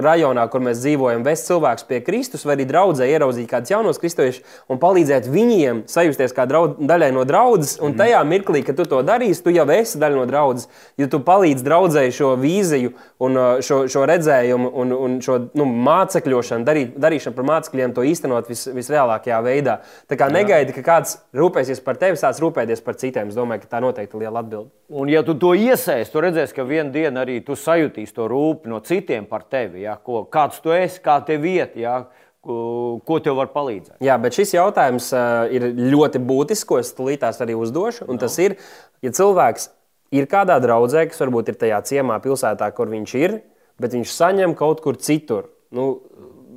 rajonā, 0.03 0.49
kur 0.51 0.65
mēs 0.67 0.81
dzīvojam, 0.83 1.23
vest 1.27 1.47
cilvēkus 1.47 1.87
pie 1.87 2.01
Kristus, 2.03 2.43
vai 2.47 2.57
arī 2.57 2.67
draudzē 2.67 3.07
ieraudzīt 3.07 3.47
kādus 3.51 3.71
jaunos 3.71 4.01
kristiešus 4.03 4.43
un 4.67 4.81
palīdzēt 4.83 5.29
viņiem 5.31 5.85
sajusties 5.91 6.35
kā 6.35 6.49
draudz, 6.51 6.81
daļai 6.83 7.13
no 7.15 7.23
draudzes. 7.29 7.77
Un 7.79 7.93
mhm. 7.93 8.01
tajā 8.01 8.25
mirklī, 8.27 8.65
kad 8.67 8.79
tu 8.81 8.89
to 8.91 9.05
darīsi, 9.07 9.45
tu 9.45 9.55
jau 9.55 9.69
esi 9.71 10.01
daļa 10.03 10.19
no 10.19 10.27
draudzes. 10.27 10.67
Ja 10.99 11.07
tu 11.13 11.23
palīdzi 11.23 11.67
draudzēji 11.67 12.17
šo 12.19 12.33
vīziju 12.43 12.93
un 13.23 13.39
uh, 13.39 13.63
šo, 13.63 13.85
šo 13.93 14.03
redzējumu 14.11 14.73
un, 14.83 14.97
un 14.99 15.17
šo 15.23 15.39
nu, 15.55 15.69
mācekļošanu, 15.87 16.67
darīt, 16.67 16.99
darīšanu 17.07 17.39
par 17.39 17.49
mācekļiem, 17.53 17.95
to 17.95 18.03
īstenot 18.11 18.51
vis, 18.51 18.67
visreālākajā 18.75 19.41
veidā. 19.47 19.79
Tā 20.11 20.19
kā 20.19 20.27
negaidi, 20.33 20.75
ka 20.75 20.83
kāds 20.91 21.21
rūpēsies 21.37 21.85
par 21.87 22.03
tevi, 22.03 22.19
sāc 22.19 22.43
rūpēties 22.43 22.83
par 22.83 22.99
citiem. 22.99 23.31
Es 23.31 23.39
domāju, 23.39 23.63
ka 23.63 23.77
tā 23.77 23.85
noteikti 23.85 24.19
ir 24.19 24.27
liela 24.27 24.43
atbildība 24.43 24.56
atbildi. 24.57 24.73
Un, 24.89 25.11
ja 25.11 25.23
tu 25.27 25.35
to 25.39 25.53
iesēsi, 25.59 26.13
tu 26.13 26.23
redzēsi, 26.23 26.55
ka 26.55 26.65
vienā 26.67 26.93
dienā 26.95 27.25
arī 27.25 27.41
tu 27.45 27.57
sajutīsi 27.59 28.15
to 28.15 28.29
rūpi 28.31 28.71
no 28.71 28.81
citiem 28.81 29.27
par 29.27 29.47
tevi. 29.51 29.83
Ja? 29.83 29.97
Ko, 29.99 30.25
kāds 30.31 30.61
tu 30.63 30.75
esi, 30.75 31.01
kā 31.03 31.19
tev 31.27 31.43
vieta, 31.43 31.79
ja? 31.81 31.97
ko, 32.47 33.01
ko 33.07 33.19
tev 33.23 33.39
var 33.41 33.51
palīdzēt. 33.55 33.99
Jā, 34.07 34.19
bet 34.23 34.39
šis 34.39 34.55
jautājums 34.55 35.11
uh, 35.15 35.49
ir 35.51 35.73
ļoti 35.75 36.23
būtisks, 36.23 36.69
ko 36.69 36.79
es 36.79 36.95
tulītās 36.95 37.43
arī 37.43 37.59
uzdošu. 37.59 38.07
Un 38.07 38.17
no. 38.17 38.23
tas 38.23 38.39
ir, 38.43 38.57
ja 39.03 39.11
cilvēks 39.11 39.71
ir 40.15 40.31
kādā 40.31 40.61
draudzē, 40.63 41.09
kas 41.11 41.21
varbūt 41.25 41.51
ir 41.51 41.61
tajā 41.61 41.83
ciemā, 41.91 42.21
pilsētā, 42.23 42.71
kur 42.77 42.93
viņš 42.93 43.17
ir, 43.19 43.41
bet 43.83 43.99
viņš 43.99 44.15
saņem 44.15 44.55
kaut 44.59 44.85
kur 44.85 44.99
citur. 45.03 45.51
Nu, 45.75 45.97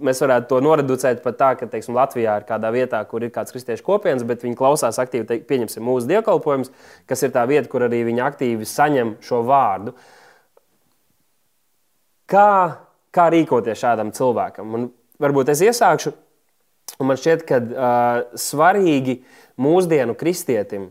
mēs 0.06 0.22
varētu 0.24 0.50
to 0.50 0.60
noreducēt 0.64 1.22
pat 1.24 1.38
tā, 1.40 1.50
ka 1.60 1.68
teiksim, 1.70 1.96
Latvijā 1.98 2.38
ir 2.40 2.46
kādā 2.48 2.72
vietā, 2.74 3.02
kur 3.08 3.24
ir 3.26 3.34
kāds 3.36 3.54
kristiešu 3.54 3.86
kopienas, 3.86 4.26
bet 4.28 4.46
viņi 4.46 4.58
klausās 4.60 5.00
aktīvi, 5.02 5.28
te, 5.30 5.40
pieņemsim, 5.50 5.84
mūsu 5.86 6.10
dievkalpojumus, 6.10 6.72
kas 7.10 7.26
ir 7.26 7.34
tā 7.36 7.46
vieta, 7.50 7.70
kur 7.72 7.86
arī 7.88 8.04
viņi 8.08 8.24
aktīvi 8.26 8.68
saņem 8.70 9.16
šo 9.26 9.42
vārdu. 9.48 9.96
Kā, 12.30 12.50
kā 13.16 13.28
rīkoties 13.34 13.82
šādam 13.82 14.14
cilvēkam? 14.16 14.78
Un 14.78 14.88
varbūt 15.22 15.52
es 15.56 15.64
iesākšu, 15.66 16.14
un 17.00 17.10
man 17.10 17.20
šķiet, 17.20 17.46
ka 17.50 17.60
uh, 17.60 18.40
svarīgi 18.40 19.20
mūsdienu 19.60 20.16
kristietim 20.18 20.90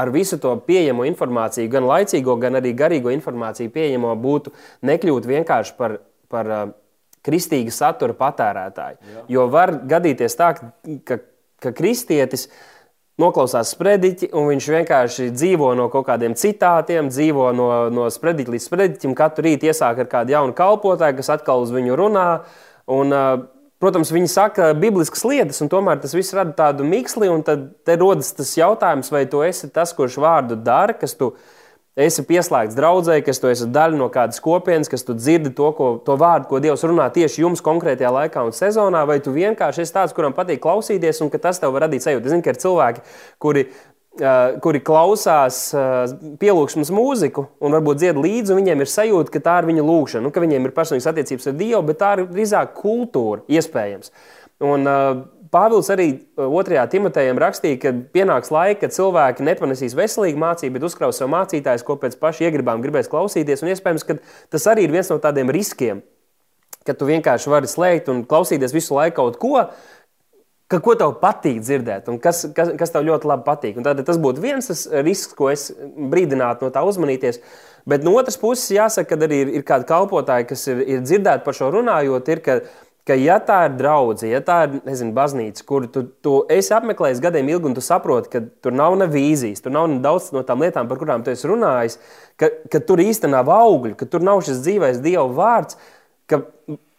ar 0.00 0.10
visu 0.14 0.38
to 0.40 0.54
pieejamo 0.64 1.04
informāciju, 1.08 1.68
gan 1.70 1.84
laicīgo, 1.88 2.36
gan 2.40 2.56
arī 2.60 2.72
garīgo 2.76 3.12
informāciju 3.12 3.72
pieejamo, 3.74 4.14
būtu 4.16 4.54
nekļūt 4.88 5.28
vienkārši 5.28 5.76
par, 5.76 5.98
par 6.32 6.48
uh, 6.48 6.70
kristīga 7.26 7.72
satura 7.74 8.16
patērētāji. 8.16 8.98
Jā. 9.00 9.24
Jo 9.36 9.46
var 9.52 9.74
gadīties 9.88 10.36
tā, 10.38 10.52
ka, 10.56 11.20
ka 11.60 11.72
kristietis 11.76 12.48
noklausās 13.20 13.74
sprediķi, 13.74 14.30
un 14.32 14.48
viņš 14.48 14.68
vienkārši 14.74 15.28
dzīvo 15.34 15.74
no 15.76 15.90
kaut 15.92 16.06
kādiem 16.08 16.34
citātiem, 16.38 17.10
dzīvo 17.12 17.50
no, 17.56 17.70
no 17.92 18.08
sprediķa 18.12 18.54
līdz 18.56 18.66
sprediķim. 18.70 19.16
Katru 19.18 19.48
rītu 19.50 19.68
iesāk 19.68 20.00
ar 20.04 20.10
kādu 20.10 20.36
jaunu 20.36 20.56
kalpotāju, 20.56 21.18
kas 21.20 21.32
atkal 21.36 21.66
uz 21.66 21.74
viņu 21.74 21.98
runā. 22.00 22.26
Un, 22.90 23.12
protams, 23.80 24.12
viņi 24.16 24.32
saka 24.32 24.72
bibliskas 24.76 25.26
lietas, 25.28 25.60
un 25.60 25.68
tomēr 25.72 26.00
tas 26.00 26.16
viss 26.16 26.34
rada 26.36 26.56
tādu 26.56 26.88
miksli, 26.88 27.28
un 27.32 27.44
tad 27.44 27.68
rodas 28.00 28.32
tas 28.36 28.56
jautājums, 28.56 29.12
vai 29.12 29.26
tu 29.28 29.44
esi 29.44 29.68
tas, 29.72 29.92
kurš 29.96 30.16
vārdu 30.24 30.56
dara, 30.56 30.96
kas 30.96 31.16
tu 31.20 31.34
esi 31.34 31.59
esi 32.00 32.24
pieslēgts 32.26 32.76
draudzē, 32.78 33.18
kas 33.26 33.40
tu 33.42 33.50
esi 33.50 33.68
daļa 33.70 33.98
no 34.00 34.08
kādas 34.12 34.40
kopienas, 34.42 34.90
kas 34.90 35.04
tu 35.06 35.16
dzirdi 35.16 35.52
to, 35.56 35.70
ko, 35.76 35.90
to 36.06 36.16
vārdu, 36.20 36.48
ko 36.50 36.60
Dievs 36.62 36.84
runā 36.86 37.08
tieši 37.14 37.44
jums 37.44 37.62
konkrētajā 37.64 38.10
laikā 38.16 38.44
un 38.46 38.56
sezonā, 38.56 39.04
vai 39.08 39.20
tu 39.24 39.34
vienkārši 39.34 39.84
esi 39.84 39.96
tāds, 39.96 40.16
kuram 40.16 40.36
patīk 40.36 40.62
klausīties, 40.64 41.22
un 41.24 41.32
tas 41.36 41.62
tev 41.62 41.76
var 41.76 41.86
radīt 41.86 42.06
sajūtu. 42.06 42.26
Es 42.26 42.34
zinu, 42.34 42.44
ka 42.46 42.54
ir 42.54 42.60
cilvēki, 42.66 43.06
kuri. 43.42 43.70
Uh, 44.20 44.56
kuri 44.58 44.80
klausās 44.82 45.68
uh, 45.70 46.10
pielūgsmes 46.42 46.88
mūziku 46.90 47.44
un 47.62 47.76
varbūt 47.76 48.00
dzied 48.00 48.18
līdzi, 48.18 48.50
un 48.50 48.58
viņiem 48.58 48.82
ir 48.82 48.90
sajūta, 48.90 49.30
ka 49.30 49.40
tā 49.44 49.54
ir 49.62 49.68
viņa 49.68 49.84
lūkšana, 49.86 50.24
nu, 50.26 50.32
ka 50.34 50.42
viņiem 50.42 50.66
ir 50.66 50.74
personīgas 50.74 51.06
attiecības 51.12 51.46
ar 51.46 51.54
Dievu, 51.54 51.82
bet 51.86 52.00
tā 52.02 52.08
ir 52.16 52.24
drīzāk 52.26 52.74
kultūra, 52.74 53.44
iespējams. 53.54 54.10
Un, 54.66 54.90
uh, 54.90 55.22
Pāvils 55.50 55.90
arī 55.90 56.08
uh, 56.14 56.46
otrajā 56.46 56.84
Timotejam 56.92 57.38
rakstīja, 57.42 57.80
ka 57.82 57.92
pienāks 58.14 58.52
laika, 58.54 58.84
kad 58.84 58.94
cilvēki 58.94 59.46
nepanesīs 59.46 59.96
veselīgu 59.98 60.38
mācību, 60.38 60.76
bet 60.76 60.86
uzkraus 60.86 61.18
sev 61.18 61.30
mācītājus, 61.32 61.84
ko 61.86 61.96
pēc 61.98 62.14
paša 62.20 62.46
iegribām 62.46 62.82
gribēs 62.84 63.10
klausīties. 63.10 63.64
Un 63.64 63.72
iespējams, 63.72 64.06
ka 64.06 64.20
tas 64.54 64.68
arī 64.70 64.86
ir 64.86 64.94
viens 64.94 65.10
no 65.10 65.18
tādiem 65.22 65.50
riskiem, 65.50 66.04
ka 66.86 66.94
tu 66.94 67.08
vienkārši 67.08 67.50
vari 67.50 67.70
slēgt 67.70 68.12
un 68.12 68.22
klausīties 68.28 68.74
visu 68.76 68.94
laiku 68.94 69.18
kaut 69.18 69.40
ko, 69.42 69.64
ka, 70.70 70.78
ko 70.78 70.94
tev 70.98 71.16
patīk 71.22 71.58
dzirdēt, 71.64 72.08
un 72.12 72.20
kas, 72.22 72.44
kas, 72.54 72.70
kas 72.78 72.94
tev 72.94 73.08
ļoti 73.08 73.30
labi 73.30 73.46
patīk. 73.46 73.80
Un 73.80 73.86
tad 73.86 74.02
tas 74.06 74.20
būtu 74.22 74.42
viens 74.44 74.70
tas 74.70 74.84
risks, 75.02 75.34
ko 75.36 75.50
es 75.50 75.70
brīdinātu 75.74 76.66
no 76.66 76.70
tā 76.74 76.84
uzmanīties. 76.86 77.42
Bet 77.90 78.04
no 78.06 78.14
otras 78.20 78.38
puses, 78.38 78.68
jāsaka, 78.76 79.16
ka 79.16 79.26
arī 79.26 79.42
ir, 79.46 79.50
ir 79.58 79.66
kādi 79.66 79.88
kalpotāji, 79.88 80.46
kas 80.52 80.66
ir, 80.70 80.84
ir 80.84 81.02
dzirdēti 81.02 81.46
par 81.46 81.56
šo 81.56 81.72
runājot, 81.74 82.30
ir, 82.30 82.42
ka 82.44 82.58
ka, 83.08 83.16
ja 83.18 83.38
tā 83.42 83.62
ir 83.68 83.76
draudzene, 83.78 84.32
ja 84.34 84.40
tā 84.44 84.58
ir 84.66 84.76
nezinu, 84.86 85.14
baznīca, 85.16 85.64
kur 85.66 85.86
tu, 85.92 86.04
tu 86.24 86.34
esi 86.52 86.74
apmeklējis 86.76 87.22
gadiem 87.24 87.48
ilgi, 87.52 87.70
un 87.70 87.76
tu 87.76 87.84
saproti, 87.84 88.30
ka 88.32 88.42
tur 88.64 88.76
nav 88.76 88.96
ne 89.00 89.08
vīzijas, 89.10 89.62
tur 89.64 89.74
nav 89.74 89.88
ne 89.90 90.00
daudz 90.04 90.30
no 90.36 90.44
tām 90.46 90.64
lietām, 90.64 90.90
par 90.90 91.00
kurām 91.00 91.24
tu 91.24 91.32
esi 91.32 91.48
runājis, 91.50 91.98
ka, 92.40 92.52
ka 92.72 92.82
tur 92.84 93.02
īstenībā 93.02 93.40
nav 93.40 93.50
augļu, 93.54 93.96
ka 93.98 94.08
tur 94.10 94.24
nav 94.26 94.44
šis 94.46 94.62
dzīvais 94.66 95.02
Dieva 95.04 95.26
vārds. 95.36 95.80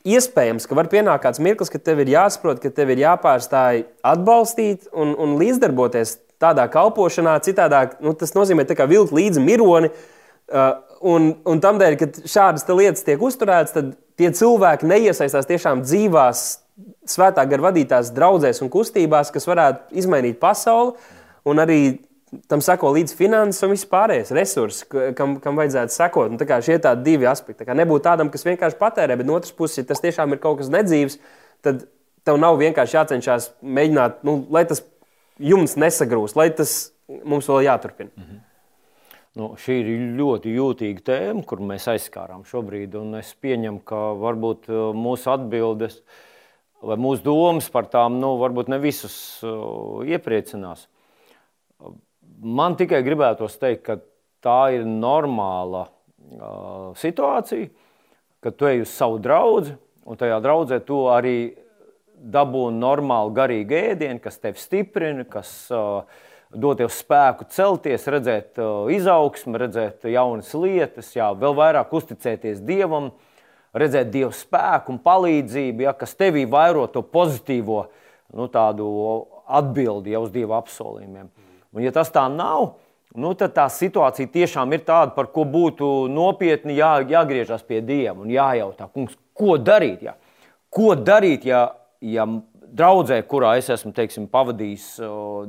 Iespējams, 0.01 0.65
ka 0.65 0.75
var 0.75 0.89
pienākt 0.89 1.21
kāds 1.27 1.39
mirklis, 1.43 1.69
kad 1.69 1.83
tev 1.85 2.01
ir 2.01 2.09
jāsaprot, 2.09 2.57
ka 2.63 2.71
tev 2.73 2.89
ir 2.89 3.03
jāpārstāj 3.03 3.83
atbalstīt 4.11 4.89
un, 4.97 5.13
un 5.13 5.35
līdzdarboties 5.37 6.17
tādā 6.41 6.65
kalpošanā, 6.73 7.35
citādāk 7.45 7.99
nu, 8.01 8.15
tas 8.17 8.33
nozīmē 8.33 8.65
vilkt 8.89 9.13
līdzi 9.13 9.43
mironi. 9.45 9.91
Uh, 10.51 10.73
un, 11.07 11.29
un 11.47 11.61
tam 11.63 11.77
dēļ, 11.79 11.97
ka 11.99 12.09
šādas 12.27 12.65
lietas 12.67 13.05
tiek 13.07 13.21
uzturētas, 13.23 13.75
tad 13.77 13.93
tie 14.21 14.29
cilvēki 14.37 14.87
neiesaistās 14.89 15.49
tiešām 15.49 15.81
dzīvās, 15.85 16.45
svētā 17.09 17.45
gara 17.49 17.69
vadītās 17.69 18.13
draudzēs 18.15 18.61
un 18.63 18.71
kustībās, 18.73 19.33
kas 19.33 19.49
varētu 19.49 19.99
izmainīt 20.01 20.39
pasauli. 20.41 20.93
Un 21.49 21.61
arī 21.61 21.81
tam 22.51 22.61
seko 22.63 22.93
līdzi 22.95 23.17
finanses 23.17 23.65
un 23.65 23.73
vispārējais 23.73 24.31
resursi, 24.35 24.85
kam, 25.17 25.35
kam 25.43 25.57
vajadzētu 25.59 25.95
sekot. 25.95 26.31
Un, 26.31 26.61
šie 26.63 26.77
ir 26.77 26.83
tādi 26.85 27.09
divi 27.09 27.27
aspekti. 27.29 27.65
Tā 27.67 27.75
nebūt 27.77 28.05
tādam, 28.05 28.29
kas 28.31 28.45
vienkārši 28.47 28.79
patērē, 28.79 29.17
bet 29.19 29.27
no 29.27 29.39
otras 29.39 29.55
puses, 29.55 29.81
ja 29.81 29.89
tas 29.89 30.03
tiešām 30.03 30.35
ir 30.35 30.41
kaut 30.43 30.61
kas 30.61 30.71
nedzīvs, 30.71 31.17
tad 31.65 31.83
tev 32.27 32.39
nav 32.39 32.59
vienkārši 32.61 32.97
jācenšas 32.99 33.49
mēģināt, 33.65 34.21
nu, 34.27 34.37
lai 34.53 34.63
tas 34.69 34.83
jums 35.41 35.75
nesagrūst, 35.81 36.37
lai 36.37 36.51
tas 36.55 36.93
mums 37.09 37.49
vēl 37.49 37.65
jāturpina. 37.67 38.13
-hmm. 38.15 38.39
Nu, 39.39 39.53
šī 39.55 39.77
ir 39.79 40.01
ļoti 40.19 40.51
jūtīga 40.57 41.03
tēma, 41.07 41.41
kur 41.47 41.61
mēs 41.63 41.85
aizskārām 41.87 42.43
šobrīd. 42.47 42.97
Es 43.15 43.29
pieņemu, 43.39 43.79
ka 43.87 43.99
varbūt 44.19 44.67
uh, 44.67 44.89
mūsu 44.91 45.31
atbildes 45.31 46.01
vai 46.83 46.97
mūsu 46.99 47.23
domas 47.23 47.69
par 47.71 47.87
tām 47.93 48.17
nu, 48.19 48.33
varbūt 48.41 48.71
ne 48.73 48.81
visus 48.83 49.15
uh, 49.45 50.01
iepriecinās. 50.03 50.83
Man 52.41 52.75
tikai 52.75 52.99
gribētos 53.05 53.55
teikt, 53.61 53.85
ka 53.85 53.97
tā 54.43 54.73
ir 54.75 54.83
normāla 54.89 55.85
uh, 55.87 56.91
situācija, 56.99 57.69
kad 58.43 58.57
tu 58.59 58.67
ej 58.67 58.83
uz 58.83 58.91
savu 58.91 59.21
draugu, 59.23 59.77
un 60.11 60.19
tajā 60.19 60.41
draudzē 60.43 60.81
tu 60.83 61.05
arī 61.13 61.53
dabū 62.19 62.65
normālu 62.75 63.31
garīgu 63.37 63.79
ēdienu, 63.79 64.19
kas 64.19 64.41
tevi 64.43 64.59
stiprina, 64.59 65.23
kas 65.23 65.53
uh, 65.71 66.03
dod 66.53 66.81
tev 66.81 66.91
spēku 66.91 67.47
celties, 67.51 68.07
redzēt 68.11 68.59
uh, 68.59 68.89
izaugsmu, 68.91 69.55
redzēt 69.61 70.07
jaunas 70.11 70.51
lietas, 70.57 71.13
jā, 71.15 71.29
vēl 71.37 71.55
vairāk 71.57 71.93
uzticēties 71.95 72.61
Dievam, 72.67 73.11
redzēt 73.77 74.11
Dieva 74.11 74.33
spēku 74.35 74.95
un 74.95 75.01
palīdzību, 75.03 75.85
ja, 75.87 75.95
kas 75.97 76.17
tevī 76.19 76.43
vairo 76.49 76.87
to 76.91 77.03
pozitīvo 77.07 77.85
nu, 78.35 78.47
atbildi 78.51 80.15
ja, 80.15 80.21
uz 80.23 80.31
Dieva 80.33 80.59
apsolījumiem. 80.61 81.29
Un, 81.71 81.83
ja 81.85 81.93
tas 81.95 82.11
tā 82.11 82.25
nav, 82.31 82.73
nu, 83.15 83.33
tad 83.39 83.55
tā 83.55 83.67
situācija 83.71 84.31
tiešām 84.31 84.75
ir 84.75 84.83
tāda, 84.87 85.15
par 85.15 85.31
ko 85.31 85.45
būtu 85.47 85.87
nopietni 86.11 86.75
jā, 86.79 86.97
jāgriežas 87.07 87.63
pie 87.67 87.79
Dieva 87.85 88.19
un 88.19 88.31
jājautā, 88.31 88.89
kungs, 88.91 89.15
ko 89.37 89.55
darīt. 89.59 90.03
Ja? 90.09 90.17
Ko 90.71 90.93
darīt, 90.95 91.47
ja, 91.47 91.69
ja 92.03 92.27
draudzē, 92.77 93.21
kurā 93.27 93.55
es 93.59 93.69
esmu 93.73 93.93
teiksim, 93.95 94.27
pavadījis 94.31 94.87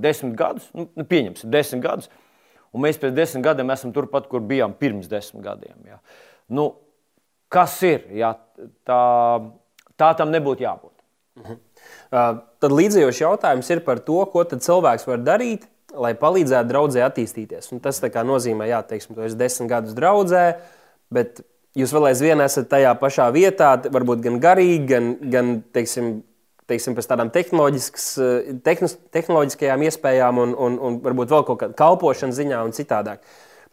desmit 0.02 0.36
gadus, 0.38 0.68
nu, 0.76 0.88
nu, 0.98 1.06
pieņemsim, 1.08 1.50
desmit 1.52 1.82
gadus, 1.84 2.10
un 2.72 2.84
mēs 2.86 3.00
pēc 3.00 3.14
desmit 3.16 3.44
gadiem 3.46 3.72
esam 3.74 3.92
turpat, 3.94 4.28
kur 4.30 4.44
bijām 4.46 4.74
pirms 4.78 5.10
desmit 5.10 5.44
gadiem. 5.44 5.76
Ja. 5.88 6.00
Nu, 6.52 6.70
kas 7.52 7.76
ir? 7.86 8.08
Ja, 8.16 8.34
tā, 8.88 9.02
tā 10.00 10.12
tam 10.18 10.32
nebūtu 10.34 10.66
jābūt. 10.66 10.96
Mhm. 11.40 11.60
Tad 12.12 12.74
līdzējošs 12.74 13.22
jautājums 13.22 13.70
ir 13.72 13.80
par 13.86 14.02
to, 14.04 14.18
ko 14.32 14.44
cilvēks 14.44 15.06
var 15.08 15.22
darīt, 15.24 15.64
lai 15.92 16.12
palīdzētu 16.16 16.68
draudzē 16.68 17.04
attīstīties. 17.06 17.70
Un 17.72 17.80
tas 17.84 18.00
nozīmē, 18.00 18.68
ka 18.68 18.82
tu 18.88 19.24
esi 19.24 19.36
desmit 19.36 19.70
gadus 19.70 19.96
draudzē, 19.96 20.44
bet 21.12 21.42
jūs 21.76 21.92
vēl 21.92 22.10
aizvien 22.10 22.40
esat 22.44 22.68
tajā 22.72 22.92
pašā 23.00 23.28
vietā, 23.34 23.74
varbūt 23.92 24.22
gan 24.24 24.38
garīgi, 24.40 24.86
gan, 24.88 25.10
gan 25.32 25.52
teiksim, 25.72 26.22
teiksim, 26.72 26.96
pēc 26.98 27.08
tādām 27.12 27.30
eh, 27.32 28.50
tehnoloģiskajām 28.66 29.86
iespējām 29.88 30.42
un, 30.42 30.56
un, 30.56 30.80
un 30.80 30.98
varbūt 31.04 31.32
vēl 31.32 31.46
kaut 31.48 31.62
kādā 31.62 31.78
kalpošanas 31.78 32.40
ziņā 32.40 32.60
un 32.66 32.76
citādāk. 32.76 33.22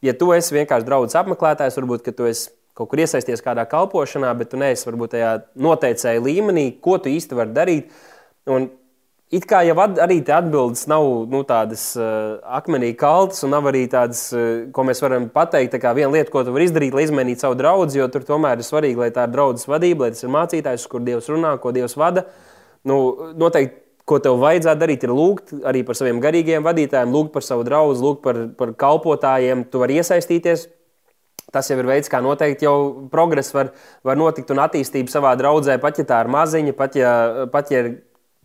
Ja 0.05 0.13
tu 0.15 0.29
esi 0.35 0.55
vienkārši 0.55 0.87
draugs 0.87 1.17
apmeklētājs, 1.19 1.79
varbūt 1.79 2.11
tu 2.15 2.29
esi 2.29 2.51
kaut 2.77 2.91
kur 2.91 3.01
iesaisties 3.03 3.43
kādā 3.43 3.65
kalpošanā, 3.67 4.31
bet 4.39 4.53
tu 4.53 4.59
neesi 4.59 4.87
varbūt 4.87 5.17
tajā 5.17 5.31
noteicēja 5.59 6.21
līmenī, 6.23 6.69
ko 6.83 6.95
tu 7.01 7.11
īsti 7.11 7.39
vari 7.39 7.55
darīt. 7.55 7.97
Un 8.49 8.69
It 9.29 9.43
kā 9.45 9.59
jau 9.61 9.75
arī 9.77 10.23
tā 10.25 10.39
atbildes 10.41 10.87
nav 10.89 11.03
nu, 11.29 11.43
tādas 11.45 11.83
uh, 12.01 12.39
akmenī 12.57 12.95
kaltas, 12.97 13.43
un 13.45 13.51
nav 13.53 13.67
arī 13.69 13.83
tādas, 13.85 14.23
uh, 14.33 14.63
ko 14.73 14.81
mēs 14.87 15.03
varam 15.03 15.27
pateikt. 15.29 15.75
Viena 15.93 16.09
lieta, 16.15 16.31
ko 16.33 16.41
tu 16.41 16.55
vari 16.55 16.65
izdarīt, 16.65 16.97
lai 16.97 17.03
izmainītu 17.05 17.45
savu 17.45 17.59
draugu, 17.59 17.91
jo 17.93 18.07
tur 18.09 18.25
tomēr 18.25 18.57
ir 18.57 18.65
svarīgi, 18.65 18.97
lai 18.97 19.11
tā 19.13 19.27
ir 19.27 19.35
draudzes 19.35 19.69
vadība, 19.69 20.07
lai 20.07 20.15
tas 20.15 20.25
ir 20.25 20.33
mācītājs, 20.33 20.87
kur 20.89 21.05
Dievs 21.05 21.29
runā, 21.29 21.51
ko 21.61 21.69
Dievs 21.75 21.93
vada. 22.01 22.25
Nu, 22.89 22.97
noteikti, 23.39 23.77
ko 24.09 24.17
tev 24.23 24.39
vajadzētu 24.41 24.81
darīt, 24.81 25.05
ir 25.05 25.13
lūgt 25.13 25.53
arī 25.69 25.83
par 25.85 25.97
saviem 25.97 26.21
garīgiem 26.23 26.65
vadītājiem, 26.65 27.13
lūgt 27.13 27.33
par 27.35 27.45
savu 27.45 27.65
draugu, 27.67 27.97
lūgt 28.01 28.23
par, 28.25 28.41
par 28.57 28.73
kalpotājiem. 28.79 29.67
Tu 29.69 29.81
vari 29.81 29.99
iesaistīties. 30.01 30.65
Tas 31.53 31.69
jau 31.69 31.79
ir 31.81 31.87
veids, 31.89 32.09
kā 32.09 32.19
noteikti 32.21 32.67
jau 32.67 33.07
progress 33.09 33.53
var, 33.55 33.71
var 34.05 34.17
notikt 34.17 34.51
un 34.53 34.61
attīstība 34.61 35.09
savā 35.09 35.31
draudzē, 35.37 35.79
pat 35.81 35.97
ja 35.97 36.05
tā 36.09 36.19
ir 36.21 36.29
maziņa, 36.29 36.75
pat 36.77 36.97
ja, 36.97 37.13
pat 37.53 37.71
ja 37.73 37.81
ir 37.81 37.89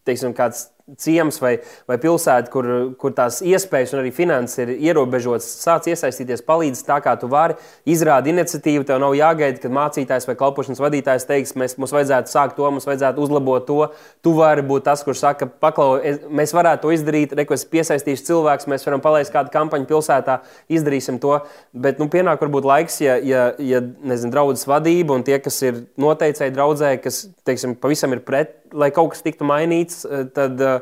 teiksim, 0.09 0.33
kāds 0.37 0.71
ciems 1.01 1.39
vai, 1.41 1.55
vai 1.89 1.97
pilsēta, 2.01 2.51
kur, 2.53 2.67
kur 3.01 3.15
tās 3.17 3.39
iespējas 3.45 3.95
un 3.95 4.03
arī 4.03 4.11
finanses 4.13 4.61
ir 4.61 4.73
ierobežotas, 4.75 5.47
sāc 5.63 5.89
iesaistīties, 5.89 6.43
palīdz 6.45 6.83
tā, 6.85 6.99
kā 7.05 7.15
tu 7.21 7.31
vari, 7.33 7.57
izrādi 7.89 8.35
iniciatīvu. 8.35 8.85
Tev 8.85 9.01
nav 9.01 9.17
jāgaida, 9.17 9.63
kad 9.63 9.73
mācītājs 9.73 10.29
vai 10.29 10.37
kalpošanas 10.41 10.83
vadītājs 10.85 11.25
teiks, 11.31 11.55
mēs, 11.57 11.79
mums 11.81 11.95
vajadzētu 11.97 12.33
sākt 12.33 12.59
to, 12.59 12.69
mums 12.69 12.85
vajadzētu 12.89 13.25
uzlabot 13.25 13.65
to. 13.69 13.79
Tu 14.25 14.35
vari 14.37 14.65
būt 14.67 14.85
tas, 14.91 15.05
kurš 15.07 15.23
saka, 15.25 15.49
paklau, 15.49 15.97
mēs 16.29 16.53
varētu 16.57 16.85
to 16.85 16.93
izdarīt, 16.99 17.33
rekursi 17.39 17.71
piesaistīs 17.73 18.27
cilvēks, 18.29 18.69
mēs 18.69 18.85
varam 18.85 19.01
palaist 19.05 19.33
kādu 19.33 19.55
kampaņu 19.55 19.89
pilsētā, 19.89 20.43
izdarīsim 20.69 21.17
to. 21.23 21.39
Bet 21.73 22.03
nu, 22.03 22.11
pienāk 22.13 22.45
varbūt 22.45 22.69
laiks, 22.69 23.01
ja, 23.01 23.17
ja, 23.25 23.47
ja 23.57 23.81
nezinu, 23.81 24.35
draudzes 24.37 24.69
vadība 24.69 25.17
un 25.17 25.25
tie, 25.25 25.41
kas 25.41 25.63
ir 25.65 25.87
noteicēji 25.97 26.53
draudzē, 26.53 26.93
kas 27.01 27.25
teiksim, 27.49 27.79
pavisam 27.81 28.13
ir 28.13 28.21
pret 28.29 28.61
lai 28.75 28.91
kaut 28.95 29.15
kas 29.15 29.25
tiktu 29.25 29.47
mainīts, 29.49 30.03
eh, 30.09 30.27
tad, 30.35 30.61
eh, 30.61 30.81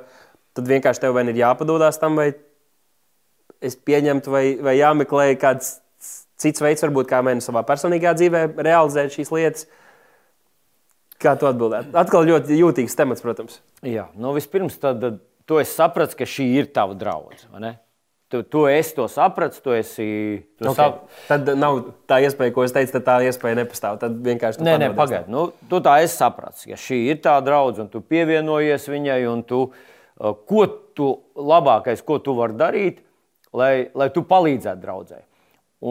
tad 0.57 0.69
vienkārši 0.69 1.05
tev 1.05 1.21
ir 1.23 1.39
jāpadodas 1.43 2.01
tam, 2.01 2.17
vai 2.17 2.33
es 3.61 3.77
pieņemtu, 3.77 4.33
vai, 4.33 4.45
vai 4.61 4.77
jāmeklē 4.79 5.37
kāds 5.39 5.79
cits 6.43 6.61
veids, 6.61 6.83
varbūt 6.83 7.07
kā 7.11 7.23
mēnesis 7.23 7.51
savā 7.51 7.63
personīgā 7.67 8.15
dzīvē 8.19 8.57
realizēt 8.57 9.15
šīs 9.15 9.31
lietas. 9.31 9.67
Kā 11.23 11.37
tu 11.39 11.47
atbildētu? 11.47 11.95
Atkal 11.95 12.27
ļoti 12.27 12.59
jūtīgs 12.59 12.97
temats, 12.99 13.23
protams. 13.23 13.61
Jā, 13.87 14.09
nu 14.19 14.33
vispirms 14.35 14.75
tad, 14.83 15.05
tu 15.47 15.61
esi 15.63 15.77
sapratis, 15.77 16.19
ka 16.19 16.27
šī 16.27 16.49
ir 16.59 16.73
tava 16.75 16.97
draudzene. 16.99 17.77
Tu, 18.33 18.41
tu 18.49 18.63
esi 18.65 18.95
to 18.97 19.05
sapratis, 19.13 19.61
tu 19.61 19.75
esi. 19.77 20.07
Tu 20.57 20.65
okay. 20.65 20.77
sap... 20.79 21.03
Tad 21.29 21.51
nav 21.59 21.83
tā 22.09 22.23
iespēja, 22.25 22.55
ko 22.57 22.63
es 22.65 22.73
teicu, 22.73 22.95
tad 22.95 23.05
tā 23.05 23.17
iespēja 23.27 23.59
nepastāv. 23.59 23.99
Tad 24.01 24.15
vienkārši. 24.25 24.63
Nē, 24.65 24.79
nē, 24.81 24.89
pagaidi. 24.97 25.29
Nu, 25.33 25.51
tu 25.69 25.83
tā 25.85 25.99
esi 26.01 26.17
sapratis, 26.17 26.65
ka 26.65 26.79
šī 26.81 27.03
ir 27.13 27.21
tā 27.21 27.35
draudzene, 27.45 27.85
un 27.85 27.93
tu 27.93 28.01
pievienojies 28.01 28.89
viņai, 28.89 29.19
un 29.29 29.43
tu, 29.45 29.67
uh, 29.69 30.33
ko 30.49 30.65
tu 30.97 31.11
labākais, 31.37 32.01
ko 32.09 32.17
tu 32.25 32.33
vari 32.39 32.57
darīt, 32.57 33.05
lai, 33.53 33.75
lai 33.93 34.09
tu 34.15 34.25
palīdzētu 34.33 34.81
draudzē. 34.81 35.21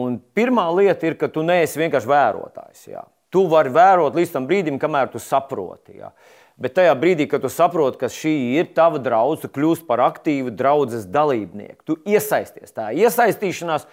Un 0.02 0.18
pirmā 0.34 0.66
lieta 0.74 1.06
ir, 1.06 1.20
ka 1.20 1.30
tu 1.30 1.46
neesi 1.46 1.78
vienkārši 1.78 2.10
vērotājs. 2.10 2.86
Jā. 2.90 3.06
Tu 3.32 3.46
vari 3.54 3.70
vērot 3.70 4.18
līdz 4.18 4.34
tam 4.34 4.50
brīdim, 4.50 4.82
kamēr 4.82 5.14
tu 5.14 5.22
saproti. 5.22 6.00
Jā. 6.00 6.10
Bet 6.60 6.74
tajā 6.76 6.92
brīdī, 6.98 7.26
kad 7.30 7.42
tu 7.42 7.48
saproti, 7.50 7.98
ka 8.02 8.10
šī 8.12 8.32
ir 8.60 8.72
tava 8.76 9.00
draudzene, 9.02 9.46
tu 9.46 9.52
kļūsi 9.56 9.86
par 9.88 10.02
aktīvu 10.04 10.52
draudzes 10.54 11.06
dalībnieku. 11.08 11.80
Tu 11.88 11.96
iesaisties. 12.12 12.74
Tā 12.76 12.90
iesaistīšanās 12.92 13.86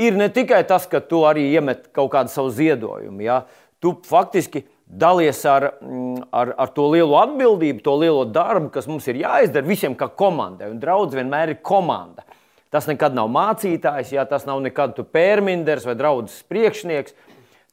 ir 0.00 0.16
ne 0.16 0.30
tikai 0.32 0.62
tas, 0.68 0.88
ka 0.88 1.02
tu 1.04 1.26
arī 1.28 1.50
iemet 1.52 1.90
kaut 1.96 2.10
kādu 2.14 2.32
savu 2.32 2.54
ziedojumu. 2.56 3.20
Ja? 3.24 3.42
Tu 3.84 3.92
faktiski 4.08 4.64
dalies 4.86 5.42
ar, 5.50 5.74
mm, 5.82 6.30
ar, 6.32 6.54
ar 6.56 6.72
to 6.72 6.86
lielo 6.94 7.18
atbildību, 7.20 7.84
to 7.84 7.98
lielo 8.00 8.24
darbu, 8.24 8.70
kas 8.72 8.88
mums 8.88 9.06
ir 9.10 9.20
jāizdara 9.20 9.66
visiem 9.66 9.94
kā 9.98 10.08
komandai. 10.08 10.70
Un 10.72 10.80
draugs 10.80 11.14
vienmēr 11.14 11.52
ir 11.52 11.60
komanda. 11.60 12.24
Tas 12.72 12.88
nekad 12.88 13.14
nav 13.14 13.28
mācītājs, 13.30 14.14
ja 14.16 14.24
tas 14.26 14.48
nav 14.48 14.58
nekad 14.64 14.98
pērminders 15.12 15.84
vai 15.86 15.94
draugs 15.98 16.40
priekšnieks. 16.48 17.14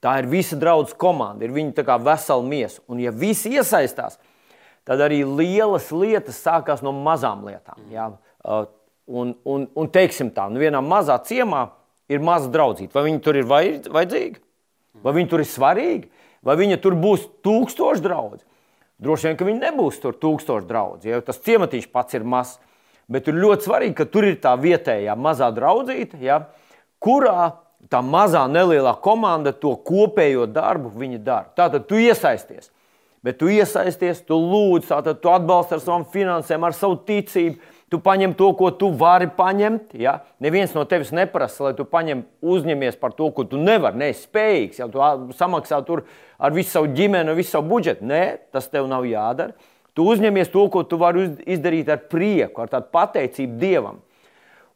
Tā 0.04 0.18
ir 0.20 0.28
visa 0.28 0.58
draudzes 0.60 0.98
komanda, 1.00 1.46
ir 1.46 1.56
viņa 1.56 1.98
vesela 2.04 2.44
miesa. 2.44 2.82
Un, 2.92 3.00
ja 3.00 3.12
visi 3.16 3.56
iesaistās, 3.56 4.20
tad 4.20 4.30
arī 5.04 5.22
lielas 5.24 5.92
lietas 5.96 6.42
sākās 6.44 6.84
no 6.84 6.92
mazām 6.96 7.46
lietām. 7.48 7.80
Jā. 7.92 8.10
Uh, 8.44 8.66
un, 9.08 9.36
un, 9.48 9.68
un 9.80 9.92
teiksim 9.92 10.32
tā, 10.36 10.50
nu 10.52 10.60
vienā 10.62 10.82
mazā 10.84 11.16
ciemā 11.24 11.68
ir 12.12 12.24
maza 12.24 12.52
draudzība. 12.52 12.92
Vai 12.98 13.06
viņi 13.08 13.22
tur 13.24 13.40
ir 13.40 13.48
vajadzīga? 13.48 14.42
Vai 15.04 15.16
viņi 15.18 15.32
tur 15.32 15.44
ir 15.44 15.50
svarīgi? 15.50 16.10
Vai 16.44 16.58
viņa 16.60 16.80
tur 16.84 16.98
būs 17.00 17.24
tūkstoši 17.46 18.04
draugi? 18.04 18.44
Droši 19.04 19.30
vien, 19.30 19.40
ka 19.40 19.48
viņi 19.48 19.64
nebūs 19.64 20.00
tur 20.04 20.16
tūkstoši 20.20 20.68
draugi, 20.68 21.12
jo 21.12 21.24
tas 21.26 21.42
ciematiņš 21.44 21.90
pats 21.92 22.16
ir 22.16 22.28
mazs. 22.28 22.60
Bet 23.12 23.28
ir 23.28 23.36
ļoti 23.36 23.68
svarīgi, 23.68 23.96
ka 23.98 24.06
tur 24.08 24.28
ir 24.28 24.38
tā 24.44 24.54
vietējā 24.60 25.16
mazā 25.20 25.50
draudzīte, 25.52 26.22
ja, 26.24 26.46
kurā 27.04 27.50
tā 27.92 28.00
mazā 28.06 28.46
nelielā 28.48 28.94
komanda 29.04 29.52
to 29.52 29.74
kopējo 29.76 30.46
darbu 30.48 30.94
dara. 31.18 31.52
Tātad 31.56 31.88
tu 31.88 32.00
iesaisties 32.00 32.72
bet 33.24 33.40
tu 33.40 33.50
iesaisties, 33.52 34.22
tu 34.28 34.38
lūdz, 34.38 34.90
tātad 34.92 35.22
tu 35.24 35.32
atbalsti 35.32 35.78
ar 35.78 35.84
savām 35.84 36.06
finansēm, 36.14 36.66
ar 36.68 36.76
savu 36.78 37.00
ticību. 37.08 37.72
Tu 37.94 38.00
paņem 38.02 38.32
to, 38.34 38.48
ko 38.58 38.72
tu 38.74 38.88
vari 38.98 39.28
paņemt. 39.30 39.92
Ja? 40.02 40.16
Neviens 40.42 40.72
no 40.74 40.82
tevis 40.90 41.12
neprasa, 41.14 41.68
lai 41.68 41.74
tu 41.78 41.86
paņem, 41.86 42.24
uzņemies 42.42 42.98
par 42.98 43.14
to, 43.14 43.28
ko 43.36 43.46
tu 43.46 43.60
nevari, 43.62 44.00
neesi 44.02 44.26
spējīgs. 44.26 44.80
Ja? 44.82 44.88
Tu 44.90 45.36
samaksā 45.38 45.78
tur 45.86 46.02
ar 46.42 46.56
visu 46.56 46.74
savu 46.74 46.90
ģimeni, 46.98 47.36
visu 47.38 47.54
savu 47.54 47.70
budžetu. 47.76 48.08
Nē, 48.10 48.24
tas 48.56 48.72
tev 48.72 48.90
nav 48.90 49.06
jādara. 49.06 49.54
Tu 49.94 50.08
uzņemies 50.10 50.50
to, 50.50 50.66
ko 50.74 50.82
tu 50.90 50.98
vari 50.98 51.28
izdarīt 51.46 51.92
ar 51.94 52.02
prieku, 52.10 52.64
ar 52.64 52.72
tādu 52.72 52.90
pateicību 52.98 53.62
Dievam. 53.62 54.02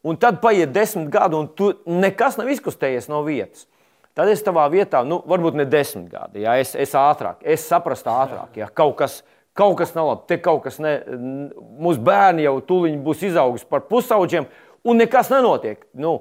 Un 0.05 0.19
tad 0.21 0.37
paiet 0.43 0.69
desmit 0.75 1.09
gadi, 1.11 1.35
un 1.39 1.49
tu 1.57 1.71
nekas 1.89 2.37
nav 2.37 2.51
izkustējies 2.53 3.09
no 3.09 3.23
vietas. 3.25 3.65
Tad 4.17 4.31
es 4.31 4.41
savā 4.41 4.63
vietā, 4.73 5.03
nu, 5.05 5.19
varbūt 5.29 5.59
ne 5.59 5.67
desmit 5.69 6.07
gadi, 6.09 6.41
ja 6.47 6.55
es, 6.57 6.71
es 6.73 6.95
ātrāk, 6.97 7.43
es 7.45 7.67
saprastu 7.69 8.09
ātrāk, 8.09 8.55
ja 8.57 8.69
kaut 8.73 8.95
kas, 8.97 9.19
kaut 9.57 9.75
kas 9.77 9.93
nav 9.93 10.09
labi, 10.09 10.25
te 10.31 10.39
kaut 10.41 10.63
kas 10.63 10.79
ne, 10.81 10.95
mūsu 11.77 12.01
bērni 12.01 12.47
jau 12.47 12.55
tūlīt 12.65 12.97
būs 13.05 13.21
izauguši 13.29 13.69
par 13.69 13.85
pusauģiem, 13.91 14.49
un 14.89 15.03
nekas 15.03 15.29
nenotiek. 15.33 15.85
Nu, 16.01 16.15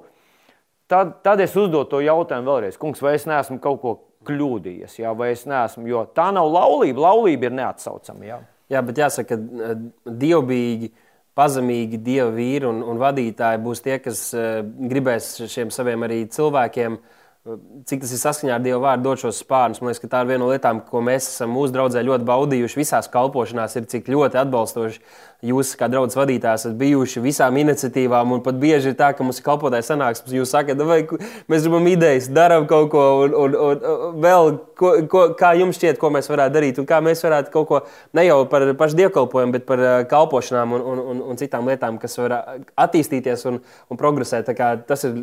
tad, 0.93 1.23
tad 1.25 1.41
es 1.41 1.57
uzdodu 1.57 1.89
to 1.95 2.03
jautājumu 2.05 2.53
vēlreiz, 2.53 2.77
kungs, 2.81 3.01
vai 3.01 3.17
es 3.17 3.25
neesmu 3.31 3.59
kaut 3.65 3.81
ko 3.81 3.97
kļūdījies, 4.29 5.01
ja, 5.01 5.17
vai 5.17 5.33
es 5.33 5.47
neesmu, 5.49 5.89
jo 5.89 6.05
tā 6.13 6.29
nav 6.37 6.51
laulība, 6.53 7.07
laulība 7.09 7.49
ir 7.49 7.59
neatsaucama. 7.63 8.29
Ja. 8.29 8.41
Jā, 8.73 8.83
bet 8.83 8.99
jāsaka, 8.99 9.37
ka 9.39 9.75
dievbijīgi 10.11 10.91
pazemīgi 11.37 12.01
dievu 12.03 12.33
vīri 12.35 12.67
un, 12.67 12.81
un 12.83 12.99
vadītāji 12.99 13.61
būs 13.63 13.85
tie, 13.85 14.01
kas 14.03 14.27
uh, 14.35 14.65
gribēs 14.65 15.37
šiem 15.53 15.71
saviem 15.75 16.05
arī 16.07 16.25
cilvēkiem 16.33 16.97
cik 17.87 18.03
tas 18.03 18.13
ir 18.13 18.21
saskaņā 18.21 18.57
ar 18.57 18.63
Dieva 18.65 18.81
vārdu, 18.83 19.07
dot 19.07 19.23
šos 19.23 19.41
spārnus. 19.45 19.81
Man 19.81 19.91
liekas, 19.91 20.03
ka 20.03 20.11
tā 20.11 20.23
ir 20.25 20.33
viena 20.33 20.43
no 20.43 20.51
lietām, 20.51 20.81
ko 20.89 21.03
mēs 21.05 21.29
esam 21.31 21.53
mūsu 21.55 21.75
draudzē 21.75 22.03
ļoti 22.07 22.27
baudījuši 22.27 22.81
visās 22.81 23.11
kalpošanās, 23.13 23.77
ir 23.79 23.87
cik 23.93 24.11
ļoti 24.11 24.41
atbalstoši 24.43 25.03
jūs, 25.45 25.75
kā 25.79 25.89
draugs 25.91 26.17
vadītājs, 26.17 26.65
esat 26.65 26.77
bijuši 26.81 27.23
visām 27.25 27.57
iniciatīvām. 27.61 28.33
Un 28.37 28.43
pat 28.45 28.59
bieži 28.61 28.93
ir 28.93 28.97
tā, 28.99 29.11
ka 29.17 29.25
mums 29.27 29.41
ir 29.41 29.47
kalpotāji 29.47 29.87
sanāksmes, 29.89 30.35
jūs 30.39 30.53
sakat, 30.55 30.81
vai 30.89 31.03
mēs 31.51 31.67
gribam 31.67 31.87
idejas, 31.91 32.31
darām 32.33 32.67
kaut 32.71 32.91
ko, 32.95 33.05
un, 33.27 33.37
un, 33.37 33.57
un 33.67 34.23
vēl, 34.23 34.53
ko, 34.79 34.93
ko, 35.13 35.27
kā 35.39 35.53
jums 35.61 35.79
šķiet, 35.81 36.01
ko 36.01 36.11
mēs 36.15 36.31
varētu 36.33 36.57
darīt, 36.57 36.81
un 36.83 36.89
kā 36.89 37.03
mēs 37.05 37.23
varētu 37.27 37.53
kaut 37.55 37.69
ko 37.71 37.83
ne 38.17 38.27
jau 38.27 38.41
par 38.51 38.67
pašu 38.79 38.99
dievkalpojumu, 39.03 39.57
bet 39.59 39.69
par 39.69 39.85
kalpošanām 40.11 40.77
un, 40.79 40.89
un, 40.95 41.05
un, 41.13 41.23
un 41.33 41.41
citām 41.41 41.69
lietām, 41.69 42.01
kas 42.03 42.17
var 42.23 42.37
attīstīties 42.87 43.47
un, 43.51 43.61
un 43.93 44.01
progresēt. 44.01 44.51
Tas 44.89 45.07
ir, 45.09 45.21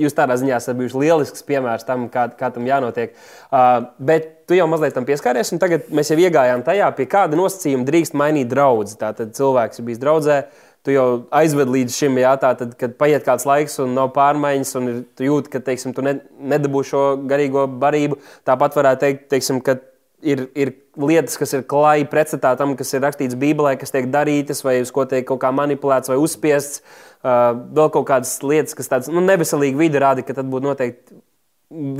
jūs 0.00 0.16
tādā 0.16 0.38
ziņā 0.40 0.58
esat 0.58 0.78
bijuši 0.78 1.04
lielisks 1.04 1.46
piemērs 1.46 1.86
tam, 1.88 2.08
kā, 2.12 2.30
kā 2.38 2.52
tam 2.54 2.68
jānotiek. 2.68 3.16
Uh, 3.50 3.90
bet 4.00 4.39
tu 4.50 4.58
jau 4.58 4.66
mazliet 4.66 4.96
tam 4.96 5.06
pieskāries, 5.06 5.52
un 5.54 5.62
tagad 5.62 5.86
mēs 5.94 6.10
jau 6.10 6.18
iegājām 6.18 6.64
tajā, 6.66 6.88
pie 6.96 7.06
kāda 7.10 7.38
nosacījuma 7.38 7.86
drīkst 7.86 8.16
mainīt 8.18 8.50
draugu. 8.50 8.88
Tātad 8.98 9.30
cilvēks 9.38 9.78
ir 9.78 9.86
bijis 9.86 10.02
draudzē. 10.02 10.40
Tu 10.80 10.94
jau 10.94 11.04
aizved 11.36 11.68
līdz 11.68 11.92
šim, 11.92 12.16
jā, 12.22 12.32
tātad, 12.40 12.72
kad 12.80 12.94
paiet 12.96 13.26
kāds 13.26 13.44
laiks 13.44 13.76
un 13.84 13.92
nav 13.92 14.14
pārmaiņas, 14.14 14.70
un 14.80 14.88
ir, 14.88 15.02
tu 15.12 15.26
jūti, 15.26 15.52
ka 15.52 15.60
teiksim, 15.60 15.92
tu 15.92 16.02
ne, 16.02 16.16
nedabū 16.40 16.80
šo 16.88 17.02
garīgo 17.28 17.66
barību. 17.82 18.16
Tāpat 18.48 18.78
varētu 18.80 19.04
teikt, 19.04 19.26
teiksim, 19.34 19.60
ka 19.64 19.76
ir, 20.24 20.46
ir 20.56 20.72
lietas, 21.00 21.36
kas 21.40 21.52
ir 21.56 21.66
klāji 21.68 22.08
pretstatā 22.10 22.54
tam, 22.58 22.72
kas 22.80 22.94
ir 22.96 23.04
rakstīts 23.04 23.36
Bībelē, 23.40 23.74
kas 23.80 23.92
tiek 23.92 24.08
darītas, 24.12 24.64
vai 24.64 24.78
uz 24.80 24.92
ko 24.94 25.04
tiek 25.08 25.28
kaut 25.28 25.42
kā 25.44 25.52
manipulēts 25.54 26.12
vai 26.12 26.18
uzspiests. 26.20 26.80
Uh, 27.20 27.52
vēl 27.76 27.90
kaut 27.92 28.06
kādas 28.08 28.38
lietas, 28.40 28.72
kas 28.72 28.88
tādas 28.88 29.12
nu, 29.12 29.20
neveselīgi 29.20 29.76
vidi 29.76 30.00
rāda, 30.00 30.24
ka 30.24 30.32
tad 30.38 30.48
būtu 30.48 30.70
noteikti 30.70 31.20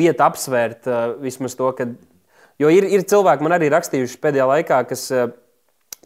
vieta 0.00 0.24
apsvērt 0.30 0.88
uh, 0.88 1.02
vismaz 1.20 1.58
to, 1.58 1.68
ka. 1.76 1.92
Jo 2.60 2.72
ir, 2.72 2.86
ir 2.92 3.06
cilvēki, 3.08 3.44
man 3.46 3.56
arī 3.56 3.70
rakstījuši 3.72 4.18
pēdējā 4.20 4.48
laikā, 4.50 4.82
kas 4.90 5.06
uh, 5.14 5.30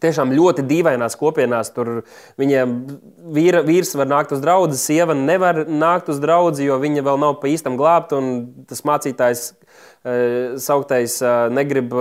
tiešām 0.03 0.33
ļoti 0.35 0.65
dīvainās 0.67 1.17
kopienās. 1.19 1.71
Tur 1.75 2.01
viņiem 2.39 2.75
vīra, 3.35 3.63
vīrs 3.65 3.95
var 3.97 4.09
nākt 4.11 4.33
uz 4.35 4.43
draugu, 4.43 4.75
sieva 4.79 5.15
nevar 5.17 5.65
nākt 5.67 6.11
uz 6.11 6.21
draugu, 6.23 6.57
jo 6.63 6.79
viņa 6.81 7.05
vēl 7.05 7.21
nav 7.21 7.37
pa 7.41 7.51
īstam 7.51 7.77
glābta. 7.79 8.19
Tas 8.69 8.83
mācītājs 8.87 9.45
sauktais 10.61 11.17
negrib, 11.51 11.93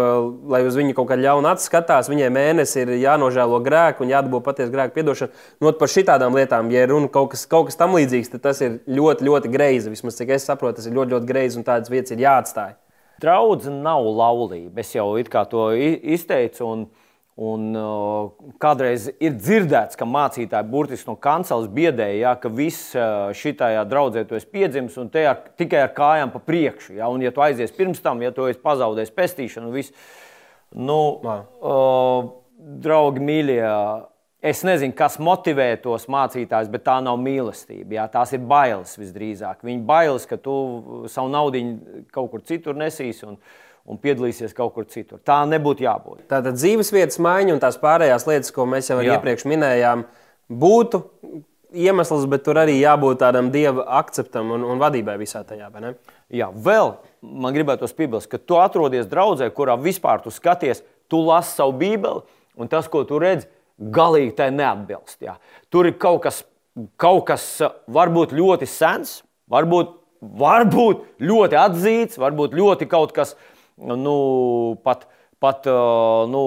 lai 0.52 0.60
uz 0.66 0.76
viņu 0.76 0.92
kaut 0.98 1.08
kā 1.08 1.16
ļauna 1.18 1.54
acis 1.54 1.70
skatās. 1.70 2.10
Viņai 2.12 2.28
mēnesi 2.34 2.82
ir 2.82 2.94
jānožēlo 3.00 3.62
grēku 3.64 4.04
un 4.04 4.12
jādabū 4.12 4.42
patiesa 4.44 4.74
grēka 4.74 4.98
piedošana. 4.98 5.44
No 5.62 5.70
nu, 5.70 5.76
par 5.80 5.92
šitām 5.92 6.36
lietām, 6.36 6.70
ja 6.74 6.84
runa 6.90 7.08
kaut 7.12 7.32
kas, 7.32 7.46
kaut 7.50 7.70
kas 7.70 7.80
tam 7.80 7.96
līdzīgs, 7.96 8.34
tad 8.34 8.44
tas 8.44 8.60
ir 8.64 8.82
ļoti, 8.84 9.24
ļoti 9.30 9.52
greizi. 9.54 9.92
Vismaz 9.94 10.20
cik 10.20 10.36
es 10.36 10.48
saprotu, 10.50 10.82
tas 10.82 10.90
ir 10.90 10.98
ļoti, 10.98 11.16
ļoti 11.16 11.30
greizi 11.30 11.60
un 11.60 11.66
tādas 11.66 11.92
vietas 11.92 12.12
ir 12.12 12.26
jāatstāj. 12.26 12.76
Draudzene 13.22 13.82
nav 13.84 14.06
laulība. 14.08 14.82
Es 14.82 14.94
jau 14.96 15.12
to 15.50 15.70
izteicu. 15.74 16.66
Un... 16.66 16.86
Un, 17.34 17.72
uh, 17.74 18.28
kādreiz 18.62 19.08
ir 19.18 19.32
dzirdēts, 19.34 19.98
ka 19.98 20.06
mācītāji 20.06 20.70
burtiski 20.70 21.08
no 21.10 21.16
kanceles 21.18 21.66
biedēja, 21.66 22.18
ja, 22.20 22.34
ka 22.38 22.46
viss 22.46 22.92
uh, 22.94 23.32
šitā 23.34 23.72
draudzē 23.90 24.22
tu 24.28 24.38
esi 24.38 24.46
piedzimis 24.54 24.94
un 25.02 25.10
ar, 25.18 25.40
tikai 25.58 25.80
ar 25.82 25.90
kājām 25.96 26.30
pa 26.30 26.38
priekšu. 26.38 26.94
Ja, 27.00 27.08
un, 27.10 27.24
ja 27.26 27.34
tu 27.34 27.42
aizies 27.42 27.74
pirms 27.74 27.98
tam, 28.04 28.22
ja 28.22 28.30
tu 28.30 28.46
esi 28.46 28.62
pazaudējis 28.62 29.10
pestīšanu, 29.18 29.74
viss, 29.74 29.90
nu, 30.78 31.00
uh, 31.26 32.30
draugi 32.86 33.26
mīļie, 33.26 33.66
es 34.44 34.62
nezinu, 34.66 34.92
kas 34.96 35.16
motivē 35.22 35.70
tos 35.82 36.04
mācītājus, 36.12 36.70
bet 36.72 36.84
tā 36.86 36.98
nav 37.04 37.16
mīlestība. 37.22 37.96
Ja, 37.96 38.08
tās 38.12 38.34
ir 38.36 38.44
bailes 38.44 38.96
visdrīzāk. 39.00 39.64
Viņi 39.64 39.84
bailes, 39.88 40.26
ka 40.28 40.36
tu 40.40 40.56
savu 41.12 41.32
naudu 41.32 41.62
kaut 42.12 42.32
kur 42.32 42.44
citur 42.44 42.76
nesīsi. 42.78 43.24
Un, 43.30 43.38
un 43.84 43.98
piedalīsies 44.00 44.54
kaut 44.56 44.72
kur 44.76 44.86
citur. 44.88 45.20
Tā 45.20 45.42
nebūtu 45.48 45.84
jābūt. 45.84 46.22
Tātad 46.30 46.56
dzīves 46.56 46.88
vietas 46.94 47.20
maiņa 47.20 47.52
un 47.52 47.60
tās 47.60 47.76
pārējās 47.80 48.24
lietas, 48.30 48.52
ko 48.54 48.64
mēs 48.68 48.88
jau 48.88 49.00
iepriekš 49.04 49.44
minējām, 49.50 50.06
būtu 50.48 51.02
iemesls, 51.74 52.24
bet 52.30 52.44
tur 52.46 52.60
arī 52.62 52.78
jābūt 52.78 53.20
tādam 53.20 53.50
dieva 53.54 53.84
akceptam 54.00 54.54
un, 54.54 54.64
un 54.72 54.80
vadībai 54.80 55.18
visā 55.20 55.42
tajā. 55.46 55.68
Jā, 56.32 56.48
vēl 56.48 56.94
man 57.20 57.56
gribētos 57.56 57.94
piebilst, 57.96 58.30
ka 58.30 58.40
tu 58.40 58.58
atrodies 58.62 59.08
draudzē, 59.10 59.50
kurā 59.54 59.76
vispār 59.80 60.22
tu 60.24 60.32
skaties, 60.32 60.84
tu 61.10 61.20
lasi 61.26 61.56
savu 61.58 61.74
bībeli, 61.80 62.24
un 62.56 62.70
tas, 62.70 62.88
ko 62.88 63.02
tu 63.08 63.18
redzi, 63.20 63.50
galīgi 63.78 64.34
tai 64.38 64.50
neatbilst. 64.54 65.20
Jā. 65.24 65.38
Tur 65.72 65.88
ir 65.88 65.98
kaut 66.00 66.22
kas, 66.26 66.42
kaut 67.00 67.24
kas 67.28 67.46
varbūt 67.90 68.34
ļoti 68.36 68.68
sens, 68.70 69.18
varbūt, 69.50 69.96
varbūt 70.20 71.04
ļoti 71.24 71.60
atzīts, 71.60 72.20
varbūt 72.20 72.56
ļoti 72.56 72.88
kaut 72.90 73.14
kas 73.16 73.34
nu, 73.78 74.78
pat, 74.86 75.08
pat 75.42 75.66
nu, 76.30 76.44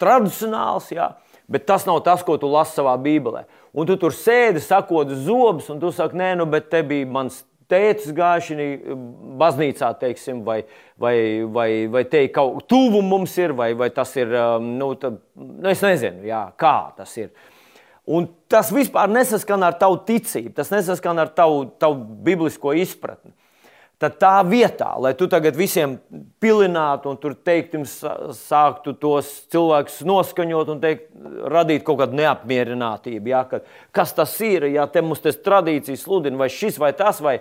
tradicionāls. 0.00 0.92
Jā. 0.94 1.12
Bet 1.50 1.66
tas 1.68 1.84
nav 1.84 2.00
tas, 2.06 2.22
ko 2.24 2.38
tu 2.40 2.48
lasi 2.48 2.78
savā 2.78 2.94
Bībelē. 3.00 3.44
Un 3.76 3.88
tu 3.88 3.98
tur 4.00 4.14
sēdi, 4.16 4.62
sakot 4.64 5.10
zobus, 5.26 5.66
un 5.72 5.82
tu 5.82 5.90
saki, 5.92 6.16
nē, 6.16 6.30
nu, 6.40 6.46
bet 6.48 6.70
te 6.72 6.80
bija 6.86 7.08
mans 7.10 7.42
tēvs 7.70 8.12
gājuši 8.16 8.68
baznīcā, 9.40 9.90
teiksim, 10.00 10.42
vai, 10.46 10.60
vai, 11.00 11.16
vai, 11.56 11.68
vai 11.90 12.04
te 12.10 12.26
kaut 12.34 12.66
tuvu 12.70 13.02
mums 13.04 13.34
ir, 13.40 13.54
vai, 13.56 13.72
vai 13.78 13.90
tas 13.94 14.14
ir, 14.18 14.32
nu, 14.62 14.92
tā, 15.00 15.14
nu 15.36 15.70
es 15.72 15.84
nezinu, 15.84 16.24
jā, 16.28 16.46
kā 16.60 16.76
tas 16.98 17.14
ir. 17.20 17.32
Un 18.04 18.28
tas 18.52 18.68
vispār 18.74 19.08
nesaskan 19.08 19.64
ar 19.64 19.78
tavu 19.80 20.02
ticību, 20.04 20.52
tas 20.58 20.72
nesaskan 20.72 21.22
ar 21.22 21.32
tavu, 21.32 21.64
tavu 21.80 22.02
biblisko 22.26 22.74
izpratni. 22.76 23.32
Tad 24.02 24.16
tā 24.18 24.32
vietā, 24.42 24.88
lai 24.98 25.12
tu 25.14 25.28
tagad 25.30 25.54
visiem 25.54 25.94
pilinātu 26.42 27.12
un 27.12 27.18
tur 27.22 27.36
teiktu, 27.46 27.84
sāktu 27.86 28.96
tos 28.98 29.28
cilvēkus 29.54 30.00
noskaņot 30.08 30.72
un 30.74 30.80
teikt, 30.82 31.06
radīt 31.54 31.84
kaut 31.86 32.00
kādu 32.02 32.18
neapmierinātību, 32.18 33.30
ja, 33.30 33.44
ka, 33.48 33.62
kas 33.94 34.16
tas 34.16 34.34
ir, 34.42 34.66
ja 34.74 34.88
te 34.90 35.02
mums 35.04 35.22
tas 35.22 35.38
tradīcijas 35.38 36.02
sludina, 36.08 36.40
vai 36.42 36.50
šis 36.50 36.80
vai 36.82 36.90
tas, 36.98 37.22
vai 37.22 37.38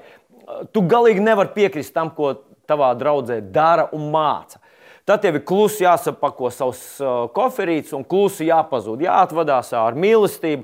tu 0.75 0.85
galīgi 0.85 1.25
nevari 1.25 1.55
piekrist 1.57 1.95
tam, 1.95 2.13
ko 2.13 2.35
tavā 2.69 2.93
draudzē 3.01 3.41
dara 3.53 3.89
un 3.95 4.11
māca. 4.13 4.61
Tad 5.03 5.25
tev 5.25 5.41
ir 5.41 5.47
klusi 5.47 5.83
jāsapako 5.83 6.53
savus 6.53 6.83
koferītes 7.35 7.91
un 7.97 8.05
klusi 8.07 8.47
jāpazūd, 8.47 9.03
jāatvadās 9.03 9.73
ar 9.75 9.97
mīlestību, 9.99 10.63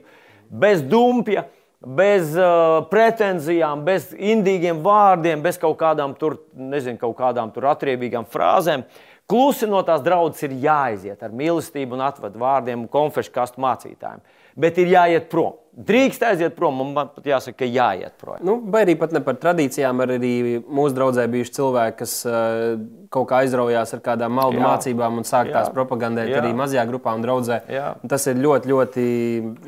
bez 0.50 0.86
dumpja 0.86 1.50
bez 1.80 2.34
uh, 2.36 2.82
pretenzijām, 2.92 3.86
bez 3.88 4.10
indīgiem 4.14 4.82
vārdiem, 4.84 5.44
bez 5.44 5.60
kaut 5.62 5.78
kādām 5.80 6.16
tur, 6.20 6.42
nezinu, 6.56 7.00
kaut 7.00 7.16
kādām 7.20 7.54
tur 7.56 7.70
atriebīgām 7.72 8.28
frāzēm. 8.30 8.84
Klusi 9.30 9.68
no 9.70 9.84
tās 9.86 10.02
draudzes 10.02 10.48
ir 10.48 10.58
jāiziet 10.64 11.22
ar 11.22 11.34
mīlestību 11.38 11.94
un 11.96 12.02
atvadu 12.02 12.42
vārdiem 12.42 12.82
un 12.82 12.92
konfešu 12.92 13.32
kastu 13.32 13.62
mācītājiem. 13.62 14.24
Bet 14.60 14.80
ir 14.82 14.90
jāiet 14.92 15.28
prom. 15.32 15.54
Drīkst 15.80 16.24
aiziet 16.26 16.56
prom, 16.58 16.82
un 16.84 16.90
man 16.96 17.12
pat 17.14 17.28
jāsaka, 17.30 17.62
ka 17.62 17.68
jāiet 17.70 18.18
prom. 18.20 18.42
Nu, 18.44 18.58
vai 18.74 18.82
arī 18.84 18.98
pat 19.00 19.14
ne 19.16 19.22
par 19.24 19.38
tradīcijām, 19.40 20.02
arī 20.04 20.32
mūsu 20.66 20.98
draudzē 20.98 21.28
bijuši 21.32 21.56
cilvēki, 21.56 21.96
kas 22.02 22.16
uh, 22.28 22.74
kaut 23.14 23.30
kā 23.30 23.44
aizraujās 23.46 23.94
ar 23.96 24.02
kādām 24.04 24.34
maldu 24.36 24.60
Jā. 24.60 24.66
mācībām 24.66 25.22
un 25.22 25.30
sāk 25.30 25.54
tās 25.54 25.70
propagandēt 25.78 26.34
Jā. 26.34 26.42
arī 26.42 26.52
mazajā 26.58 26.84
grupā 26.90 27.14
un 27.16 27.24
draudzē. 27.24 27.62
Jā. 27.72 27.94
Tas 28.10 28.28
ir 28.34 28.42
ļoti, 28.42 28.74
ļoti 28.74 29.08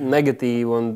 negatīvi 0.02 0.76
un 0.82 0.92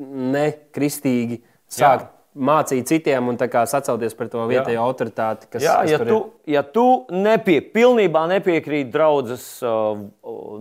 nekristīgi 0.00 1.40
sākt 1.72 2.06
Jā. 2.06 2.10
mācīt 2.48 2.88
citiem 2.88 3.28
un 3.28 3.38
sacauties 3.38 4.14
par 4.16 4.30
to 4.32 4.46
vietējo 4.48 4.78
Jā. 4.78 4.86
autoritāti. 4.86 5.50
Kas, 5.50 5.62
Jā, 5.62 5.76
kas 5.82 5.90
ja, 5.90 5.98
tu, 5.98 6.18
ir. 6.46 6.54
ja 6.54 6.62
tu 6.62 6.86
nepie, 7.10 7.60
pilnībā 7.60 8.24
nepiekrīti 8.36 8.92
draudzes 8.92 9.46
uh, 9.66 10.00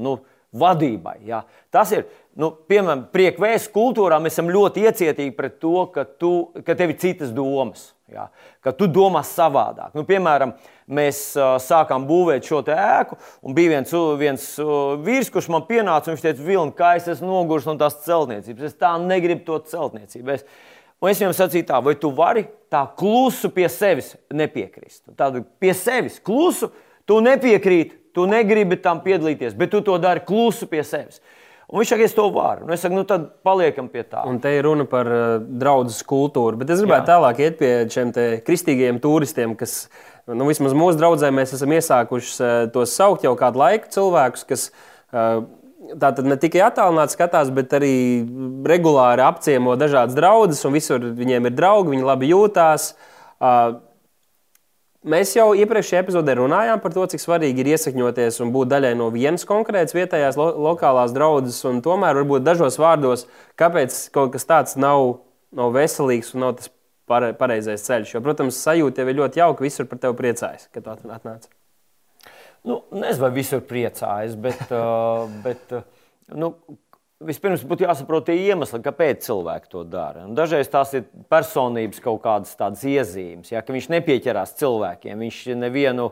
nu, 0.02 0.18
vadībai, 0.52 1.22
jā, 1.28 1.46
tas 1.72 1.94
ir. 1.96 2.10
Nu, 2.40 2.48
piemēram, 2.72 3.10
priekšvēstures 3.12 3.74
kultūrā 3.76 4.16
mēs 4.24 4.38
esam 4.38 4.48
ļoti 4.56 4.86
iecietīgi 4.88 5.34
pret 5.36 5.58
to, 5.60 5.74
ka, 5.92 6.06
tu, 6.06 6.30
ka 6.64 6.78
tev 6.80 6.94
ir 6.94 7.00
citas 7.02 7.34
domas, 7.36 7.90
jā, 8.14 8.28
ka 8.64 8.74
tu 8.76 8.88
domā 8.92 9.24
savādāk. 9.28 9.94
Nu, 9.98 10.04
piemēram, 10.08 10.54
mēs 10.92 11.22
uh, 11.40 11.56
sākām 11.62 12.06
būvēt 12.10 12.48
šo 12.48 12.62
ēku, 12.74 13.18
un 13.46 13.56
bija 13.58 13.78
viens, 13.78 13.96
viens 14.20 14.48
uh, 14.62 15.00
vīrs, 15.02 15.32
kurš 15.34 15.50
man 15.54 15.66
pienāca 15.70 16.10
un 16.10 16.18
viņš 16.18 16.26
teica, 16.26 16.46
Vilni, 16.46 16.76
kā 16.78 16.94
es 17.00 17.10
esmu 17.12 17.30
noguris 17.32 17.68
no 17.70 17.78
tās 17.80 18.00
celtniecības. 18.06 18.68
Es 18.72 18.78
tā 18.80 18.94
negribu 19.02 19.46
to 19.48 19.60
celtniecību. 19.72 20.36
Es, 20.36 20.46
un 21.02 21.12
es 21.12 21.24
viņam 21.24 21.36
sacīju, 21.38 21.68
tā, 21.72 21.82
vai 21.84 21.96
tu 22.00 22.14
vari 22.16 22.46
tā 22.72 22.86
klusu 23.00 23.52
pie 23.54 23.68
sevis 23.72 24.14
nepiekrist? 24.32 25.06
Tādu 25.20 25.46
pie 25.62 25.76
sevis 25.78 26.20
klusu, 26.24 26.72
tu 27.10 27.20
nepiekrīti, 27.24 27.98
tu 28.16 28.28
negribi 28.28 28.78
tam 28.80 29.00
piedalīties, 29.04 29.56
bet 29.58 29.72
tu 29.72 29.82
to 29.86 29.96
dari 30.02 30.24
klusu 30.28 30.68
pie 30.70 30.84
sevis. 30.88 31.22
Un 31.72 31.80
viņš 31.80 31.94
saka, 31.94 32.04
es 32.04 32.16
to 32.16 32.26
varu. 32.36 32.66
Nu, 32.68 32.74
es 32.76 32.82
saku, 32.84 32.98
nu 33.00 33.06
tad 33.08 33.30
paliekam 33.48 33.88
pie 33.92 34.04
tā. 34.04 34.26
Un 34.28 34.42
te 34.44 34.52
ir 34.52 34.66
runa 34.68 34.84
par 34.92 35.08
uh, 35.08 35.38
draugu 35.40 35.94
kultūru. 36.08 36.60
Bet 36.60 36.74
es 36.74 36.82
gribētu 36.84 37.08
Jā. 37.08 37.16
tālāk 37.16 37.40
iet 37.40 37.56
pie 37.62 37.72
šiem 37.92 38.12
kristīgajiem 38.44 39.00
turistiem, 39.04 39.54
kas, 39.60 39.86
nu, 40.28 40.50
vismaz 40.50 40.76
mūsu 40.76 41.00
draugiem, 41.00 41.40
mēs 41.40 41.56
esam 41.56 41.72
iesākuši 41.78 42.34
uh, 42.44 42.52
tos 42.76 42.96
saukt 42.98 43.24
jau 43.24 43.32
kādu 43.40 43.64
laiku 43.64 43.88
cilvēkus, 43.96 44.44
kas 44.50 44.68
uh, 45.16 45.46
tātad 46.02 46.28
ne 46.28 46.36
tikai 46.44 46.66
attālināti 46.68 47.16
skatās, 47.16 47.54
bet 47.56 47.72
arī 47.80 47.96
regulāri 48.68 49.24
apciemo 49.24 49.78
dažādas 49.80 50.18
draugus, 50.18 50.66
un 50.68 50.76
visur 50.76 51.08
viņiem 51.16 51.48
ir 51.48 51.56
draugi, 51.56 51.96
viņi 51.96 52.10
labi 52.12 52.34
jūtās. 52.34 52.92
Uh, 53.40 53.80
Mēs 55.02 55.32
jau 55.34 55.48
iepriekšējā 55.58 56.04
epizodē 56.04 56.36
runājām 56.38 56.82
par 56.84 56.94
to, 56.94 57.08
cik 57.10 57.24
svarīgi 57.24 57.64
ir 57.64 57.72
iesakņoties 57.72 58.36
un 58.44 58.52
būt 58.54 58.70
daļai 58.70 58.92
no 59.00 59.08
vienas 59.10 59.48
konkrētas 59.50 59.96
vietējās 59.98 60.38
lo 60.38 60.52
lokālās 60.68 61.16
draudzes. 61.16 61.64
Tomēr, 61.82 62.20
varbūt 62.20 62.46
dažos 62.46 62.78
vārdos, 62.78 63.26
kāpēc 63.58 63.98
kaut 64.14 64.36
kas 64.36 64.46
tāds 64.46 64.78
nav, 64.78 65.24
nav 65.58 65.74
veselīgs 65.74 66.36
un 66.36 66.46
nav 66.46 66.54
tas 66.60 66.70
pare, 67.10 67.32
pareizais 67.40 67.88
ceļš. 67.88 68.14
Jo, 68.14 68.22
protams, 68.28 68.62
sajūta 68.62 69.02
jau 69.02 69.10
ir 69.10 69.18
ļoti 69.24 69.42
jauka, 69.42 69.66
visur 69.66 69.90
par 69.90 70.04
tevi 70.04 70.20
priecājas, 70.22 70.70
kad 70.70 70.86
tu 70.86 70.94
atnāc. 70.94 71.50
Nu, 72.62 72.84
nezinu, 72.94 73.24
vai 73.24 73.34
visur 73.40 73.66
priecājas, 73.66 74.38
bet, 74.38 74.62
uh, 74.78 75.26
bet 75.42 75.76
uh, 75.80 75.88
nu, 76.38 76.54
Vispirms 77.22 77.62
būtu 77.68 77.86
jāsaprot 77.86 78.26
tie 78.26 78.36
iemesli, 78.48 78.80
kāpēc 78.82 79.26
cilvēki 79.28 79.70
to 79.70 79.84
dara. 79.86 80.24
Un 80.26 80.34
dažreiz 80.38 80.70
tās 80.72 80.94
ir 80.98 81.04
personības 81.30 82.02
kaut 82.02 82.24
kādas 82.24 82.56
tādas 82.58 82.82
iezīmes, 82.88 83.52
ja, 83.54 83.62
ka 83.62 83.76
viņš 83.76 83.92
nepieķerās 83.94 84.56
cilvēkiem, 84.58 85.22
viņš 85.22 85.42
nevienu 85.62 86.08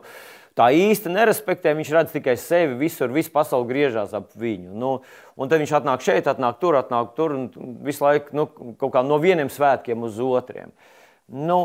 tā 0.58 0.68
īsti 0.76 1.10
nerespektē, 1.14 1.72
viņš 1.78 1.90
redz 1.96 2.14
tikai 2.14 2.36
sevi, 2.38 2.76
visur, 2.84 3.10
visu 3.14 3.32
pasauli 3.34 3.68
griežās 3.70 4.14
ap 4.14 4.30
viņu. 4.38 4.70
Nu, 4.78 4.92
un 5.34 5.50
tad 5.50 5.62
viņš 5.62 5.74
atnāk 5.80 6.04
šeit, 6.06 6.30
atnāk 6.30 6.60
tur, 6.62 6.78
atnāk 6.78 7.14
tur 7.18 7.34
un 7.36 7.50
visu 7.86 8.06
laiku 8.06 8.36
nu, 8.36 8.46
kaut 8.78 8.94
kā 8.94 9.02
no 9.06 9.18
vieniem 9.22 9.50
svētkiem 9.50 10.06
uz 10.06 10.20
otriem. 10.22 10.70
Nu, 11.26 11.60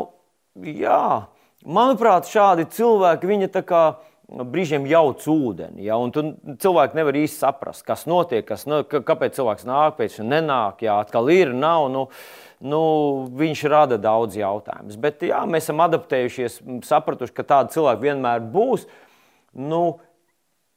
jā, 0.58 1.26
manuprāt, 1.62 2.30
šādi 2.30 2.66
cilvēki, 2.72 3.30
viņi 3.30 3.52
tā 3.54 3.62
kā 3.66 3.84
brīžiem 4.26 4.86
jauc 4.90 5.22
ūdeni. 5.30 5.84
Ja, 5.86 5.98
cilvēki 6.02 6.98
nevar 6.98 7.18
īsti 7.18 7.38
saprast, 7.44 7.84
kas 7.86 8.06
notiek, 8.10 8.44
kas, 8.46 8.66
nu, 8.66 8.82
kāpēc 8.82 9.36
cilvēks 9.38 9.66
nāk, 9.68 9.98
pēc 10.00 10.18
tam 10.18 10.32
nenāk, 10.32 10.82
ja 10.86 10.98
atkal 11.02 11.30
ir, 11.32 11.54
nav. 11.54 11.86
Nu, 11.92 12.06
nu, 12.64 12.80
viņš 13.38 13.62
rada 13.70 14.00
daudz 14.02 14.38
jautājumus. 14.40 14.98
Bet 14.98 15.22
jā, 15.26 15.44
mēs 15.46 15.68
esam 15.68 15.84
adaptējušies, 15.86 16.58
sapratuši, 16.88 17.36
ka 17.36 17.46
tādi 17.46 17.76
cilvēki 17.76 18.08
vienmēr 18.08 18.42
būs. 18.50 18.88
Nu, 19.56 19.84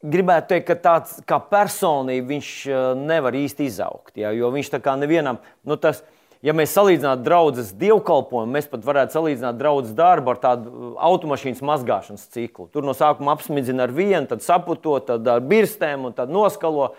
gribētu 0.05 0.53
teikt, 0.53 0.69
ka 0.69 0.77
tāds 0.83 1.17
kā 1.27 1.41
personība 1.49 2.35
viņš 2.35 2.53
eh, 2.69 2.85
nevar 3.01 3.35
īsti 3.35 3.67
izaugt. 3.71 4.15
Ja, 4.21 4.31
jo 4.35 4.53
viņš 4.53 4.75
tā 4.77 4.83
kā 4.83 4.93
nevienam, 4.99 5.41
nu, 5.65 5.79
tas 5.81 6.03
ir 6.03 6.18
ja 6.45 6.55
mēs 6.55 6.73
salīdzinātu 6.75 7.25
draudzes 7.25 7.73
dievkalpojumu, 7.79 8.53
mēs 8.55 8.69
pat 8.71 8.85
varētu 8.87 9.17
salīdzināt 9.17 9.59
draudzes 9.59 9.95
darbu 9.97 10.33
ar 10.33 10.41
tādu 10.41 10.71
uh, 10.71 10.91
automašīnas 11.09 11.63
mazgāšanas 11.65 12.27
ciklu. 12.33 12.69
Tur 12.73 12.87
no 12.87 12.95
sākuma 12.97 13.35
apsmidzina 13.35 13.87
ar 13.87 13.95
vienu, 13.95 14.25
tad 14.29 14.45
saputo, 14.45 14.95
tad 15.03 15.27
ar 15.27 15.43
birstēm 15.45 16.07
un 16.09 16.15
tad 16.15 16.31
noskalo. 16.33 16.93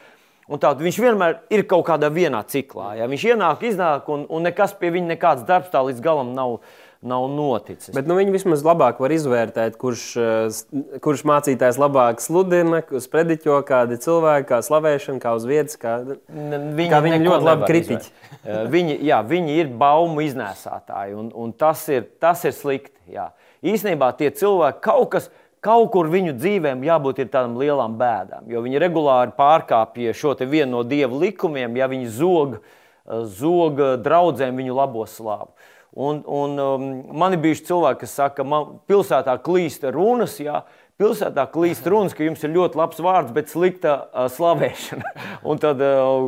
Un 0.50 0.58
tā, 0.58 0.72
viņš 0.74 0.96
vienmēr 0.98 1.36
ir 1.54 1.62
kaut 1.70 1.84
kādā 1.86 2.08
vienā 2.10 2.40
ciklā. 2.50 2.96
Ja? 2.98 3.06
Viņš 3.10 3.26
ienāk, 3.28 3.60
iznāk, 3.68 4.08
un, 4.10 4.24
un 4.26 4.48
nekas 4.48 4.74
pie 4.80 4.90
viņa, 4.96 5.12
nekāds 5.12 5.44
darbs 5.46 5.70
tā 5.70 5.84
līdz 5.86 6.02
galam 6.02 6.32
nav 6.34 6.56
nav 7.00 7.28
noticis. 7.32 7.94
Bet 7.96 8.08
nu, 8.08 8.14
viņi 8.18 8.34
vismaz 8.34 8.62
labāk 8.64 8.98
var 9.00 9.12
izvērtēt, 9.14 9.78
kurš, 9.80 10.04
eh, 10.20 10.98
kurš 11.00 11.24
mācītājs 11.28 11.80
labāk 11.80 12.20
sludina, 12.20 12.82
kurš 12.84 13.08
prediķo 13.12 13.60
kādi 13.68 13.96
cilvēki, 14.04 14.48
kā 14.50 14.60
slavēšana, 14.66 15.22
kā 15.22 15.32
uz 15.36 15.46
vietas. 15.48 15.78
Kā, 15.80 15.96
viņi 16.28 16.90
kā 16.92 17.00
viņi 17.04 17.20
ļoti 17.24 17.48
labi 17.48 17.70
kritiķi. 17.70 18.10
Eh, 18.44 18.64
viņi, 18.72 18.98
jā, 19.08 19.22
viņi 19.24 19.56
ir 19.62 19.70
baumu 19.80 20.20
iznēsātāji, 20.26 21.16
un, 21.16 21.30
un 21.34 21.52
tas, 21.52 21.88
ir, 21.88 22.04
tas 22.20 22.44
ir 22.44 22.52
slikti. 22.52 22.96
Jā. 23.10 23.30
Īsnībā 23.64 24.12
tie 24.16 24.30
cilvēki 24.30 24.84
kaut 24.84 25.10
kas. 25.16 25.30
Kaut 25.60 25.90
kur 25.92 26.06
viņu 26.08 26.38
dzīvēm 26.40 26.80
jābūt 26.86 27.18
tādām 27.28 27.58
lielām 27.60 27.98
bēdām, 28.00 28.46
jo 28.48 28.62
viņi 28.64 28.80
regulāri 28.80 29.34
pārkāpja 29.36 30.14
šo 30.16 30.32
vienu 30.48 30.78
no 30.78 30.80
dievu 30.88 31.18
likumiem, 31.20 31.76
ja 31.76 31.84
viņi 31.84 32.08
zog, 32.08 32.54
eh, 32.56 33.24
zog 33.24 33.76
draugiem 34.00 34.56
viņu 34.56 34.76
labo 34.76 35.04
slāvu. 35.04 35.52
Un, 35.90 36.20
un, 36.30 36.58
um, 36.62 36.84
man 37.18 37.34
ir 37.34 37.40
bijuši 37.42 37.66
cilvēki, 37.66 38.04
kas 38.04 38.12
saka, 38.20 38.44
ka 38.44 38.60
pilsētā 38.86 39.34
klīst 39.42 39.88
runas. 39.90 40.36
Jā, 40.42 40.62
Pilsētā 41.00 41.46
klīst 41.48 41.86
runas, 41.88 42.12
ka 42.12 42.26
jums 42.26 42.42
ir 42.44 42.52
ļoti 42.52 42.76
labs 42.76 42.98
vārds, 43.00 43.32
bet 43.32 43.48
slikta 43.48 43.94
uh, 44.02 44.26
slavēšana. 44.28 45.12
un 45.48 45.60
tad 45.62 45.80
uh, 45.80 46.26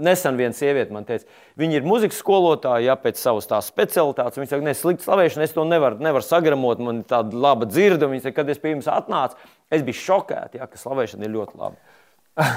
nesen 0.00 0.38
viena 0.40 0.56
sieviete 0.56 0.94
man 0.96 1.04
teica, 1.04 1.28
viņa 1.60 1.76
ir 1.76 1.88
muzikas 1.88 2.22
skolotāja, 2.22 2.86
ja 2.86 2.96
pēc 2.96 3.20
savas 3.20 3.50
tās 3.50 3.68
specialitātes. 3.68 4.40
Viņa 4.40 4.54
saka, 4.54 4.64
ne, 4.64 4.74
slikta 4.78 5.04
slavēšana, 5.04 5.44
es 5.44 5.52
to 5.52 5.66
nevaru 5.68 6.00
nevar 6.00 6.24
sagramot, 6.24 6.80
man 6.80 7.02
ir 7.02 7.10
tāda 7.12 7.36
laba 7.36 7.68
dzirde. 7.68 8.08
Viņa 8.08 8.30
saka, 8.30 8.38
kad 8.40 8.54
es 8.54 8.62
pie 8.62 8.72
jums 8.72 8.88
atnācu, 8.88 9.36
es 9.68 9.84
biju 9.84 10.00
šokēta, 10.00 10.62
ja, 10.62 10.70
ka 10.72 10.80
slavēšana 10.80 11.28
ir 11.28 11.34
ļoti 11.36 11.60
laba. 11.60 11.76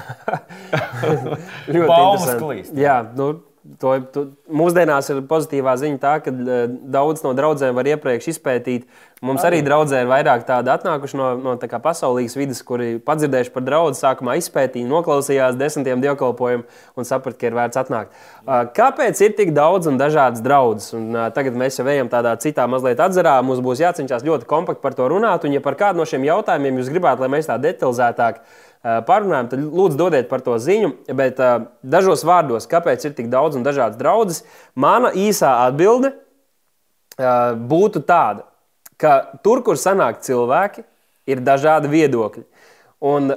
ļoti 1.75 1.87
Baumas 1.91 2.31
klīst. 2.39 2.79
Jā, 2.79 3.01
nu, 3.17 3.33
To, 3.61 3.93
to, 4.09 4.23
mūsdienās 4.49 5.11
ir 5.13 5.19
pozitīvā 5.29 5.75
ziņa 5.77 5.99
tā, 6.01 6.15
ka 6.25 6.31
uh, 6.33 6.63
daudz 6.93 7.21
no 7.21 7.35
draugiem 7.37 7.77
var 7.77 7.89
iepriekš 7.91 8.31
izpētīt. 8.33 8.87
Mums 9.21 9.43
arī, 9.45 9.59
draudzē 9.61 9.99
ir 10.01 10.07
vairāk 10.09 10.47
tādu 10.47 10.71
atnākuši 10.73 11.17
no, 11.19 11.25
no 11.37 11.51
tā 11.61 11.77
pasaulīgas 11.77 12.33
vidas, 12.39 12.61
kuri 12.65 12.95
padzirdējuši 13.05 13.51
par 13.53 13.65
draugu, 13.67 13.93
sākumā 13.93 14.33
izpētīja, 14.39 14.87
noklausījās 14.89 15.59
desmitiem 15.59 16.01
dievkalpojumu 16.01 16.65
un 16.97 17.05
saprata, 17.05 17.37
ka 17.37 17.51
ir 17.51 17.57
vērts 17.59 17.81
atnākt. 17.83 18.17
Kāpēc 18.73 19.21
ir 19.21 19.35
tik 19.37 19.53
daudz 19.53 19.91
un 19.91 20.01
dažādas 20.01 20.41
draudzes? 20.41 20.95
Un, 20.97 21.13
tagad 21.37 21.53
mēs 21.61 21.77
jau 21.77 21.85
ejam 21.93 22.09
tādā 22.09 22.33
citā 22.41 22.65
mazliet 22.65 23.05
atzarā. 23.05 23.37
Mums 23.45 23.61
būs 23.61 23.85
jācenšas 23.85 24.25
ļoti 24.25 24.49
kompakti 24.49 24.81
par 24.81 24.97
to 24.97 25.05
runāt. 25.13 25.45
Un, 25.45 25.53
ja 25.53 25.61
par 25.61 25.77
kādu 25.77 26.01
no 26.01 26.09
šiem 26.09 26.25
jautājumiem 26.25 26.81
jūs 26.81 26.89
gribētu, 26.89 27.21
lai 27.21 27.29
mēs 27.37 27.53
tā 27.53 27.61
detalizētāk 27.61 28.41
parunājam, 29.05 29.53
tad 29.53 29.61
lūdzu 29.69 30.01
dodiet 30.01 30.33
par 30.33 30.41
to 30.41 30.57
ziņu. 30.57 30.95
Bet 31.13 31.37
uh, 31.37 31.67
dažos 31.85 32.25
vārdos, 32.25 32.65
kāpēc 32.69 33.05
ir 33.05 33.13
tik 33.21 33.29
daudz 33.29 33.59
un 33.59 33.69
dažādas 33.69 34.01
draudzes, 34.01 34.41
mana 34.73 35.13
īsā 35.13 35.59
atbilde 35.67 36.15
uh, 36.15 37.53
būtu 37.53 38.01
tāda, 38.01 38.49
ka 39.01 39.19
tur, 39.43 39.63
kur 39.65 39.79
sanāk 39.81 40.21
cilvēki, 40.25 40.85
ir 41.31 41.45
dažādi 41.45 41.91
viedokļi. 41.91 42.45
Un 43.11 43.33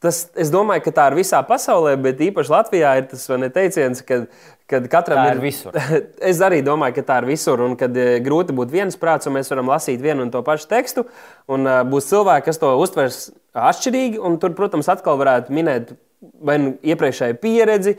Tas, 0.00 0.22
es 0.32 0.48
domāju, 0.48 0.80
ka 0.86 0.94
tā 0.96 1.06
ir 1.10 1.18
visā 1.18 1.42
pasaulē, 1.44 1.90
bet 2.00 2.22
īpaši 2.24 2.48
Latvijā 2.48 2.94
ir 2.96 3.02
tas 3.10 3.26
teiciens, 3.52 3.98
ka 4.00 4.22
kad 4.70 4.86
katram 4.90 5.20
tā 5.20 5.30
ir. 5.32 5.38
ir 5.38 5.44
visur. 5.44 5.78
es 6.30 6.42
arī 6.44 6.60
domāju, 6.66 6.98
ka 7.00 7.06
tā 7.08 7.18
ir 7.22 7.30
visur, 7.32 7.62
un 7.64 7.76
kad 7.78 7.96
eh, 7.98 8.18
grūti 8.24 8.54
būt 8.56 8.72
viensprāts, 8.74 9.28
un 9.28 9.36
mēs 9.38 9.50
varam 9.52 9.70
lasīt 9.72 10.02
vienu 10.02 10.26
un 10.26 10.30
to 10.34 10.42
pašu 10.46 10.68
tekstu, 10.70 11.06
un 11.50 11.66
uh, 11.66 11.80
būs 11.88 12.10
cilvēki, 12.10 12.46
kas 12.50 12.60
to 12.62 12.70
uztvers 12.80 13.18
atšķirīgi, 13.56 14.20
un 14.22 14.38
tur, 14.42 14.54
protams, 14.58 14.90
atkal 14.92 15.18
varētu 15.20 15.56
minēt. 15.56 15.96
Vai 16.20 16.58
nu 16.60 16.74
iepriekšēju 16.84 17.38
pieredzi, 17.40 17.94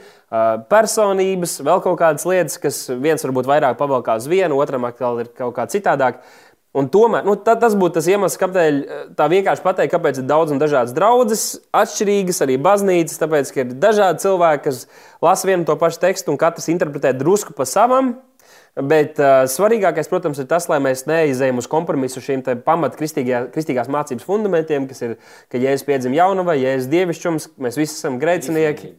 personības, 0.69 1.55
vēl 1.65 1.79
kaut 1.81 1.95
kādas 1.97 2.25
lietas, 2.29 2.59
kas 2.61 2.75
viens 3.01 3.25
varbūt 3.25 3.47
vairāk 3.49 3.79
pavalkā 3.79 4.13
uz 4.21 4.27
vienu, 4.29 4.59
otram 4.61 4.85
atkal 4.85 5.23
ir 5.23 5.31
kaut 5.33 5.55
kā 5.55 5.65
citādāk. 5.73 6.19
Un 6.71 6.87
tomēr 6.87 7.25
nu, 7.27 7.33
tā, 7.35 7.57
tas 7.59 7.73
būtu 7.75 7.97
tas 7.97 8.07
iemesls, 8.07 8.39
kāpēc 8.39 8.75
eh, 8.79 8.99
tā 9.17 9.27
vienkārši 9.31 9.63
pateikt, 9.65 9.91
kāpēc 9.91 10.21
ir 10.21 10.27
daudz 10.29 10.53
un 10.53 10.61
dažādas 10.61 10.95
draudzes, 10.95 11.43
atšķirīgas 11.75 12.39
arī 12.45 12.55
baznīcas, 12.63 13.19
tāpēc, 13.19 13.51
ka 13.51 13.65
ir 13.65 13.73
dažādi 13.75 14.23
cilvēki, 14.23 14.63
kas 14.69 14.85
lasa 15.23 15.49
vienu 15.51 15.67
to 15.67 15.75
pašu 15.79 15.99
tekstu 16.05 16.31
un 16.31 16.39
katrs 16.39 16.71
interpretē 16.71 17.11
drusku 17.17 17.55
pa 17.57 17.67
savam. 17.67 18.15
Bet 18.71 19.17
uh, 19.19 19.41
svarīgākais, 19.51 20.07
protams, 20.07 20.39
ir 20.39 20.47
tas, 20.47 20.69
lai 20.71 20.77
mēs 20.79 21.03
neizejam 21.03 21.59
uz 21.59 21.67
kompromisu 21.67 22.23
šīm 22.23 22.45
pamat 22.63 22.95
kristīgās 22.95 23.91
mācības 23.91 24.23
fundamentiem, 24.23 24.85
kas 24.87 25.03
ir, 25.03 25.17
ka 25.51 25.59
Jēzus 25.59 25.83
piedzima 25.89 26.21
jaunavā, 26.21 26.55
Jēzus 26.55 26.87
dievišķums, 26.93 27.49
mēs 27.59 27.79
visi 27.81 27.97
esam 27.97 28.15
grēcinieki. 28.21 28.93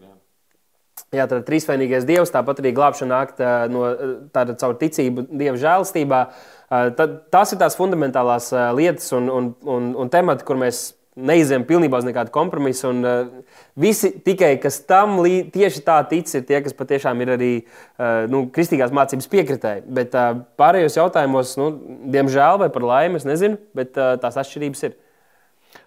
Jā, 1.12 1.24
tad 1.28 1.46
trīsvainīgais 1.48 2.04
dievs, 2.08 2.32
tāpat 2.32 2.60
arī 2.60 2.74
glābšana 2.76 3.16
nāk 3.16 3.32
tā, 3.36 3.52
no, 3.72 3.86
tāda 4.32 4.58
caur 4.60 4.76
ticību 4.80 5.24
dieva 5.32 5.56
žēlstībā. 5.60 6.20
Uh, 6.28 6.61
Tad, 6.72 7.16
tās 7.28 7.52
ir 7.52 7.58
tās 7.60 7.76
fundamentālās 7.76 8.48
lietas 8.78 9.10
un, 9.12 9.28
un, 9.28 9.48
un, 9.68 9.90
un 10.00 10.12
temati, 10.12 10.46
kur 10.48 10.56
mēs 10.56 10.86
neizējām 11.20 11.66
pilnībā 11.68 12.00
uz 12.00 12.06
nekādu 12.08 12.32
kompromisu. 12.32 12.88
Un, 12.88 13.02
uh, 13.04 13.58
visi 13.78 14.12
tikai, 14.24 14.54
kas 14.62 14.80
tam 14.88 15.18
lī, 15.20 15.42
tieši 15.52 15.84
tā 15.84 15.98
tic, 16.08 16.30
ir 16.32 16.46
tie, 16.48 16.60
kas 16.64 16.76
patiešām 16.76 17.20
ir 17.24 17.34
arī 17.36 17.50
uh, 17.60 18.24
nu, 18.32 18.46
kristīgās 18.54 18.94
mācības 18.94 19.28
piekritēji. 19.32 19.84
Bet 19.92 20.16
uh, 20.16 20.42
pārējos 20.60 20.96
jautājumos, 20.96 21.54
nu, 21.60 21.68
diemžēl 22.14 22.62
vai 22.64 22.70
par 22.72 22.88
laimi, 22.88 23.20
es 23.20 23.28
nezinu, 23.28 23.60
bet 23.76 23.98
uh, 24.00 24.14
tās 24.22 24.40
atšķirības 24.40 24.84
ir. 24.88 24.98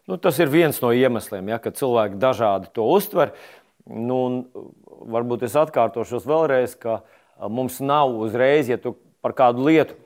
Nu, 0.06 0.22
tas 0.22 0.38
ir 0.42 0.54
viens 0.54 0.78
no 0.82 0.94
iemesliem, 0.94 1.50
ja, 1.50 1.60
ka 1.62 1.74
cilvēki 1.74 2.22
dažādi 2.22 2.70
to 2.78 2.86
uztver. 2.94 3.34
Nu, 3.90 4.20
varbūt 5.14 5.46
es 5.46 5.58
atkārtošos 5.58 6.26
vēlreiz, 6.30 6.78
ka 6.78 7.02
mums 7.50 7.82
nav 7.82 8.14
uzreiz, 8.22 8.70
ja 8.70 8.78
tu 8.82 8.96
par 9.26 9.34
kādu 9.38 9.66
lietu 9.66 9.98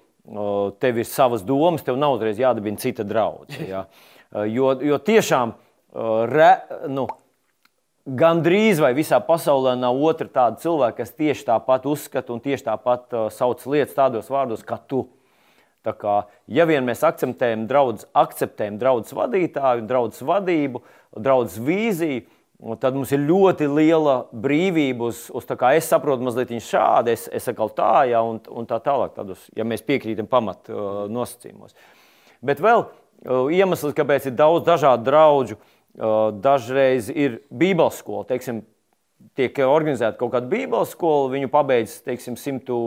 tev 0.82 1.00
ir 1.02 1.08
savas 1.10 1.44
domas, 1.46 1.84
tev 1.86 1.98
nav 1.98 2.18
uzreiz 2.18 2.40
jādabina 2.42 2.82
cita 2.82 3.08
draudzene. 3.08 3.70
Ja? 3.70 3.86
Jo, 4.30 4.76
jo 4.86 5.00
tiešām 5.02 5.56
re, 6.30 6.50
nu, 6.94 7.08
gandrīz 8.06 8.78
vai 8.78 8.92
visā 8.94 9.18
pasaulē 9.26 9.72
nav 9.74 9.98
otra 10.06 10.28
tāda 10.30 10.62
cilvēka, 10.62 11.00
kas 11.00 11.16
tieši 11.18 11.48
tāpat 11.48 11.88
uzskata 11.90 12.36
un 12.36 12.44
tieši 12.44 12.68
tāpat 12.68 13.16
sauc 13.34 13.66
lietas 13.66 13.98
tādos 13.98 14.30
vārdos 14.30 14.62
kā 14.62 14.78
tu. 14.86 15.08
Tā 15.82 15.96
kā, 15.96 16.16
ja 16.52 16.68
vien 16.70 16.84
mēs 16.86 17.02
akceptējam 17.08 17.64
draugus, 17.70 18.06
akceptējam 18.14 18.78
draugus 18.78 19.16
vadītāju, 19.16 19.86
draugus 19.88 20.22
vadību, 20.28 20.84
draugus 21.16 21.56
vīziju, 21.58 22.26
Un 22.60 22.76
tad 22.76 22.92
mums 22.92 23.12
ir 23.16 23.22
ļoti 23.24 23.70
liela 23.72 24.18
brīvība. 24.36 25.08
Uz, 25.14 25.28
uz 25.32 25.46
es 25.48 25.88
saprotu, 25.88 26.26
mazliet 26.28 26.52
šādi, 26.52 27.14
es, 27.16 27.30
es 27.32 27.48
atkal 27.48 27.70
tā, 27.72 28.04
ja, 28.12 28.20
un, 28.20 28.42
un 28.52 28.66
tā 28.68 28.82
tālāk. 28.84 29.14
Tādus, 29.16 29.46
ja 29.56 29.64
mēs 29.64 29.86
piekrītam 29.88 30.28
pamat 30.28 30.68
uh, 30.68 31.06
nosacījumos. 31.08 31.72
Bet 32.44 32.60
vēl 32.60 32.84
uh, 32.84 33.48
iemesls, 33.56 33.96
kāpēc 33.96 34.28
ir 34.28 34.36
daudz 34.36 34.66
dažādu 34.68 35.08
draugu, 35.08 35.56
uh, 35.56 36.36
dažreiz 36.36 37.08
ir 37.14 37.40
Bībeles 37.48 38.02
skola. 38.04 38.26
Teiksim, 38.28 38.66
tiek 39.40 39.56
organizēta 39.64 40.20
kaut 40.20 40.34
kāda 40.36 40.52
Bībeles 40.52 40.92
skola, 40.98 41.32
viņu 41.32 41.52
pabeidz 41.54 42.02
teiksim, 42.04 42.36
100. 42.40 42.82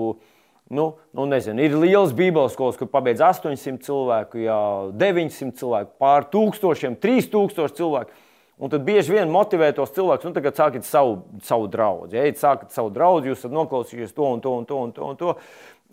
Nu, 0.72 0.84
nu 1.16 1.24
nezinu, 1.28 1.60
ir 1.64 1.74
liels 1.76 2.12
Bībeles 2.16 2.52
skolas, 2.56 2.76
kur 2.80 2.88
pabeidz 2.92 3.20
800 3.24 3.82
cilvēku, 3.84 4.38
jā, 4.40 4.60
900 5.00 5.56
cilvēku, 5.58 5.90
pār 6.00 6.28
tūkstošiem, 6.32 6.96
3000 7.00 7.76
cilvēku. 7.76 8.21
Un 8.62 8.70
tad 8.70 8.84
bieži 8.86 9.16
vien 9.16 9.30
motivē 9.32 9.72
tos 9.74 9.90
cilvēkus, 9.96 10.28
nu, 10.28 10.34
tagad 10.36 10.54
sākat 10.54 10.84
savu, 10.86 11.16
savu 11.42 11.66
draugu. 11.70 12.12
Ja 12.14 12.28
sākat 12.38 12.70
savu 12.70 12.92
draugu, 12.94 13.32
jūs 13.32 13.40
esat 13.40 13.54
noklausījušies 13.56 14.14
to 14.14 14.28
un 14.28 14.42
to 14.44 14.52
un 14.54 14.68
to 14.68 14.76
un 14.78 14.92
to. 14.94 15.08
Un 15.08 15.18
to. 15.18 15.32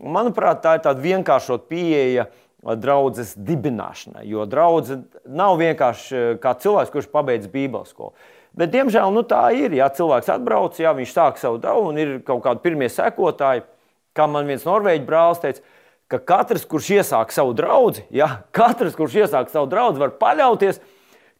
Manuprāt, 0.05 0.61
tā 0.61 0.76
ir 0.78 0.84
tāda 0.86 1.01
vienkāršota 1.01 1.65
pieeja 1.72 2.28
draudzes 2.61 3.34
dibināšanai. 3.34 4.28
Jo 4.30 4.45
draudzene 4.49 5.24
nav 5.26 5.57
vienkārši 5.57 6.38
kā 6.43 6.53
cilvēks, 6.61 6.93
kurš 6.93 7.09
pabeidz 7.09 7.49
Bībeles 7.49 7.89
skolu. 7.95 8.13
Bet, 8.53 8.70
diemžēl, 8.74 9.09
nu, 9.15 9.24
tā 9.26 9.47
ir. 9.57 9.74
Ja 9.78 9.89
cilvēks 9.93 10.30
atbrauc, 10.34 10.78
ja 10.82 10.93
viņš 10.97 11.15
sāk 11.15 11.41
savu 11.41 11.57
draugu 11.61 11.89
un 11.89 11.99
ir 12.01 12.15
kaut 12.28 12.43
kādi 12.45 12.63
pirmie 12.65 12.89
sekotāji, 12.91 13.65
kā 14.13 14.30
man 14.30 14.49
viens 14.49 14.65
norvēģis 14.67 15.09
brālis 15.09 15.41
teica, 15.41 15.65
ka 16.09 16.22
katrs, 16.34 16.65
kurš 16.70 16.93
iesāk 16.99 17.34
savu 17.34 17.53
draugu, 17.57 18.01
ja, 18.13 18.41
katrs, 18.55 18.97
kurš 18.97 19.24
iesāk 19.24 19.51
savu 19.53 19.70
draugu, 19.70 20.01
var 20.01 20.15
paļauties, 20.22 20.82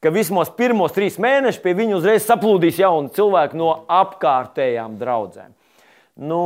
ka 0.04 0.12
vismaz 0.16 0.52
pirmos 0.56 0.96
trīs 0.96 1.20
mēnešus 1.22 1.62
pie 1.64 1.76
viņa 1.78 1.98
uzreiz 2.00 2.28
saplūdīs 2.28 2.80
jauni 2.82 3.14
cilvēki 3.16 3.60
no 3.60 3.72
apkārtējām 4.00 5.00
draudzēm. 5.00 5.56
Nu, 6.20 6.42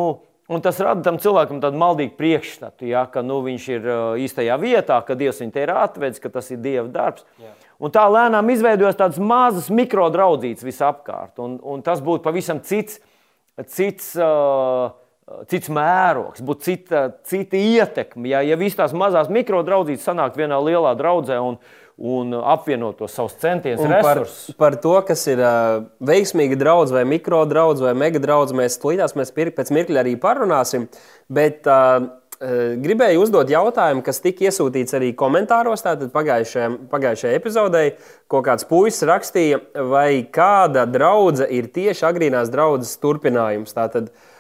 Un 0.52 0.60
tas 0.60 0.76
rada 0.84 1.00
tam 1.06 1.16
cilvēkam 1.24 1.62
tādu 1.64 1.80
maldīgu 1.80 2.18
priekšstatu, 2.20 2.84
ja, 2.90 3.06
ka 3.08 3.22
nu, 3.24 3.38
viņš 3.46 3.68
ir 3.72 3.86
uh, 3.88 4.00
īstajā 4.20 4.58
vietā, 4.60 4.98
ka 5.08 5.16
Dievs 5.16 5.40
viņu 5.40 5.54
te 5.56 5.62
ir 5.64 5.72
atvedis, 5.72 6.20
ka 6.20 6.32
tas 6.34 6.50
ir 6.52 6.60
Dieva 6.60 6.84
darbs. 6.92 7.24
Jā. 7.40 7.54
Un 7.80 7.94
tā 7.96 8.04
lēnām 8.12 8.52
izveidojas 8.52 9.00
tādas 9.00 9.22
mazas 9.24 9.70
mikrodraudzītes 9.74 10.68
visapkārt. 10.68 11.40
Un, 11.42 11.56
un 11.64 11.80
tas 11.86 12.04
būtu 12.04 12.26
pavisam 12.26 12.60
cits, 12.60 13.00
cits, 13.72 14.12
uh, 14.20 14.92
cits 15.48 15.72
mērogs, 15.72 16.44
būtu 16.44 16.68
cita, 16.68 17.06
cita 17.24 17.64
ietekme. 17.64 18.28
Ja, 18.36 18.44
ja 18.44 18.60
visas 18.60 18.82
tās 18.84 18.98
mazās 19.00 19.32
mikrodraudzītes 19.32 20.04
sanāktu 20.12 20.44
vienā 20.44 20.60
lielā 20.60 20.92
draudzē 21.00 21.40
un, 21.40 21.56
uh, 21.56 21.83
un 21.98 22.34
apvienot 22.34 22.98
tos 22.98 23.14
savus 23.14 23.36
centienus, 23.42 23.86
resursus. 23.86 24.56
Par, 24.58 24.74
par 24.74 24.80
to, 24.82 24.96
kas 25.08 25.28
ir 25.30 25.44
uh, 25.44 25.84
veiksmīga 26.04 26.58
draudzene, 26.60 27.02
vai 27.02 27.06
mikro 27.14 27.44
draudzene, 27.50 27.92
vai 27.92 28.08
mega 28.08 28.22
draudzene, 28.24 28.64
mēs 28.64 28.80
tulītās 28.82 29.16
mēs 29.20 29.34
pēc 29.34 29.72
mirkļa 29.76 30.04
arī 30.04 30.18
parunāsim. 30.22 30.90
Bet, 31.30 31.70
uh, 31.70 32.10
Gribēju 32.44 33.22
uzdot 33.24 33.48
jautājumu, 33.48 34.02
kas 34.04 34.18
tika 34.20 34.50
iesūtīts 34.50 34.98
arī 34.98 35.14
komentāros. 35.16 35.80
Tātad 35.86 36.10
pagājušajā 36.12 37.38
epizodē, 37.38 37.84
ko 38.28 38.42
kāds 38.44 38.68
puisis 38.68 39.06
rakstīja, 39.08 39.62
vai 39.88 40.26
kāda 40.28 40.84
draudzene 40.90 41.48
ir 41.56 41.70
tieši 41.72 42.04
agrīnās 42.10 42.52
draudzes 42.52 42.98
turpinājums. 43.00 43.72
Tātad, 43.78 44.10
uh, 44.10 44.33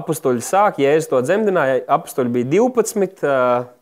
apstuļi 0.00 0.42
sāk, 0.44 0.80
Jēzus 0.82 1.08
to 1.10 1.20
dzemdināja. 1.24 1.80
Apstuļi 1.96 2.34
bija 2.34 2.50
12, 2.56 3.22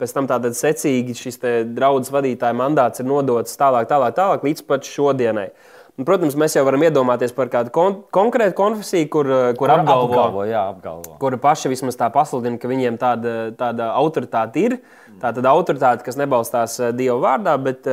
pēc 0.01 0.15
tam 0.15 0.29
tātad 0.31 0.57
secīgi 0.59 1.17
šis 1.19 1.41
draudzes 1.75 2.13
vadītāja 2.15 2.57
mandāts 2.57 3.03
ir 3.03 3.09
nodots 3.09 3.59
tālāk, 3.59 3.89
tālāk, 3.91 4.17
tālāk 4.19 4.47
līdz 4.47 4.65
pat 4.69 4.89
šodienai. 4.89 5.51
Un, 5.99 6.07
protams, 6.07 6.37
mēs 6.39 6.55
jau 6.55 6.63
varam 6.63 6.85
iedomāties 6.87 7.33
par 7.35 7.49
kādu 7.51 7.73
kon 7.75 7.97
konkrētu 8.15 8.55
konfesiju, 8.61 9.09
kur, 9.11 9.27
kur, 9.27 9.57
kur 9.65 9.73
apgalvo, 9.75 10.13
apgalvo, 10.13 10.45
jā, 10.47 10.61
apgalvo. 10.71 11.17
kur 11.19 11.35
paši 11.43 11.73
vismaz 11.73 11.99
tā 11.99 12.07
pasludina, 12.15 12.55
ka 12.63 12.71
viņiem 12.71 12.99
tāda, 13.01 13.33
tāda 13.59 13.89
autoritāte 13.99 14.63
ir. 14.63 14.77
Tā 15.19 15.33
tad 15.35 15.49
autoritāte, 15.51 16.05
kas 16.07 16.15
nebalstās 16.21 16.77
Dieva 16.95 17.17
vārdā, 17.25 17.57
bet 17.59 17.89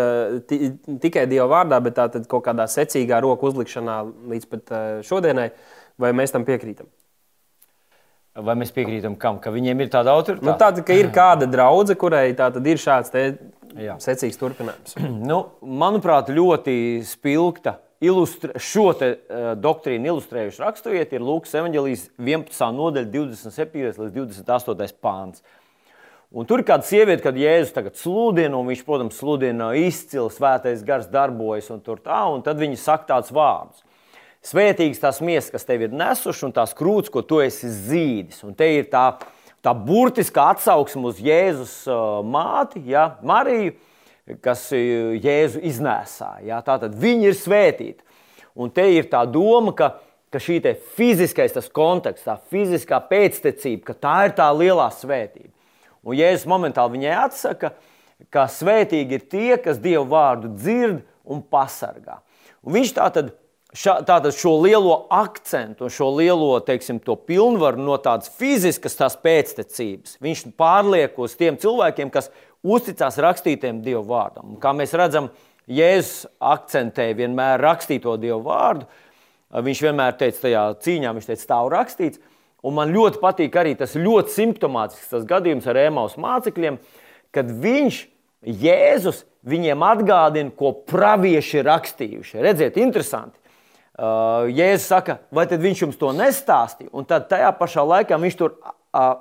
tikai 1.01 1.26
Dieva 1.32 1.47
vārdā, 1.56 1.82
bet 1.82 1.97
tā 1.97 2.06
kaut 2.30 2.45
kādā 2.45 2.70
secīgā 2.70 3.24
roku 3.26 3.49
uzlikšanā 3.49 3.97
līdz 4.36 4.51
pat 4.53 4.76
šodienai, 5.10 5.49
vai 5.97 6.14
mēs 6.14 6.36
tam 6.36 6.45
piekrītam? 6.45 6.86
Vai 8.36 8.57
mēs 8.59 8.73
piekrītam, 8.75 9.13
kam, 9.15 9.38
ka 9.39 9.51
viņiem 9.53 9.86
ir 9.86 9.91
tāda 9.93 10.11
autoritāte? 10.11 10.43
Nu, 10.43 10.57
tāda, 10.59 10.83
ka 10.83 10.95
ir 10.97 11.07
kāda 11.15 11.47
draudzene, 11.47 11.95
kurai 11.99 12.25
ir 12.33 12.81
šāds 12.83 13.13
secīgs 14.03 14.39
turpinājums. 14.41 14.97
nu, 15.31 15.39
manuprāt, 15.63 16.31
ļoti 16.36 16.75
spilgta. 17.07 17.79
Ilustre, 18.03 18.59
šo 18.59 18.89
te, 18.99 19.13
uh, 19.31 19.53
doktrīnu 19.55 20.11
ilustrējuši 20.11 20.59
raksturieti 20.61 21.15
ir 21.15 21.23
Lūkas 21.23 21.55
evanģelijas 21.55 22.09
11. 22.19 22.65
nodaļa, 22.75 23.07
27. 23.13 23.86
līdz 24.03 24.17
28. 24.43 24.99
pāns. 24.99 25.39
Un 26.36 26.43
tur 26.49 26.59
ir 26.59 26.67
kāda 26.67 26.83
sieviete, 26.83 27.23
kad 27.23 27.39
Jēzus 27.39 27.71
tagad 27.71 27.95
sludina, 27.95 28.59
un 28.59 28.67
viņš, 28.67 28.83
protams, 28.83 29.15
sludina 29.15 29.71
izcili, 29.79 30.27
svētais 30.36 30.83
gars 30.83 31.07
darbojas 31.07 31.71
un 31.71 31.79
tur 31.86 32.03
tā, 32.03 32.19
un 32.36 32.43
tad 32.43 32.59
viņi 32.59 32.81
saka 32.81 33.13
tādus 33.13 33.31
vārdus. 33.31 33.86
Svētīgas 34.46 35.02
tās 35.02 35.22
miesas, 35.26 35.50
kas 35.54 35.66
tev 35.66 35.88
ir 35.88 35.93
nesušas, 35.96 36.43
un 36.46 36.54
tās 36.54 36.76
krūtis, 36.78 37.10
ko 37.10 37.24
tu 37.26 37.39
esi 37.41 37.70
zīdis. 37.72 38.43
Un 38.46 38.54
te 38.58 38.68
ir 38.76 38.86
tā, 38.91 39.08
tā 39.66 39.74
burtiskā 39.74 40.52
atsauksme 40.54 41.10
uz 41.10 41.22
Jēzus 41.24 41.74
uh, 41.89 42.20
māti, 42.22 42.84
ja, 42.91 43.16
Mariju, 43.26 43.74
kas 44.46 44.68
uh, 44.76 45.16
Jēzu 45.18 45.64
iznēsā. 45.66 46.36
Ja, 46.46 46.60
Tātad 46.66 46.93
viņa 47.02 47.32
ir 47.32 47.39
svētīta. 47.39 48.06
Un 48.56 48.70
te 48.72 48.86
ir 48.93 49.10
tā 49.10 49.24
doma, 49.28 49.74
ka, 49.76 49.96
ka 50.30 50.39
šī 50.39 50.60
fiziskais 50.93 51.58
konteksts, 51.74 52.28
tā 52.28 52.38
fiziskā 52.54 53.00
pēctecība, 53.10 53.82
ka 53.89 53.96
tā 53.98 54.16
ir 54.28 54.36
tā 54.38 54.52
lielā 54.54 54.91
svētība. 54.93 55.50
Un 56.06 56.20
Jēzus 56.20 56.46
momentāli 56.46 57.00
viņai 57.00 57.16
atsaka, 57.24 57.74
ka 58.30 58.46
svētīgi 58.52 59.18
ir 59.18 59.26
tie, 59.26 59.58
kas 59.58 59.82
Dievu 59.82 60.06
vārdu 60.14 60.54
dzird 60.54 61.02
un 61.26 61.41
pasargā. 61.41 62.20
Un 62.62 62.78
viņš 62.78 62.93
tā 62.93 63.10
tad 63.18 63.34
šā, 63.76 63.99
tātad 64.07 64.34
šo 64.36 64.55
lielo 64.63 64.95
akcentu, 65.13 65.89
šo 65.91 66.09
lielo 66.17 66.57
teiksim, 66.65 66.99
pilnvaru 66.99 67.82
no 67.84 67.97
tādas 68.01 68.32
fiziskas 68.39 68.97
tās 68.97 69.17
pēctecības, 69.21 70.17
viņš 70.23 70.45
pārliek 70.59 71.17
uz 71.21 71.36
tiem 71.39 71.59
cilvēkiem, 71.61 72.11
kas 72.13 72.32
uzticās 72.65 73.19
rakstītiem 73.21 73.84
Dieva 73.86 74.03
vārdam. 74.07 74.55
Un 74.55 74.61
kā 74.61 74.73
mēs 74.76 74.95
redzam, 74.97 75.30
Jēzus 75.65 76.28
akcentē 76.45 77.09
vienmēr 77.17 77.61
rakstīto 77.61 78.15
Dieva 78.21 78.41
vārdu. 78.45 78.88
Viņš 79.65 79.82
vienmēr 79.86 80.17
teica, 80.19 80.43
tajā 80.43 80.63
cīņā 80.84 81.13
viņš 81.15 81.30
teica, 81.30 81.41
stāv 81.41 81.69
rakstīts. 81.73 82.21
Un 82.65 82.76
man 82.78 82.93
ļoti 82.93 83.21
patīk 83.21 83.55
arī 83.61 83.76
tas 83.78 83.93
ļoti 83.97 84.34
simptomātisks 84.34 85.11
tas 85.13 85.26
gadījums 85.30 85.65
ar 85.69 85.80
Ēmaus 85.86 86.17
mācekļiem, 86.21 86.78
kad 87.34 87.49
viņš, 87.49 88.01
Jēzus, 88.45 89.23
viņiem 89.45 89.82
atgādina, 89.86 90.53
ko 90.53 90.71
pravieši 90.89 91.63
rakstījuši. 91.65 92.41
Redziet, 92.45 92.78
interesanti. 92.82 93.38
Uh, 93.96 94.50
Jēzus 94.52 94.89
saka, 94.91 95.22
vai 95.32 95.46
tad 95.48 95.62
viņš 95.64 95.86
jums 95.86 96.00
to 96.00 96.10
nestāstīja? 96.12 96.91
Un 96.91 97.06
tad 97.08 97.30
tajā 97.32 97.54
pašā 97.56 97.84
laikā 97.88 98.18
viņš 98.20 98.36
tur 98.36 98.58
uh, 98.60 98.74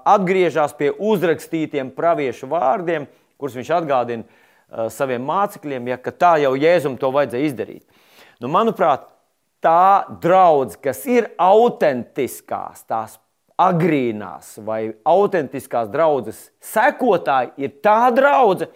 atgriežas 0.03 0.75
pie 0.75 0.89
uzrakstītiem 0.91 1.93
praviešu 1.95 2.49
vārdiem, 2.51 3.07
kurus 3.39 3.55
viņš 3.55 3.71
atgādina 3.77 4.27
uh, 4.27 4.89
saviem 4.91 5.23
mācekļiem, 5.23 5.93
ja 5.93 6.01
tā 6.11 6.33
jau 6.43 6.57
Jēzum 6.59 6.99
to 6.99 7.13
vajadzēja 7.15 7.53
izdarīt. 7.53 7.85
Nu, 8.43 8.51
manuprāt, 8.51 9.07
tā 9.63 10.11
draudzene, 10.21 10.83
kas 10.83 11.07
ir 11.07 11.31
autentiskās, 11.39 12.83
tās 12.91 13.21
agrīnās 13.55 14.57
vai 14.67 14.89
autentiskās 15.07 15.87
draudzes 15.93 16.49
sekotāji, 16.59 17.55
ir 17.63 17.77
tā 17.79 18.11
draudzene, 18.11 18.75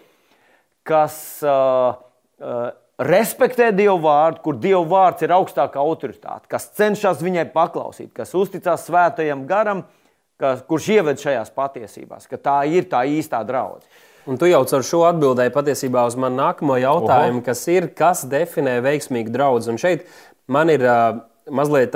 kas 0.87 1.17
uh, 1.43 1.99
uh, 2.39 2.69
respektē 2.99 3.71
Dievu 3.75 3.97
vārdu, 4.03 4.43
kur 4.43 4.59
Dieva 4.59 4.83
vārds 4.87 5.23
ir 5.23 5.33
augstākā 5.33 5.79
autoritāte, 5.79 6.49
kas 6.51 6.69
cenšas 6.75 7.23
viņai 7.23 7.47
paklausīt, 7.53 8.11
kas 8.15 8.35
uzticās 8.35 8.85
svētajam 8.89 9.45
garam, 9.49 9.85
kas, 10.39 10.61
kurš 10.67 10.91
ieved 10.97 11.21
šajās 11.21 11.53
patiesībās, 11.55 12.27
ka 12.27 12.37
tā 12.37 12.59
ir 12.67 12.89
tā 12.91 13.05
īstā 13.07 13.41
draudzene. 13.47 14.05
Un 14.29 14.37
tu 14.37 14.45
jau 14.45 14.61
ar 14.61 14.83
šo 14.85 15.05
atbildēji 15.07 15.55
patiesībā 15.55 16.03
uz 16.05 16.17
manu 16.19 16.37
nākamo 16.41 16.75
jautājumu, 16.77 17.39
Oho. 17.39 17.45
kas 17.47 17.63
ir, 17.71 17.87
kas 17.95 18.25
definē 18.29 18.77
veiksmīgu 18.85 19.31
draugu. 19.33 19.63
Un 19.71 19.79
šeit 19.81 20.03
man 20.45 20.69
ir 20.69 20.83
uh, 20.85 21.21
mazliet 21.49 21.95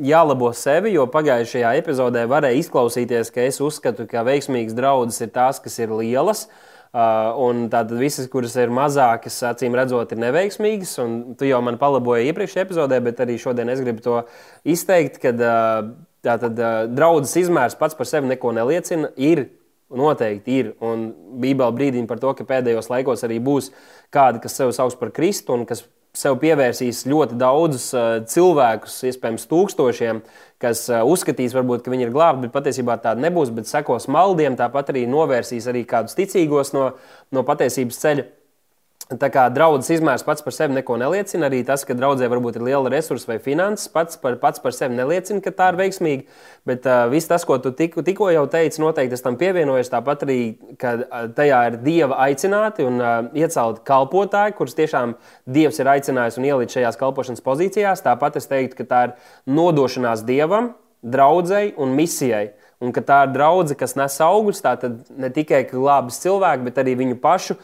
jālabo 0.00 0.52
sevi, 0.56 0.94
jo 0.94 1.04
pagājušajā 1.12 1.74
epizodē 1.82 2.24
varēja 2.30 2.62
izklausīties, 2.62 3.34
ka 3.34 3.44
es 3.50 3.60
uzskatu, 3.60 4.06
ka 4.08 4.22
veiksmīgas 4.24 4.78
draudzes 4.78 5.26
ir 5.26 5.34
tās, 5.34 5.60
kas 5.60 5.76
ir 5.82 5.92
lielas. 5.92 6.46
Uh, 6.46 6.73
un 6.94 7.64
tātad 7.72 7.98
visas, 7.98 8.28
kuras 8.30 8.54
ir 8.60 8.70
mazākas, 8.74 9.40
acīm 9.50 9.74
redzot, 9.74 10.12
ir 10.14 10.22
neveiksmīgas. 10.22 10.94
Un 11.02 11.18
tu 11.38 11.48
jau 11.48 11.58
man 11.64 11.78
palaboji 11.80 12.30
iepriekšējā 12.30 12.68
epizodē, 12.68 13.00
bet 13.02 13.22
arī 13.24 13.38
šodien 13.42 13.72
es 13.72 13.82
gribu 13.82 14.04
to 14.04 14.20
izteikt, 14.62 15.18
ka 15.22 15.34
uh, 15.34 15.90
tātad 16.24 16.62
uh, 16.62 16.84
draudzes 16.90 17.34
izmērs 17.44 17.78
pats 17.80 17.98
par 17.98 18.10
sevi 18.10 18.30
neko 18.30 18.54
neliecina. 18.54 19.10
Ir 19.18 19.48
Noteikti 19.94 20.54
ir. 20.58 20.70
Un 20.82 21.10
Bībele 21.38 21.74
brīdina 21.76 22.08
par 22.10 22.20
to, 22.22 22.32
ka 22.34 22.46
pēdējos 22.48 22.88
laikos 22.90 23.24
arī 23.26 23.36
būs 23.42 23.70
kādi, 24.14 24.40
kas 24.42 24.56
sevi 24.58 24.74
sauc 24.74 24.96
par 24.98 25.12
Kristu 25.14 25.54
un 25.54 25.66
kas 25.68 25.84
sev 26.14 26.38
pievērsīs 26.42 27.04
ļoti 27.10 27.38
daudzus 27.40 27.88
uh, 27.96 28.06
cilvēkus, 28.30 29.00
iespējams, 29.10 29.48
tūkstošiem, 29.50 30.22
kas 30.62 30.86
uh, 30.92 31.02
uzskatīs, 31.10 31.56
varbūt, 31.56 31.82
ka 31.84 31.92
viņi 31.92 32.08
ir 32.08 32.14
glābti, 32.14 32.46
bet 32.46 32.54
patiesībā 32.54 32.96
tāda 33.02 33.24
nebūs, 33.24 33.50
bet 33.54 33.70
sekos 33.70 34.06
maldiem, 34.12 34.58
tāpat 34.60 34.94
arī 34.94 35.04
novērsīs 35.10 35.66
arī 35.70 35.82
kādus 35.90 36.16
ticīgos 36.18 36.72
no, 36.76 36.92
no 37.34 37.44
patiesības 37.46 38.00
ceļa. 38.04 38.26
Tā 39.04 39.28
kā 39.28 39.42
draudzes 39.52 39.98
izmērs 39.98 40.22
pats 40.24 40.40
par 40.40 40.54
sevi 40.56 40.72
neko 40.78 40.94
neliecina. 40.96 41.50
Arī 41.50 41.58
tas, 41.68 41.82
ka 41.84 41.92
draudzē 41.96 42.24
varbūt 42.32 42.56
ir 42.56 42.62
liela 42.64 42.88
resursa 42.88 43.28
vai 43.28 43.36
finanses, 43.42 43.90
pats 43.92 44.16
par, 44.16 44.38
pats 44.40 44.62
par 44.64 44.72
sevi 44.72 44.96
neliecina, 44.96 45.42
ka 45.44 45.52
tā 45.52 45.66
ir 45.72 45.78
veiksmīga. 45.82 46.24
Bet 46.64 46.88
uh, 46.88 47.02
viss 47.12 47.28
tas, 47.28 47.44
ko 47.44 47.58
tu 47.60 47.74
tik, 47.76 47.98
tikko 48.06 48.30
jau 48.32 48.46
teici, 48.48 48.80
noteikti 48.80 49.20
tam 49.20 49.36
pievienojos. 49.40 49.92
Tāpat 49.92 50.24
arī, 50.24 50.38
ka 50.80 50.94
uh, 51.02 51.26
tajā 51.36 51.60
ir 51.68 51.76
dieva 51.84 52.22
aicināti 52.24 52.88
un 52.88 52.96
uh, 53.02 53.12
iecelti 53.36 53.84
kalpotāji, 53.84 54.56
kurus 54.56 54.78
tiešām 54.80 55.12
dievs 55.44 55.82
ir 55.84 55.92
aicinājis 55.98 56.40
un 56.40 56.48
ielicis 56.48 56.78
šajās 56.78 57.00
kalpošanas 57.04 57.44
pozīcijās. 57.44 58.06
Tāpat 58.08 58.40
es 58.40 58.48
teiktu, 58.48 58.80
ka 58.80 58.88
tā 58.88 59.02
ir 59.10 59.16
nodošanās 59.52 60.24
dievam, 60.24 60.72
draudzēji 61.04 61.76
un 61.76 61.92
misijai. 61.92 62.46
Un 62.82 62.90
ka 62.94 63.02
tā 63.06 63.20
ir 63.26 63.34
draudzene, 63.34 63.78
kas 63.78 63.94
nes 63.96 64.16
augļus, 64.24 64.62
tad 64.64 64.84
ne 65.14 65.30
tikai 65.32 65.62
glābis 65.70 66.18
cilvēku, 66.24 66.66
bet 66.66 66.80
arī 66.82 66.96
viņu 66.98 67.20
pašu 67.22 67.56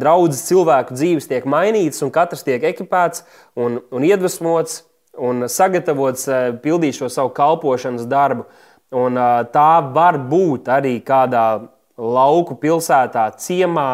draudzes 0.00 0.42
cilvēku 0.48 0.96
dzīves 0.96 1.30
tiek 1.30 1.46
mainītas, 1.48 2.02
un 2.04 2.12
katrs 2.14 2.44
tiek 2.46 2.64
ekipēts 2.72 3.24
un, 3.54 3.80
un 3.94 4.06
iedvesmots 4.06 4.82
un 5.16 5.46
sagatavots 5.48 6.26
pildīt 6.64 6.98
šo 6.98 7.08
savu 7.12 7.32
kalpošanas 7.36 8.08
darbu. 8.10 8.44
Un, 8.96 9.16
tā 9.52 9.70
var 9.94 10.18
būt 10.30 10.68
arī 10.70 10.98
kādā 11.04 11.46
lauku 11.96 12.54
pilsētā, 12.60 13.30
ciemā, 13.40 13.88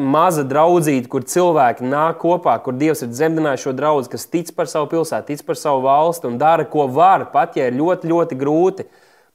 maza 0.00 0.44
draudzīte, 0.46 1.08
kur 1.12 1.24
cilvēki 1.28 1.84
nāk 1.84 2.20
kopā, 2.22 2.54
kur 2.64 2.76
Dievs 2.78 3.02
ir 3.04 3.10
dzemdinājis 3.12 3.66
šo 3.66 3.74
draugu, 3.76 4.06
kas 4.12 4.28
tic 4.32 4.52
par 4.56 4.70
savu 4.70 4.88
pilsētu, 4.92 5.26
tic 5.32 5.42
par 5.48 5.58
savu 5.60 5.82
valsti 5.84 6.30
un 6.30 6.38
dara, 6.40 6.64
ko 6.64 6.86
var, 6.88 7.26
pat 7.34 7.58
ja 7.58 7.68
ir 7.68 7.76
ļoti, 7.76 8.08
ļoti 8.12 8.38
grūti. 8.40 8.86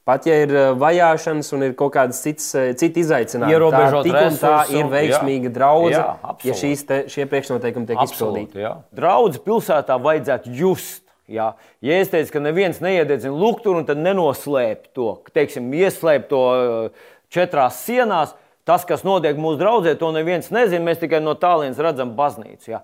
Pat 0.07 0.25
ja 0.25 0.33
ir 0.41 0.49
eh, 0.49 0.71
vajāšanas 0.81 1.51
un 1.53 1.67
ir 1.67 1.75
kaut 1.77 1.93
kādas 1.93 2.23
citas, 2.23 2.47
eh, 2.57 2.71
citas 2.79 3.05
izaicinājumi, 3.05 3.53
Ierobežot 3.53 4.07
tā, 4.07 4.15
resursu, 4.15 4.41
tā 4.47 4.79
ir 4.79 4.89
veiksmīga 4.89 5.51
draudzene, 5.53 5.99
Jā, 5.99 6.15
absolūti. 6.23 6.49
ja 6.49 6.57
šīs 6.63 6.83
te, 6.89 6.97
šie 7.13 7.27
priekšnoteikumi 7.29 7.89
tiek 7.91 8.01
izpildīti. 8.07 8.65
Draudz 8.97 9.37
pilsētā 9.45 9.99
vajadzētu 10.01 10.53
just. 10.57 11.03
Jā. 11.31 11.51
Ja 11.85 11.99
es 12.01 12.09
teicu, 12.11 12.33
ka 12.33 12.41
neviens 12.43 12.81
neiededzina 12.83 13.31
lukturu 13.31 13.79
un 13.79 13.85
tad 13.87 14.01
nenoslēp 14.01 14.89
to, 14.97 15.13
teiksim, 15.37 15.69
ieslēp 15.79 16.25
to 16.31 16.41
eh, 16.57 17.05
četrās 17.31 17.83
sienās, 17.85 18.33
tas, 18.67 18.83
kas 18.89 19.05
notiek 19.05 19.37
mūsu 19.37 19.61
draudzē, 19.61 19.93
to 20.01 20.09
neviens 20.15 20.49
nezina. 20.53 20.83
Mēs 20.89 20.99
tikai 21.01 21.21
no 21.23 21.37
tālienes 21.39 21.79
redzam 21.81 22.17
baznīcu. 22.17 22.73
Jā. 22.73 22.81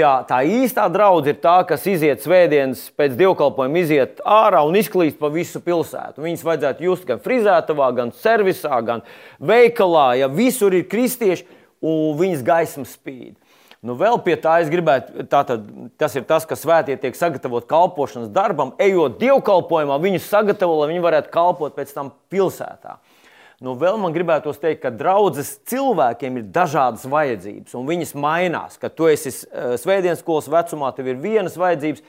Tā, 0.00 0.10
tā 0.24 0.38
īstā 0.48 0.86
draudzene 0.88 1.34
ir 1.34 1.40
tā, 1.42 1.58
kas 1.68 1.82
iziet 1.90 2.22
svētdienas 2.24 2.86
pēc 2.96 3.18
dievkalpojuma, 3.18 3.82
iziet 3.82 4.22
ārā 4.24 4.62
un 4.64 4.78
izklīst 4.80 5.18
pa 5.20 5.28
visu 5.32 5.60
pilsētu. 5.60 6.22
Viņas 6.24 6.44
vajadzētu 6.46 6.86
just 6.86 7.04
gan 7.08 7.20
frizētavā, 7.20 7.90
gan 7.98 8.12
servisā, 8.16 8.78
gan 8.86 9.04
veikalā. 9.36 10.14
Ja 10.22 10.30
visur 10.32 10.72
ir 10.72 10.86
kristieši 10.88 11.44
un 11.84 12.16
viņas 12.16 12.46
gaisma 12.46 12.86
spīd. 12.88 13.36
Nu, 13.84 13.96
vēl 14.00 14.18
pie 14.24 14.38
tā 14.40 14.58
es 14.64 14.72
gribētu, 14.72 15.26
tātad, 15.28 15.68
tas 16.00 16.16
ir 16.16 16.24
tas, 16.28 16.48
ka 16.48 16.56
svētie 16.56 16.96
tiek 17.00 17.16
sagatavot 17.16 17.68
kalpošanas 17.68 18.32
darbam, 18.32 18.74
ejot 18.80 19.20
dievkalpojumā, 19.20 20.00
viņus 20.00 20.28
sagatavo, 20.32 20.80
lai 20.80 20.90
viņi 20.94 21.04
varētu 21.04 21.32
kalpot 21.32 21.76
pēc 21.76 21.92
tam 21.96 22.12
pilsētā. 22.32 22.98
Nu, 23.60 23.74
vēl 23.76 23.98
man 24.00 24.14
gribētos 24.14 24.56
teikt, 24.56 24.80
ka 24.86 24.90
draudzes 24.94 25.58
cilvēkiem 25.68 26.38
ir 26.40 26.46
dažādas 26.48 27.04
vajadzības, 27.12 27.74
un 27.76 27.90
viņas 27.90 28.14
mainās. 28.16 28.78
Kad 28.80 28.94
tu 28.96 29.10
esi 29.10 29.28
eh, 29.28 29.74
svētdienas 29.80 30.22
skolas 30.24 30.48
vecumā, 30.48 30.88
tev 30.96 31.10
ir 31.12 31.20
vienas 31.20 31.58
vajadzības, 31.60 32.00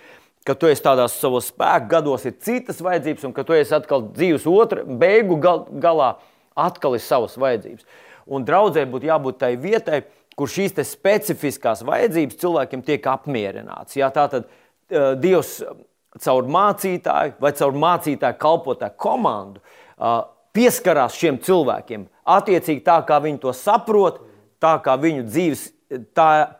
kad 0.47 0.61
tu 0.61 0.71
esi 0.71 0.85
tādās 0.85 1.17
savos 1.19 1.51
spēku 1.51 1.91
gados, 1.91 2.23
ir 2.25 2.39
citas 2.39 2.79
vajadzības, 2.79 3.27
un 3.27 3.35
kad 3.35 3.49
tu 3.49 3.57
esi 3.57 3.75
atkal 3.75 4.07
dzīves 4.07 4.47
otrā, 4.47 4.87
beigu 5.03 5.35
gal, 5.43 5.65
galā, 5.83 6.13
atkal 6.55 6.95
ir 6.95 7.03
savas 7.03 7.35
vajadzības. 7.35 7.83
Un 8.31 8.47
draudzē 8.47 8.87
būtu 8.87 9.11
jābūt 9.11 9.43
tai 9.43 9.53
vietai, 9.59 10.05
kur 10.39 10.47
šīs 10.47 10.79
specifiskās 10.87 11.83
vajadzības 11.83 12.39
cilvēkiem 12.41 12.87
tiek 12.87 13.11
apmierināts. 13.11 13.99
Jā, 13.99 14.07
tātad 14.15 14.47
uh, 14.47 15.13
Dievs 15.19 15.57
caur 16.23 16.47
mācītāju 16.47 17.41
vai 17.43 17.51
caur 17.59 17.75
mācītāju 17.75 18.39
kalpotāju 18.39 18.95
komandu 19.03 19.59
uh, 19.59 20.23
pieskarās 20.55 21.17
šiem 21.17 21.39
cilvēkiem. 21.43 22.07
Attiecīgi 22.27 22.83
tā, 22.85 22.99
kā 23.07 23.19
viņi 23.23 23.41
to 23.43 23.53
saprot, 23.55 24.21
tā 24.61 24.75
kā 24.83 24.95
viņu 25.01 25.27
dzīves 25.27 25.69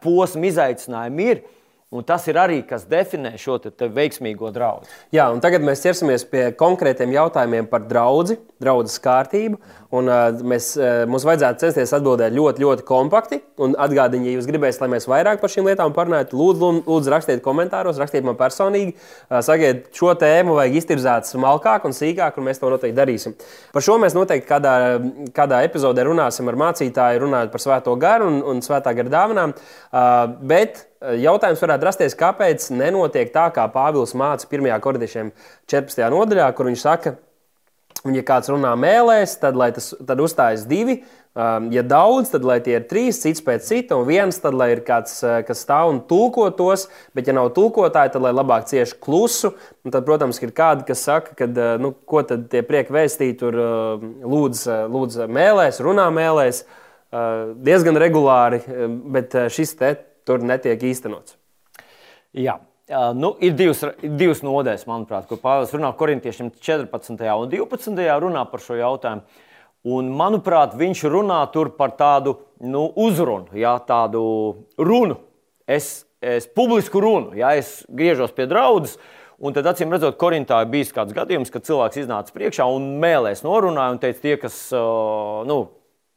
posma 0.03 0.47
izaicinājumi 0.51 1.33
ir. 1.33 1.43
Un 1.91 2.05
tas 2.07 2.23
ir 2.31 2.37
arī 2.39 2.61
kas 2.63 2.85
definē 2.87 3.33
šo 3.35 3.57
te, 3.59 3.67
te 3.75 3.89
veiksmīgo 3.91 4.47
draugu. 4.55 4.87
Jā, 5.11 5.25
un 5.27 5.41
tagad 5.43 5.65
mēs 5.67 5.83
ķersimies 5.83 6.23
pie 6.31 6.45
konkrētiem 6.55 7.11
jautājumiem 7.11 7.67
par 7.67 7.83
draugu, 7.83 8.37
draudzes 8.63 8.95
kārtību. 9.03 9.59
Un, 9.91 10.07
uh, 10.07 10.41
mēs, 10.47 10.69
uh, 10.79 11.03
mums 11.11 11.25
vajadzētu 11.27 11.65
censties 11.65 11.91
atbildēt 11.97 12.31
ļoti, 12.35 12.63
ļoti 12.63 12.85
kompakti. 12.87 13.41
Un 13.61 13.73
atgādiniet, 13.75 14.29
ja 14.31 14.39
jūs 14.39 14.47
gribēsiet, 14.47 14.83
lai 14.85 14.91
mēs 14.93 15.07
vairāk 15.11 15.41
par 15.41 15.51
šīm 15.51 15.67
lietām 15.67 15.91
parunātu, 15.95 16.37
lūdzu, 16.39 16.69
lūdzu, 16.87 17.11
rakstiet 17.11 17.41
komentāros, 17.43 17.99
rakstiet 17.99 18.27
man 18.27 18.37
personīgi. 18.39 18.93
Uh, 18.95 19.41
sakiet, 19.43 19.89
šo 19.97 20.13
tēmu 20.19 20.55
vajag 20.59 20.77
iztirzāt 20.79 21.27
smalkāk 21.27 21.87
un 21.89 21.95
sīkāk, 21.97 22.39
un 22.39 22.47
mēs 22.47 22.61
to 22.61 22.69
noteikti 22.71 22.97
darīsim. 22.97 23.35
Par 23.75 23.83
šo 23.83 23.97
mēs 23.99 24.15
noteikti 24.15 24.47
kādā, 24.47 24.75
kādā 25.35 25.59
epizodē 25.67 26.07
runāsim 26.07 26.47
ar 26.47 26.59
mācītāju, 26.63 27.25
runājot 27.25 27.51
par 27.51 27.65
svēto 27.65 27.97
garu 27.99 28.31
un, 28.31 28.39
un 28.53 28.63
svētā 28.63 28.95
gara 28.95 29.15
dāvanām. 29.19 29.57
Uh, 29.91 30.23
bet 30.53 30.87
Jautājums 31.01 31.61
varētu 31.63 31.85
rasties, 31.87 32.13
kāpēc 32.13 32.67
nenotiek 32.77 33.31
tā, 33.33 33.47
kā 33.55 33.63
Pāvils 33.73 34.13
māca 34.13 34.45
1. 34.45 34.67
korintiešiem 34.83 35.31
14. 35.65 36.03
nodaļā, 36.13 36.51
kur 36.53 36.69
viņš 36.69 36.83
saka, 36.83 37.15
un 38.07 38.15
ja 38.17 38.23
kāds 38.25 38.49
runā 38.51 38.71
mēlēs, 38.79 39.37
tad, 39.41 39.57
tas, 39.75 39.91
tad 40.07 40.21
uzstājas 40.23 40.67
divi. 40.69 41.01
Um, 41.31 41.69
ja 41.71 41.79
daudz, 41.87 42.27
tad 42.33 42.43
lai 42.43 42.57
tie 42.59 42.73
ir 42.75 42.87
trīs, 42.89 43.21
cits 43.23 43.39
pēc 43.45 43.63
cita, 43.63 43.95
un 43.95 44.03
viens, 44.03 44.35
tad 44.43 44.51
lai 44.57 44.73
ir 44.73 44.81
kāds, 44.83 45.13
uh, 45.23 45.37
kas 45.47 45.61
stāv 45.63 45.93
un 45.93 46.01
tulko 46.09 46.49
tos, 46.57 46.89
bet 47.15 47.29
ja 47.29 47.35
nav 47.37 47.53
tulkotāji, 47.55 48.11
tad 48.17 48.25
lai 48.25 48.33
labāk 48.35 48.65
cieši 48.67 48.97
klusu. 48.99 49.53
Un 49.85 49.93
tad, 49.95 50.03
protams, 50.07 50.41
ir 50.43 50.51
kādi, 50.57 50.83
kas 50.89 51.05
saka, 51.07 51.37
ka, 51.39 51.47
uh, 51.47 51.77
nu, 51.79 51.93
ko 52.03 52.25
tad 52.27 52.49
tie 52.51 52.65
prieki 52.67 52.91
vēstī 52.97 53.29
tur 53.39 53.55
uh, 53.55 54.03
lūdz, 54.27 54.65
lūdz 54.91 55.21
mēlēs, 55.31 55.79
runā 55.83 56.09
mēlēs, 56.11 56.65
diezgan 57.11 57.97
regulāri, 57.99 58.61
bet 59.11 59.33
šis 59.51 59.73
te 59.75 59.89
tur 60.23 60.39
netiek 60.47 60.79
īstenots. 60.79 61.35
Jā. 62.31 62.55
Nu, 63.15 63.35
ir 63.39 63.53
divas, 63.55 63.85
divas 64.01 64.41
nodaļas, 64.43 64.83
manuprāt, 64.89 65.23
kur 65.29 65.39
Pāvils 65.39 65.71
runā 65.71 65.93
korintiešiem 65.95 66.49
14. 66.59 67.21
un 67.39 67.51
12. 67.53 68.01
runā 68.19 68.43
par 68.51 68.63
šo 68.63 68.75
jautājumu. 68.75 69.23
Un, 69.95 70.09
manuprāt, 70.13 70.75
viņš 70.77 71.05
runā 71.09 71.39
par 71.77 71.95
tādu 71.97 72.35
nu, 72.59 72.83
uzrunu, 72.99 73.47
jā, 73.57 73.77
tādu 73.87 74.67
runu. 74.77 75.17
Es, 75.65 76.03
es 76.19 76.45
publisku 76.45 76.99
runu, 77.01 77.31
jā, 77.39 77.55
es 77.57 77.79
griežos 77.87 78.35
pie 78.35 78.45
draudzes. 78.45 78.99
Un 79.41 79.55
tad, 79.55 79.65
acīm 79.71 79.89
redzot, 79.89 80.19
Korintā 80.21 80.59
ir 80.61 80.69
bijis 80.69 80.91
kāds 80.93 81.15
gadījums, 81.15 81.49
kad 81.49 81.65
cilvēks 81.65 82.03
iznāca 82.03 82.35
priekšā 82.35 82.67
un 82.69 82.99
mēlēs 83.01 83.41
norunāja 83.41 83.95
un 83.95 84.03
teica, 84.03 84.21
tie, 84.21 84.35
kas 84.37 84.59
nu, 85.47 85.63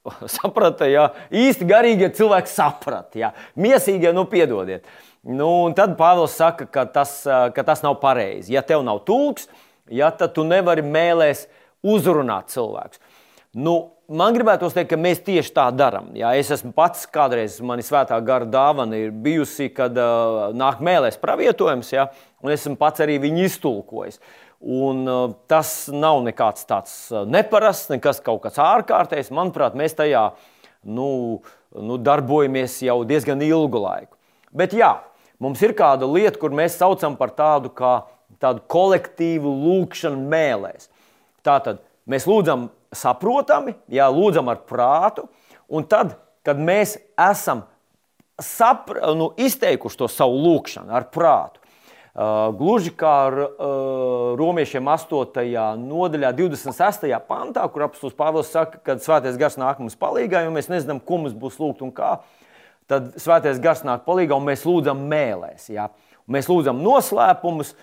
saprata, 0.36 0.90
ja 0.90 1.08
īsti 1.32 1.70
garīgie 1.70 2.10
cilvēki 2.18 2.52
saprata, 2.52 3.22
ja 3.22 3.32
miesīgie, 3.56 4.10
nu, 4.12 4.26
piedodiet. 4.28 4.90
Nu, 5.24 5.48
tad 5.72 5.94
Pāvils 5.96 6.36
saka, 6.36 6.66
ka 6.68 6.84
tas, 6.84 7.22
ka 7.24 7.64
tas 7.64 7.80
nav 7.84 7.96
pareizi. 8.02 8.52
Ja 8.52 8.60
tev 8.66 8.82
nav 8.84 9.00
tulks, 9.08 9.48
ja, 9.88 10.10
tad 10.12 10.34
tu 10.36 10.44
nevari 10.44 10.84
mēlēs 10.84 11.46
uzrunāt 11.84 12.52
cilvēkus. 12.52 13.00
Nu, 13.54 13.74
man 14.10 14.34
gribētos 14.36 14.74
teikt, 14.76 14.90
ka 14.90 14.98
mēs 15.00 15.22
tieši 15.24 15.52
tā 15.56 15.68
darām. 15.72 16.10
Ja, 16.18 16.34
es 16.36 16.50
esmu 16.52 16.74
pats 16.76 17.06
kādreiz, 17.08 17.56
man 17.64 17.80
ir 17.80 17.86
svētā 17.86 18.18
gara 18.26 18.48
dāvana, 18.50 18.98
ir 18.98 19.14
bijusi, 19.24 19.70
kad 19.72 19.96
uh, 19.96 20.50
nāk 20.56 20.82
mēlēs 20.84 21.20
pravietojums, 21.22 21.92
ja, 21.94 22.08
un 22.44 22.52
esmu 22.52 22.76
pats 22.80 23.04
arī 23.04 23.16
viņu 23.22 23.46
iztulkojis. 23.46 24.20
Un, 24.64 25.04
uh, 25.08 25.24
tas 25.48 25.86
nav 25.92 26.20
nekāds 26.26 26.68
tāds 26.68 26.98
neparasts, 27.30 27.92
nekas 27.94 28.20
kaut 28.24 28.42
kas 28.44 28.60
ārkārtējs. 28.60 29.32
Manuprāt, 29.32 29.78
mēs 29.78 29.96
tajā 29.96 30.26
nu, 30.84 31.08
nu, 31.72 31.96
darbojamies 31.96 32.80
jau 32.84 33.00
diezgan 33.08 33.40
ilgu 33.44 33.80
laiku. 33.86 34.16
Bet 34.54 34.76
jā, 34.76 34.92
mums 35.42 35.62
ir 35.64 35.74
kāda 35.76 36.08
lieta, 36.10 36.38
kur 36.40 36.54
mēs 36.54 36.78
saucam 36.80 37.16
par 37.18 37.34
tādu, 37.36 37.72
kā, 37.74 38.04
tādu 38.42 38.64
kolektīvu 38.70 39.50
lūgšanu 39.64 40.28
mēlēs. 40.30 40.90
Tātad 41.44 41.82
mēs 42.10 42.28
lūdzam 42.28 42.68
saprotami, 42.94 43.76
jā, 43.90 44.06
lūdzam 44.12 44.50
ar 44.52 44.62
prātu, 44.68 45.26
un 45.68 45.86
tad, 45.88 46.16
kad 46.46 46.60
mēs 46.60 46.96
esam 47.18 47.64
sapra, 48.40 49.12
nu, 49.16 49.32
izteikuši 49.38 50.00
to 50.00 50.10
savu 50.10 50.40
lūgšanu 50.44 50.94
ar 50.94 51.10
prātu, 51.14 51.64
Uh, 52.14 52.52
gluži 52.54 52.92
kā 52.94 53.12
ar 53.26 53.34
uh, 53.42 54.36
romiešiem 54.38 54.86
8. 54.86 55.40
nodaļā, 55.82 56.28
26. 56.38 57.08
pantā, 57.26 57.64
kur 57.66 57.88
apelsīns 57.88 58.14
Pāvils 58.14 58.52
saka, 58.54 58.78
ka 58.86 58.94
svētais 59.02 59.34
gars 59.34 59.58
nāk 59.58 59.80
mums 59.82 59.98
palīdzīgā, 59.98 60.44
jo 60.44 60.52
mēs 60.54 60.70
nezinām, 60.70 61.00
ko 61.02 61.18
mums 61.24 61.34
būs 61.34 61.58
lūgt 61.58 61.82
un 61.82 61.90
kā. 61.90 62.12
Tad 62.90 63.14
svētais 63.20 63.60
gars 63.62 63.84
nāk 63.86 64.04
palīdzīgā 64.06 64.38
un 64.38 64.46
mēs 64.48 64.64
lūdzam 64.68 65.02
mēlēs. 65.10 65.68
Ja? 65.72 65.88
Mēs 66.30 66.48
lūdzam 66.50 66.80
noslēpumus, 66.84 67.74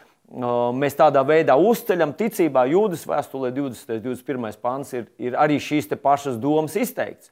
mēs 0.77 0.97
tādā 0.97 1.23
veidā 1.27 1.57
uzceļam 1.59 2.15
ticībā. 2.17 2.65
Jūdas 2.71 3.05
vēstulē 3.09 3.51
20. 3.55 3.97
un 3.97 4.03
21. 4.05 4.59
pāns 4.63 4.93
ir, 4.95 5.07
ir 5.19 5.37
arī 5.39 5.59
šīs 5.61 5.91
pašas 6.01 6.39
domas 6.41 6.77
izteikts. 6.79 7.31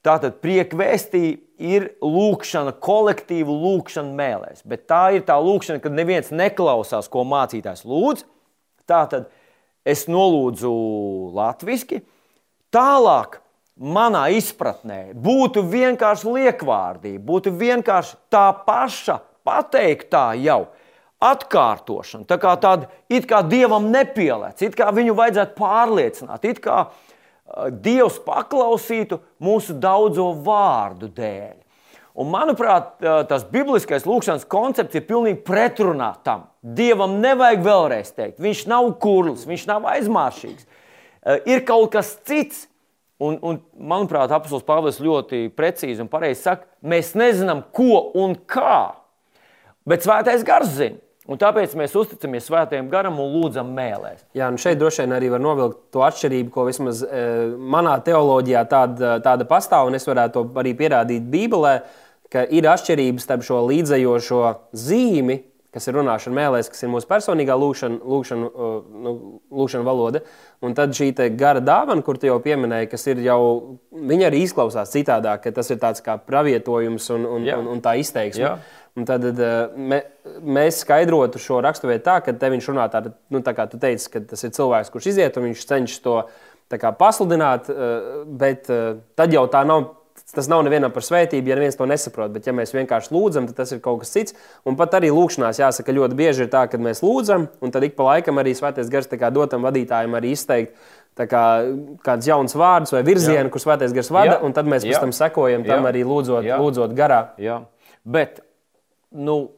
Tātad 0.00 0.38
priekvēstī 0.40 1.24
ir 1.60 1.90
lūkšana, 2.00 2.72
kolektīva 2.80 3.52
lūkšana 3.52 4.14
mēlēs. 4.16 4.62
Bet 4.64 4.86
tā 4.88 5.10
ir 5.12 5.26
tā 5.28 5.36
lūkšana, 5.36 5.82
kad 5.84 5.92
neviens 5.92 6.30
neklausās, 6.32 7.10
ko 7.12 7.26
mācītājs 7.28 7.84
lūdz. 7.84 8.24
Tātad 8.88 9.28
es 9.84 10.06
nolūdzu 10.08 10.72
latviešu. 11.36 12.00
Tālāk, 12.72 13.40
manā 13.80 14.26
izpratnē, 14.36 15.14
būtu 15.16 15.64
vienkārši 15.64 16.34
liekvārdība, 16.36 17.22
būtu 17.24 17.52
vienkārši 17.56 18.18
tā 18.32 18.50
paša 18.66 19.20
pateiktā 19.46 20.30
jau 20.40 20.66
atkārtošana. 21.20 22.26
Tā 22.28 22.36
kā 22.40 22.52
tāda 22.60 22.90
it 23.12 23.26
kā 23.28 23.40
dievam 23.44 23.88
nepielēc, 23.92 24.60
it 24.68 24.76
kā 24.76 24.90
viņu 24.94 25.16
vajadzētu 25.16 25.56
pārliecināt, 25.58 26.44
it 26.48 26.60
kā 26.64 26.84
Dievs 27.82 28.20
paklausītu 28.22 29.18
mūsu 29.42 29.74
daudzo 29.82 30.28
vārdu 30.44 31.08
dēļ. 31.10 31.56
Un, 32.20 32.28
manuprāt, 32.30 32.92
tas 33.30 33.42
bibliskais 33.50 34.06
lūkšanas 34.06 34.46
koncepts 34.50 34.98
ir 34.98 35.06
pilnīgi 35.08 35.40
pretrunā 35.46 36.12
tam. 36.26 36.44
Dievam 36.62 37.16
nevajag 37.22 37.62
vēlreiz 37.64 38.10
teikt, 38.14 38.38
viņš 38.42 38.64
nav 38.70 38.92
kurls, 39.02 39.46
viņš 39.50 39.66
nav 39.70 39.86
aizmāršīgs. 39.96 40.66
Ir 41.50 41.64
kaut 41.66 41.90
kas 41.94 42.12
cits, 42.26 42.68
un, 43.20 43.36
un 43.44 43.60
manuprāt, 43.92 44.32
apelsīns 44.32 44.66
Pāvils 44.66 45.02
ļoti 45.02 45.46
precīzi 45.56 46.02
un 46.04 46.10
pareizi 46.12 46.42
saka, 46.46 46.68
mēs 46.82 47.12
nezinām, 47.18 47.62
ko 47.76 48.10
un 48.18 48.34
kā, 48.48 48.96
bet 49.88 50.06
svētais 50.06 50.44
gars 50.46 50.74
zina. 50.78 51.00
Un 51.30 51.38
tāpēc 51.38 51.76
mēs 51.78 51.92
uzticamies 51.94 52.48
svētajam 52.48 52.88
garam 52.90 53.20
un 53.22 53.28
lūdzam 53.36 53.68
mēlēs. 53.76 54.24
Jā, 54.34 54.48
nu 54.50 54.58
šeit 54.58 54.80
droši 54.80 55.04
vien 55.04 55.12
arī 55.14 55.28
var 55.30 55.42
novilkt 55.42 55.84
to 55.94 56.02
atšķirību, 56.02 56.50
ko 56.50 56.64
vismaz 56.66 57.04
e, 57.04 57.20
manā 57.70 57.92
teoloģijā 58.02 58.64
tāda, 58.70 59.12
tāda 59.22 59.46
pastāv, 59.46 59.86
un 59.86 59.98
es 59.98 60.08
varētu 60.08 60.40
to 60.40 60.62
arī 60.62 60.72
pierādīt 60.80 61.28
Bībelē, 61.30 61.74
ka 62.32 62.42
ir 62.50 62.66
atšķirības 62.72 63.28
starp 63.28 63.46
šo 63.46 63.60
līdzējošo 63.68 64.42
zīmi, 64.80 65.38
kas 65.74 65.86
ir 65.86 66.00
runāšana 66.00 66.34
mēlēs, 66.40 66.72
kas 66.72 66.82
ir 66.82 66.90
mūsu 66.90 67.06
personīgā 67.10 67.54
lūkšana, 67.62 68.00
lūkšana, 68.10 68.50
nu, 69.04 69.14
lūkšana 69.60 69.86
valoda, 69.86 70.24
un 70.60 70.74
tad 70.76 70.92
šī 70.96 71.12
gara 71.38 71.62
dāvana, 71.64 72.04
kur 72.04 72.18
tu 72.20 72.28
jau 72.28 72.36
pieminēji, 72.42 72.90
kas 72.92 73.06
ir 73.08 73.22
jau, 73.24 73.40
viņa 73.96 74.28
arī 74.28 74.42
izklausās 74.44 74.92
citādāk, 74.92 75.44
ka 75.46 75.54
tas 75.56 75.70
ir 75.72 75.80
tāds 75.80 76.04
kā 76.04 76.18
pravietojums 76.20 77.08
un, 77.16 77.24
un, 77.38 77.48
Jā. 77.48 77.56
un, 77.60 77.70
un 77.74 77.82
tā 77.84 77.96
izteiksme. 78.00 78.44
Jā. 78.44 78.58
Un 78.98 79.06
tad 79.06 79.22
uh, 79.30 79.70
mē, 79.78 80.00
mēs 80.42 80.82
skaidrotu 80.82 81.38
šo 81.40 81.60
raksturvietu 81.62 82.08
tā, 82.08 82.16
ka 82.26 82.34
te 82.36 82.48
viņš 82.50 82.68
runā 82.72 82.88
tādā, 82.90 83.12
nu, 83.30 83.40
tā 83.46 83.54
kā 83.56 83.68
tu 83.70 83.78
teici, 83.80 84.08
ka 84.10 84.22
tas 84.32 84.42
ir 84.44 84.50
cilvēks, 84.56 84.90
kurš 84.92 85.12
iziet 85.12 85.38
un 85.38 85.46
viņš 85.46 85.62
cenšas 85.70 86.02
to 86.02 86.16
kā, 86.74 86.90
pasludināt, 86.98 87.70
uh, 87.70 88.26
bet 88.26 88.68
uh, 88.72 88.98
tad 89.18 89.32
jau 89.34 89.46
tā 89.52 89.62
nav. 89.68 89.94
Tas 90.34 90.46
nav 90.50 90.62
nevienam 90.62 90.92
par 90.94 91.02
svētību, 91.02 91.50
ja 91.50 91.56
neviens 91.58 91.78
to 91.78 91.86
nesaprot. 91.90 92.30
Bet, 92.34 92.46
ja 92.46 92.54
mēs 92.54 92.70
vienkārši 92.76 93.10
lūdzam, 93.14 93.48
tad 93.50 93.58
tas 93.62 93.72
ir 93.74 93.80
kaut 93.82 94.04
kas 94.04 94.12
cits. 94.14 94.36
Un 94.68 94.78
pat 94.78 94.94
arī 94.98 95.10
lūkšanās, 95.10 95.58
jāsaka, 95.58 95.94
ļoti 95.96 96.18
bieži 96.18 96.46
ir 96.46 96.52
tā, 96.52 96.66
ka 96.70 96.78
mēs 96.78 97.02
lūdzam, 97.02 97.48
un 97.60 97.74
tad 97.74 97.86
ik 97.88 97.96
pa 97.98 98.06
laikam 98.12 98.38
arī 98.42 98.54
svētais 98.54 98.92
gars 98.92 99.10
dotam 99.34 99.66
vadītājiem 99.66 100.14
arī 100.14 100.34
izteikt 100.36 100.78
kā, 101.18 101.44
kādus 102.06 102.28
jaunus 102.30 102.54
vārdus 102.56 102.94
vai 102.94 103.02
virzienu, 103.06 103.50
kur 103.52 103.62
svētais 103.62 103.94
gars 103.96 104.10
vada, 104.12 104.36
Jā. 104.36 104.42
un 104.46 104.54
tad 104.56 104.68
mēs 104.70 104.86
pēc 104.86 105.02
tam 105.02 105.12
sekojam 105.12 105.64
tam 105.66 105.84
Jā. 105.84 105.92
arī 105.92 106.04
lūdzot, 106.06 106.46
Jā. 106.46 106.60
lūdzot 106.60 106.94
garā. 106.96 107.20
Jā. 107.40 107.60
Bet 108.04 108.40
nu, 109.10 109.50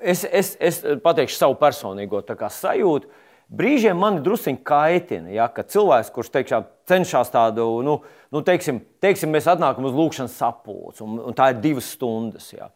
es, 0.00 0.24
es, 0.24 0.56
es 0.60 0.82
pateikšu 1.04 1.38
savu 1.38 1.56
personīgo 1.60 2.22
sajūtu. 2.26 3.08
Brīžiem 3.50 3.98
man 3.98 4.20
druskuļi 4.22 4.60
kaitina, 4.66 5.32
ja, 5.34 5.48
ka 5.50 5.64
cilvēks, 5.66 6.12
kurš 6.14 6.30
teikšā, 6.36 6.60
cenšas 6.90 7.32
tādu, 7.34 7.66
nu, 7.86 7.96
nu 8.30 8.42
teiksim, 8.46 8.78
teiksim, 9.02 9.32
mēs 9.34 9.48
atnākam 9.50 9.88
uz 9.88 9.96
lūkšanas 9.96 10.36
sapulci, 10.38 11.02
un, 11.06 11.18
un 11.30 11.36
tā 11.36 11.50
ir 11.50 11.62
divas 11.64 11.88
stundas. 11.96 12.52
Ja. 12.54 12.70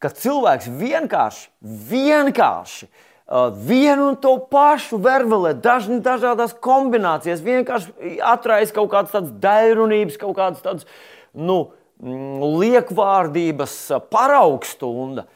Ka 0.00 0.08
cilvēks 0.16 0.70
vienkārši, 0.80 1.50
vienkārši 1.90 2.88
uh, 2.88 3.50
vienu 3.52 4.12
un 4.14 4.16
to 4.22 4.38
pašu 4.52 4.96
vervelē, 5.04 5.52
daž, 5.60 5.90
dažādas 6.00 6.56
kombinācijas, 6.64 7.44
vienkārši 7.44 8.16
atraisa 8.24 8.78
kaut 8.80 8.88
kādas 8.94 9.12
tādas 9.12 9.36
daļrunības, 9.44 10.16
kaut 10.22 10.38
kādas 10.40 10.64
tādas. 10.64 10.88
Nu, 11.36 11.66
Mm, 12.00 12.40
liekvārdības 12.40 13.74
paraugstunda, 14.08 15.26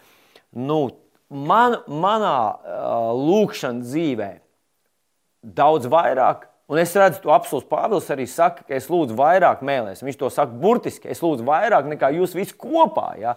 nu, 0.56 0.78
man, 1.28 1.76
manā 1.84 2.38
uh, 2.56 3.10
lūkšanas 3.18 3.90
dzīvē 3.90 4.28
daudz 5.44 5.88
vairāk. 5.90 6.48
Un 6.72 6.80
es 6.80 6.94
redzu, 6.96 7.20
to 7.20 7.32
apelsīns 7.34 7.66
Pāvils 7.68 8.08
arī 8.12 8.24
saka, 8.30 8.64
ka 8.64 8.76
es 8.78 8.88
lūdzu 8.88 9.16
vairāk 9.18 9.60
mēlēs. 9.66 10.00
Viņš 10.04 10.16
to 10.20 10.30
saka 10.32 10.56
burtiski. 10.56 11.10
Es 11.12 11.20
lūdzu 11.20 11.44
vairāk 11.44 11.90
nekā 11.90 12.08
jūs 12.16 12.32
visi 12.36 12.56
kopā. 12.56 13.10
Ja? 13.20 13.34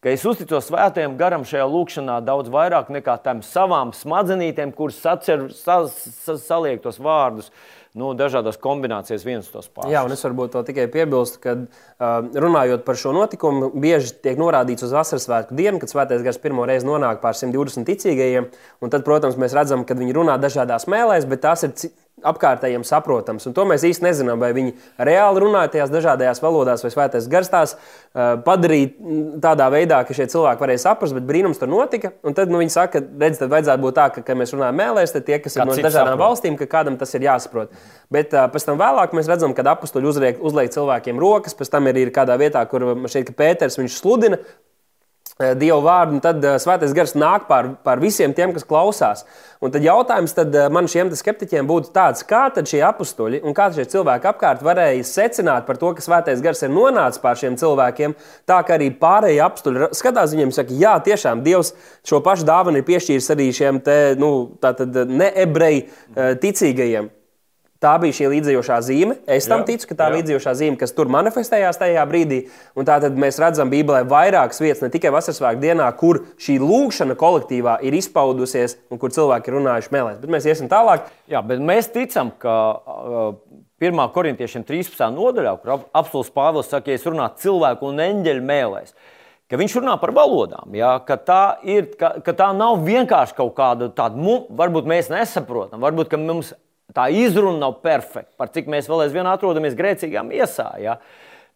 Ka 0.00 0.12
es 0.14 0.24
uzticos 0.28 0.68
svētajam 0.70 1.18
garam 1.20 1.44
šajā 1.44 1.66
lūkšanā 1.68 2.20
daudz 2.24 2.48
vairāk 2.52 2.88
nekā 2.94 3.18
tam 3.24 3.42
savām 3.44 3.92
smadzenītēm, 3.96 4.72
kuras 4.76 5.02
sacer, 5.02 5.48
sa, 5.56 5.82
sa, 5.90 6.38
saliek 6.40 6.80
tos 6.84 7.00
vārdus 7.02 7.52
nu, 7.96 8.12
dažādas 8.16 8.58
kombinācijas 8.62 9.24
viens 9.26 9.48
tos 9.50 9.68
pašus. 9.68 9.90
Jā, 9.92 10.04
un 10.06 10.14
es 10.14 10.24
varbūt 10.24 10.52
to 10.54 10.62
tikai 10.68 10.86
piebilstu, 10.92 11.40
ka 11.42 11.54
uh, 11.56 12.28
runājot 12.36 12.84
par 12.86 13.00
šo 13.00 13.14
notikumu, 13.16 13.70
bieži 13.72 14.14
tiek 14.24 14.40
norādīts 14.40 14.86
uz 14.86 14.94
vasaras 14.96 15.26
svētku 15.28 15.56
dienu, 15.58 15.80
kad 15.82 15.92
svētais 15.92 16.24
gars 16.26 16.40
pirmo 16.42 16.66
reizi 16.68 16.88
nonāk 16.88 17.22
pār 17.24 17.38
120 17.38 17.88
ticīgajiem. 17.88 18.50
Tad, 18.86 19.02
protams, 19.06 19.38
mēs 19.40 19.56
redzam, 19.56 19.86
ka 19.88 19.96
viņi 19.98 20.16
runā 20.16 20.36
dažādās 20.42 20.88
mēlēs, 20.92 21.28
bet 21.30 21.44
tās 21.46 21.64
ir 21.66 21.74
apkārtējiem 22.24 22.84
saprotams. 22.86 23.44
Un 23.48 23.54
to 23.56 23.66
mēs 23.68 23.84
īsti 23.84 24.06
nezinām, 24.06 24.40
vai 24.40 24.48
viņi 24.56 24.72
reāli 25.04 25.42
runāja 25.42 25.68
tajās 25.74 25.92
dažādajās 25.92 26.40
valodās, 26.40 26.84
vai 26.84 26.90
svētais 26.94 27.28
gars 27.28 27.50
tās 27.52 27.74
uh, 27.76 28.38
padarīja 28.46 29.36
tādā 29.44 29.66
veidā, 29.72 29.98
ka 30.08 30.16
šie 30.16 30.28
cilvēki 30.32 30.64
varēja 30.64 30.82
saprast, 30.86 31.16
bet 31.16 31.26
brīnums 31.28 31.60
tur 31.60 31.68
notika. 31.68 32.14
Un 32.24 32.36
tad 32.38 32.52
nu, 32.52 32.62
viņi 32.62 32.72
saka, 32.72 33.02
redz, 33.20 33.42
tad 33.42 33.52
vajadzētu 33.52 33.84
būt 33.84 33.98
tā, 33.98 34.06
ka, 34.14 34.24
kad 34.24 34.40
mēs 34.40 34.54
runājam 34.56 34.80
mēlēs, 34.80 35.12
tad 35.12 35.26
tie, 35.28 35.36
kas 35.44 35.58
ir 35.58 35.66
no 35.68 35.76
dažādām 35.76 36.14
saprot. 36.14 36.22
valstīm, 36.24 36.56
ka 36.60 36.70
kādam 36.72 36.96
tas 37.00 37.12
ir 37.18 37.26
jāsaprot. 37.28 37.74
Bet 38.12 38.32
uh, 38.32 38.46
pēc 38.52 38.70
tam 38.70 38.80
vēlāk 38.80 39.12
mēs 39.18 39.28
redzam, 39.28 39.52
kad 39.56 39.68
apstuļi 39.76 40.12
uzliek, 40.12 40.40
uzliek 40.40 40.72
cilvēkiem 40.72 41.20
rokas, 41.20 41.58
pēc 41.58 41.74
tam 41.76 41.92
ir, 41.92 42.00
ir 42.06 42.14
kādā 42.16 42.38
vietā, 42.40 42.64
kur 42.70 42.94
šeit 43.12 43.34
Pēters 43.36 43.76
sludina, 43.92 44.40
Eh, 44.40 44.65
Dievu 45.36 45.82
vārdu, 45.84 46.14
un 46.16 46.20
tad 46.24 46.40
uh, 46.40 46.54
svētais 46.56 46.94
gars 46.96 47.10
nāk 47.12 47.42
pār, 47.44 47.66
pār 47.84 48.00
visiem 48.00 48.32
tiem, 48.32 48.54
kas 48.56 48.64
klausās. 48.64 49.26
Un 49.60 49.68
tad 49.74 49.84
jautājums 49.84 50.32
tad, 50.32 50.54
uh, 50.56 50.70
man 50.72 50.88
šiem 50.88 51.10
skeptiķiem 51.12 51.68
būtu 51.68 51.90
tāds, 51.92 52.24
kā 52.24 52.46
tad 52.56 52.64
šie 52.70 52.80
apstuļi 52.88 53.42
un 53.44 53.52
kā 53.56 53.66
šie 53.76 53.84
cilvēki 53.92 54.30
apkārt 54.30 54.64
varēja 54.64 55.04
secināt 55.04 55.66
par 55.68 55.76
to, 55.76 55.90
ka 55.92 56.04
svētais 56.06 56.40
gars 56.40 56.64
ir 56.64 56.72
nonācis 56.72 57.20
pār 57.20 57.36
šiem 57.36 57.60
cilvēkiem, 57.60 58.16
tā 58.48 58.62
ka 58.64 58.78
arī 58.78 58.88
pārējie 58.96 59.44
apstuļi 59.44 59.90
skatās 60.00 60.32
viņiem 60.32 60.54
un 60.54 60.56
saka, 60.56 60.80
jā, 60.80 60.94
tiešām 61.10 61.44
Dievs 61.44 61.74
šo 62.00 62.22
pašu 62.24 62.48
dāvanu 62.48 62.80
ir 62.80 62.88
piešķīris 62.88 63.28
arī 63.36 63.50
šiem 63.60 63.84
te, 63.84 63.98
nu, 64.16 64.32
ne-ebreju 64.64 65.84
uh, 65.84 66.32
ticīgajiem. 66.40 67.12
Tā 67.86 67.92
bija 68.02 68.16
šī 68.16 68.30
līdzējošā 68.32 68.76
zīme. 68.82 69.14
Es 69.30 69.46
tam 69.46 69.60
jā, 69.62 69.68
ticu, 69.68 69.86
ka 69.92 69.96
tā 70.00 70.08
ir 70.10 70.16
līdzējošā 70.18 70.54
zīme, 70.58 70.78
kas 70.80 70.90
tur 70.96 71.06
manifestējās 71.14 71.78
tajā 71.78 72.02
brīdī. 72.10 72.40
Un 72.74 72.88
tātad 72.88 73.14
mēs 73.14 73.38
redzam 73.38 73.70
Bībelē 73.70 74.00
vairākas 74.10 74.58
vietas, 74.58 74.82
ne 74.82 74.90
tikai 74.90 75.12
Vasaras 75.14 75.60
dienā, 75.62 75.86
kur 76.00 76.24
šī 76.42 76.56
lūkšana 76.64 77.14
kolektīvā 77.20 77.76
ir 77.86 77.94
izpaudusies 77.94 78.74
un 78.90 78.98
kur 78.98 79.14
cilvēki 79.14 79.52
ir 79.52 79.58
runājuši 79.60 79.94
mēlēs. 79.94 80.18
Bet 80.24 80.34
mēs 80.34 80.50
iesim 80.50 80.72
tālāk. 80.72 81.06
Jā, 81.30 81.44
bet 81.46 81.62
mēs 81.62 81.92
ticam, 81.94 82.34
ka 82.42 82.56
uh, 82.74 83.30
1. 83.78 84.02
korintiešiem 84.16 84.66
13. 84.66 85.06
nodaļā, 85.14 85.54
kur 85.62 85.76
apelsīns 85.76 86.34
Pāvils 86.34 86.72
saka, 86.72 86.90
ja 86.90 86.98
es 86.98 87.06
runāju 87.06 87.38
cilvēku 87.44 87.90
un 87.92 88.02
eņģeļu 88.02 88.44
mēlēs, 88.50 88.94
ka 89.46 89.62
viņš 89.62 89.78
runā 89.78 89.94
par 90.02 90.10
valodām, 90.16 90.74
ja, 90.74 90.96
ka, 91.06 91.20
tā 91.22 91.40
ir, 91.62 91.92
ka, 92.00 92.16
ka 92.24 92.34
tā 92.34 92.50
nav 92.56 92.80
vienkārši 92.86 93.36
kaut 93.36 93.52
kāda 93.58 93.92
tāda, 93.94 94.38
varbūt 94.58 94.88
mēs 94.90 95.12
nesaprotam, 95.12 95.84
varbūt 95.84 96.16
mums 96.24 96.54
tā 96.94 97.08
izruna 97.10 97.58
nav 97.64 97.80
perfekta, 97.84 98.32
par 98.38 98.52
cik 98.54 98.70
mēs 98.70 98.90
vēl 98.90 99.06
aizvien 99.06 99.28
atrodamies 99.30 99.76
grēcīgā 99.78 100.22
miesā. 100.26 100.70
Ja? 100.82 100.98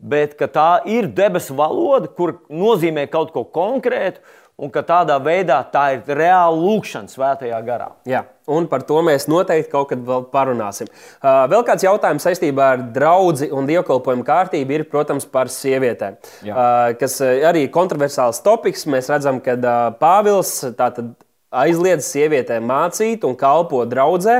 Bet 0.00 0.38
tā 0.40 0.80
ir 0.88 1.10
debesu 1.12 1.54
valoda, 1.58 2.08
kur 2.08 2.38
nozīmē 2.48 3.04
kaut 3.12 3.34
ko 3.34 3.44
konkrētu, 3.44 4.22
un 4.60 4.68
ka 4.72 4.82
tādā 4.84 5.16
veidā 5.24 5.58
tā 5.72 5.86
ir 5.94 6.18
reāla 6.18 6.56
lūkšana 6.56 7.08
svētajā 7.08 7.60
garā. 7.64 7.88
Jā, 8.08 8.22
un 8.52 8.66
par 8.68 8.84
to 8.88 9.00
mēs 9.04 9.24
noteikti 9.30 9.72
kaut 9.72 9.88
kad 9.92 10.02
vēl 10.04 10.26
parunāsim. 10.32 10.90
Uh, 11.20 11.46
vēl 11.52 11.64
kāds 11.68 11.86
jautājums 11.86 12.26
saistībā 12.28 12.66
ar 12.74 12.84
draugu 12.92 13.48
un 13.56 13.68
dievkalpojumu 13.70 14.26
kārtību 14.28 14.76
ir, 14.76 14.86
protams, 14.92 15.24
par 15.24 15.52
sievietēm. 15.52 16.20
Uh, 16.44 16.92
kas 17.00 17.20
arī 17.24 17.66
ir 17.66 17.74
kontroversāls 17.74 18.42
topiks. 18.44 18.84
Mēs 18.90 19.08
redzam, 19.12 19.40
ka 19.44 19.56
uh, 19.56 19.74
Pāvils 20.00 20.52
tātad 20.76 21.14
aizliedz 21.50 22.06
sievietēm 22.06 22.66
mācīt 22.66 23.24
un 23.26 23.34
kalpot 23.38 23.88
draudzē. 23.90 24.36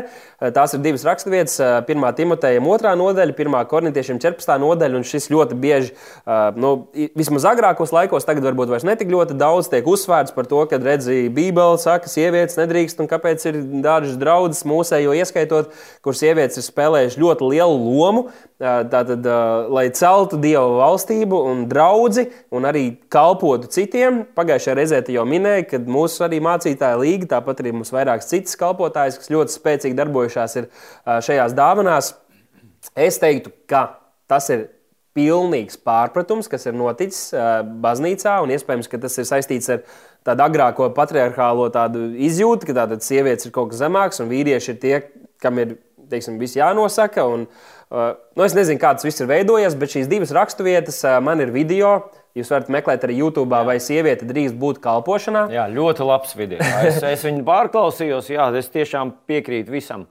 Tās 0.55 0.75
ir 0.77 0.83
divas 0.85 1.05
raksturvietas. 1.07 1.57
Pirmā 1.89 2.13
Timotejam, 2.17 2.69
otrā 2.71 2.93
nodaļa, 2.99 3.35
pirmā 3.37 3.65
korintiešiem 3.71 4.21
14. 4.23 4.53
nodaļa. 4.63 5.01
Un 5.01 5.07
šis 5.07 5.27
ļoti 5.33 5.59
bieži, 5.61 5.95
nu, 6.61 6.73
vismaz 7.19 7.49
agrākos 7.51 7.95
laikos, 7.95 8.27
tagad 8.29 8.47
varbūt 8.47 8.71
vairs 8.71 8.87
netik 8.87 9.11
ļoti 9.11 9.39
daudz 9.41 9.71
tiek 9.73 9.87
uzsvērts 9.91 10.37
par 10.37 10.47
to, 10.51 10.63
ka 10.71 10.79
redzi, 10.83 11.25
Bībele 11.35 11.81
saka, 11.83 12.07
ka 12.07 12.15
sievietes 12.15 12.59
nedrīkst 12.61 13.03
un 13.03 13.11
kāpēc 13.11 13.49
ir 13.51 13.59
dažas 13.83 14.15
draudzes 14.21 14.63
mūsējo 14.69 15.17
ieskaitot, 15.19 15.75
kur 16.07 16.17
sievietes 16.17 16.63
ir 16.63 16.69
spēlējušas 16.69 17.21
ļoti 17.21 17.51
lielu 17.57 17.83
lomu. 17.91 18.29
Tātad, 18.61 19.25
lai 19.73 19.87
celtu 19.97 20.37
Dieva 20.37 20.67
valstību 20.83 21.39
un 21.49 21.63
draugu 21.69 22.27
un 22.53 22.67
arī 22.69 22.83
kalpotu 23.09 23.71
citiem. 23.73 24.19
Pagājušajā 24.37 24.75
reizē 24.77 24.99
jau 25.15 25.25
minēja, 25.25 25.63
ka 25.71 25.81
mūsu 25.81 26.27
arī 26.27 26.43
mācītāja 26.45 26.99
līga, 27.01 27.31
tāpat 27.39 27.63
arī 27.63 27.73
mums 27.73 27.93
vairākas 27.95 28.29
citas 28.29 28.59
kalpotājas, 28.61 29.17
kas 29.17 29.33
ļoti 29.33 29.57
spēcīgi 29.57 29.97
darbojušās 29.97 30.59
šajās 31.25 31.57
dāvanās. 31.57 32.13
Es 32.93 33.17
teiktu, 33.23 33.55
ka 33.65 33.87
tas 34.29 34.53
ir 34.53 34.69
pilnīgs 35.17 35.81
pārpratums, 35.81 36.53
kas 36.53 36.69
ir 36.69 36.77
noticis 36.77 37.33
baznīcā, 37.81 38.43
un 38.45 38.53
iespējams, 38.53 38.93
ka 38.93 39.01
tas 39.01 39.17
ir 39.17 39.29
saistīts 39.33 39.73
ar 39.73 39.85
tādu 40.29 40.51
agrāko 40.51 40.93
patriarchālo 40.93 41.73
tādu 41.73 42.11
izjūtu, 42.29 42.69
ka 42.69 42.83
tātad 42.85 43.09
sievietes 43.09 43.49
ir 43.49 43.57
kaut 43.57 43.73
kas 43.73 43.81
zemāks, 43.81 44.21
un 44.21 44.29
vīrieši 44.29 44.75
ir 44.75 44.81
tie, 44.85 44.97
kam 45.41 45.65
ir 45.65 45.79
teiksim, 46.11 46.37
viss 46.43 46.59
jānosaka. 46.59 47.25
Un, 47.25 47.47
uh, 47.47 47.80
nu, 47.91 48.45
es 48.47 48.55
nezinu, 48.55 48.79
kā 48.79 48.93
tas 48.95 49.07
viss 49.07 49.23
ir 49.23 49.27
veidojies, 49.31 49.75
bet 49.79 49.95
šīs 49.97 50.11
divas 50.11 50.31
raksturvietas 50.37 51.01
uh, 51.03 51.19
man 51.25 51.43
ir 51.43 51.51
video. 51.55 51.97
Jūs 52.39 52.53
varat 52.53 52.69
meklēt 52.71 53.03
arī 53.03 53.17
YouTube, 53.19 53.51
jā. 53.51 53.67
vai 53.67 53.75
sieviete 53.83 54.29
drīkst 54.29 54.55
būt 54.59 54.79
kalpošanā. 54.85 55.49
Jā, 55.51 55.65
ļoti 55.75 56.07
labs 56.07 56.37
video. 56.39 56.63
Es, 56.87 57.01
es 57.03 57.25
viņu 57.27 57.43
pārklausījos, 57.49 58.31
jā, 58.31 58.47
es 58.61 58.71
tiešām 58.71 59.17
piekrītu 59.27 59.75
visam. 59.75 60.07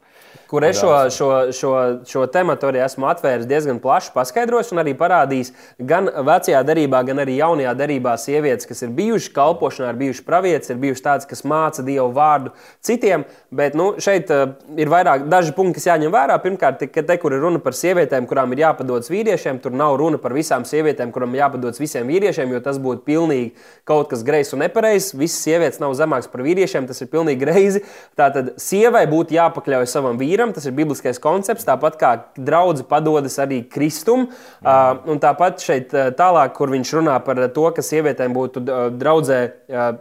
Kur 0.49 0.63
es 0.65 0.79
šo, 0.79 0.89
šo, 1.13 1.27
šo, 1.53 1.71
šo 2.09 2.23
tematu 2.33 2.71
arī 2.71 2.79
esmu 2.81 3.05
atvēris 3.05 3.45
diezgan 3.45 3.77
plaši, 3.83 4.09
paskaidrojis 4.15 4.71
un 4.73 4.81
arī 4.81 4.95
parādījis 4.97 5.51
gan 5.91 6.07
vecajā 6.25 6.63
darbā, 6.65 7.03
gan 7.05 7.21
arī 7.21 7.35
jaunajā 7.37 7.75
darbā 7.77 8.15
sievietes, 8.17 8.65
kas 8.65 8.81
ir 8.81 8.89
bijušas 8.97 9.29
kalpošanā, 9.35 9.91
ir 9.93 9.99
bijušas 9.99 10.25
pravietas, 10.25 10.71
ir 10.73 10.79
bijušas 10.81 11.05
tādas, 11.05 11.27
kas 11.29 11.45
māca 11.45 11.85
Dievu 11.85 12.07
vārdu 12.15 12.49
citiem. 12.81 13.27
Bet 13.53 13.77
nu, 13.77 13.91
šeit 14.01 14.33
uh, 14.33 14.55
ir 14.73 14.89
vairāk 14.89 15.27
daži 15.29 15.53
punkti, 15.53 15.75
kas 15.77 15.85
jāņem 15.91 16.15
vērā. 16.17 16.39
Pirmkārt, 16.41 16.81
te, 16.81 16.89
te, 16.97 17.19
kur 17.21 17.37
ir 17.37 17.45
runa 17.45 17.61
par 17.61 17.77
sievietēm, 17.77 18.25
kurām 18.25 18.57
ir 18.57 18.63
jāpadodas 18.63 19.13
vīriešiem, 19.13 19.61
tur 19.61 19.77
nav 19.77 19.99
runa 20.01 20.17
par 20.17 20.33
visām 20.33 20.65
sievietēm, 20.65 21.13
kurām 21.13 21.37
ir 21.37 21.43
jāpadodas 21.43 21.77
visiem 21.81 22.09
vīriešiem, 22.09 22.57
jo 22.57 22.63
tas 22.65 22.81
būtu 22.81 23.05
pilnīgi 23.05 23.53
kaut 23.85 24.09
kas 24.09 24.25
greizs 24.25 24.57
un 24.57 24.65
nepareizs. 24.65 25.13
Visas 25.13 25.45
sievietes 25.45 25.77
nav 25.77 25.93
zemākas 26.01 26.33
par 26.33 26.41
vīriešiem, 26.47 26.89
tas 26.89 27.05
ir 27.05 27.13
pilnīgi 27.13 27.45
greizi. 27.45 27.85
Tātad 28.17 28.55
sievai 28.57 29.05
būtu 29.13 29.37
jāpakļauj 29.37 29.89
savam 29.93 30.17
vīrietim 30.17 30.38
vīram, 30.39 30.53
tas 30.55 30.65
ir 30.65 30.75
bibliskais 30.77 31.19
koncepts, 31.19 31.67
tāpat 31.67 31.97
kā 31.99 32.11
draudzene 32.37 32.87
padodas 32.89 33.37
arī 33.41 33.61
Kristum. 33.69 34.29
Uh, 34.63 34.99
un 35.09 35.19
tāpat 35.19 35.63
šeit 35.63 35.93
tālāk, 36.17 36.53
kur 36.55 36.71
viņš 36.71 36.93
runā 36.99 37.17
par 37.25 37.41
to, 37.53 37.65
ka 37.75 37.83
sievietēm 37.83 38.33
būtu 38.35 38.63
draudzē 38.99 39.39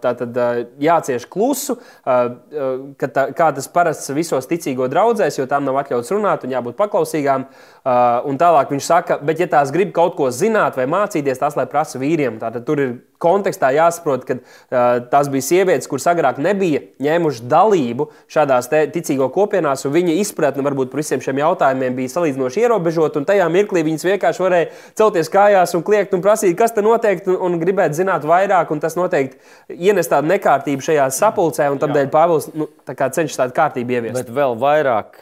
tātad, 0.02 0.38
jācieš 0.82 1.26
klusu, 1.30 1.78
uh, 1.78 2.94
ka 3.00 3.10
tā, 3.10 3.26
kā 3.36 3.50
tas 3.56 3.68
parasts 3.72 4.12
visos 4.14 4.48
ticīgo 4.50 4.88
draudzēs, 4.90 5.40
jo 5.40 5.48
tām 5.50 5.66
nav 5.66 5.80
atļauts 5.82 6.14
runāt 6.14 6.46
un 6.46 6.54
jābūt 6.54 6.78
paklausīgām. 6.78 7.48
Uh, 7.88 8.20
un 8.28 8.38
tālāk 8.40 8.72
viņš 8.74 8.84
saka, 8.84 9.18
bet 9.24 9.40
ja 9.40 9.48
tās 9.50 9.72
grib 9.74 9.94
kaut 9.96 10.16
ko 10.18 10.30
zināt 10.34 10.76
vai 10.78 10.88
mācīties, 10.90 11.40
tas 11.40 11.56
lai 11.58 11.66
prasa 11.70 12.00
vīriem. 12.00 12.38
Tātad 12.42 12.66
tur 12.68 12.82
ir 12.82 12.96
kontekstā 13.22 13.70
jāsaprot, 13.74 14.24
ka 14.28 14.36
uh, 14.38 15.00
tās 15.10 15.30
bija 15.32 15.46
sievietes, 15.46 15.88
kuras 15.90 16.06
agrāk 16.10 16.38
nebija 16.42 16.82
ņēmušas 17.02 17.44
dalību 17.50 18.08
šādās 18.30 18.70
ticīgo 18.94 19.28
kopienās, 19.34 19.84
un 19.86 19.94
viņa 19.96 20.16
izpratne 20.22 20.64
varbūt 20.66 20.92
par 20.92 21.02
visiem 21.02 21.22
šiem 21.24 21.42
jautājumiem 21.42 21.96
bija 21.98 22.14
salīdzinoši 22.14 22.64
ierobežota. 22.64 23.24
Tajā 23.28 23.48
mirklī 23.52 23.84
viņas 23.86 24.06
vienkārši 24.08 24.44
varēja 24.44 24.70
celties 24.98 25.32
kājās 25.32 25.74
un 25.78 25.84
kliegt 25.86 26.14
un 26.16 26.24
prasīt, 26.24 26.56
kas 26.58 26.74
te 26.76 26.84
notiek, 26.84 27.24
un, 27.28 27.40
un 27.48 27.60
gribēt 27.62 27.96
zināt 27.98 28.26
vairāk. 28.28 28.70
Tas 28.78 28.94
noteikti 28.98 29.78
ienes 29.88 30.10
tādu 30.10 30.28
nekārtību 30.30 30.84
šajā 30.84 31.08
sapulcē, 31.14 31.66
un 31.72 31.80
tādēļ 31.82 32.10
Pāvils 32.12 32.50
nu, 32.54 32.68
tā 32.86 32.94
cenšas 32.94 33.40
tādu 33.40 33.56
kārtību 33.56 33.96
ieviest. 33.96 34.18
Bet 34.20 34.32
vēl 34.34 34.56
vairāk 34.60 35.20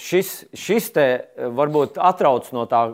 šis, 0.00 0.34
šis 0.54 0.90
te 0.94 1.06
varbūt 1.56 1.98
atrauc 1.98 2.50
no 2.54 2.68
tā 2.70 2.86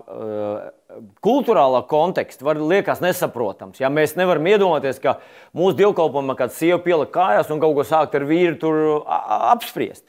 kultūrālā 1.24 1.82
konteksta 1.90 2.46
var 2.46 2.60
liekas 2.60 3.02
nesaprotams. 3.04 3.80
Ja 3.82 3.90
mēs 3.92 4.16
nevaram 4.18 4.48
iedomāties, 4.50 5.00
ka 5.02 5.18
mūsu 5.56 5.78
dievkalpojumā 5.80 6.36
kāda 6.38 6.56
sieva 6.56 6.80
pielika 6.84 7.12
kājās 7.18 7.52
un 7.52 7.62
kaut 7.62 7.76
ko 7.78 7.86
sākt 7.86 8.16
ar 8.18 8.26
vīru 8.28 8.58
tur 8.60 8.80
apspriest. 9.06 10.04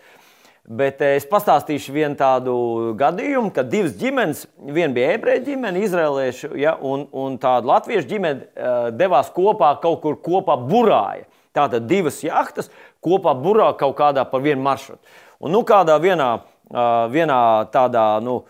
Bet 0.71 1.01
es 1.01 1.25
pastāstīšu 1.25 1.91
vienu 1.91 2.15
tādu 2.15 2.53
gadījumu, 2.99 3.49
kad 3.55 3.67
divas 3.71 3.95
ģimenes, 3.97 4.45
viena 4.61 4.93
bija 4.93 5.15
ebreju 5.17 5.41
ģimene, 5.47 5.81
izrēliešu, 5.87 6.51
ja, 6.61 6.75
un, 6.77 7.07
un 7.17 7.39
tāda 7.41 7.67
latviešu 7.67 8.07
ģimene 8.07 8.45
uh, 8.45 8.85
devās 8.93 9.33
kopā 9.33 9.73
kaut 9.81 10.03
kur 10.03 10.19
kopā 10.21 10.55
burāja. 10.61 11.25
Tātad 11.57 11.89
divas 11.89 12.21
jahtas 12.23 12.69
kopā 13.03 13.33
burā 13.35 13.71
kaut 13.79 13.97
kādā 13.97 14.23
par 14.29 14.45
vienu 14.45 14.61
maršrutu. 14.63 15.01
Un 15.41 15.51
nu 15.57 15.63
kādā 15.67 15.97
vienā, 15.99 16.29
uh, 16.69 16.87
vienā 17.11 17.41
tādā, 17.73 18.05
nu, 18.23 18.43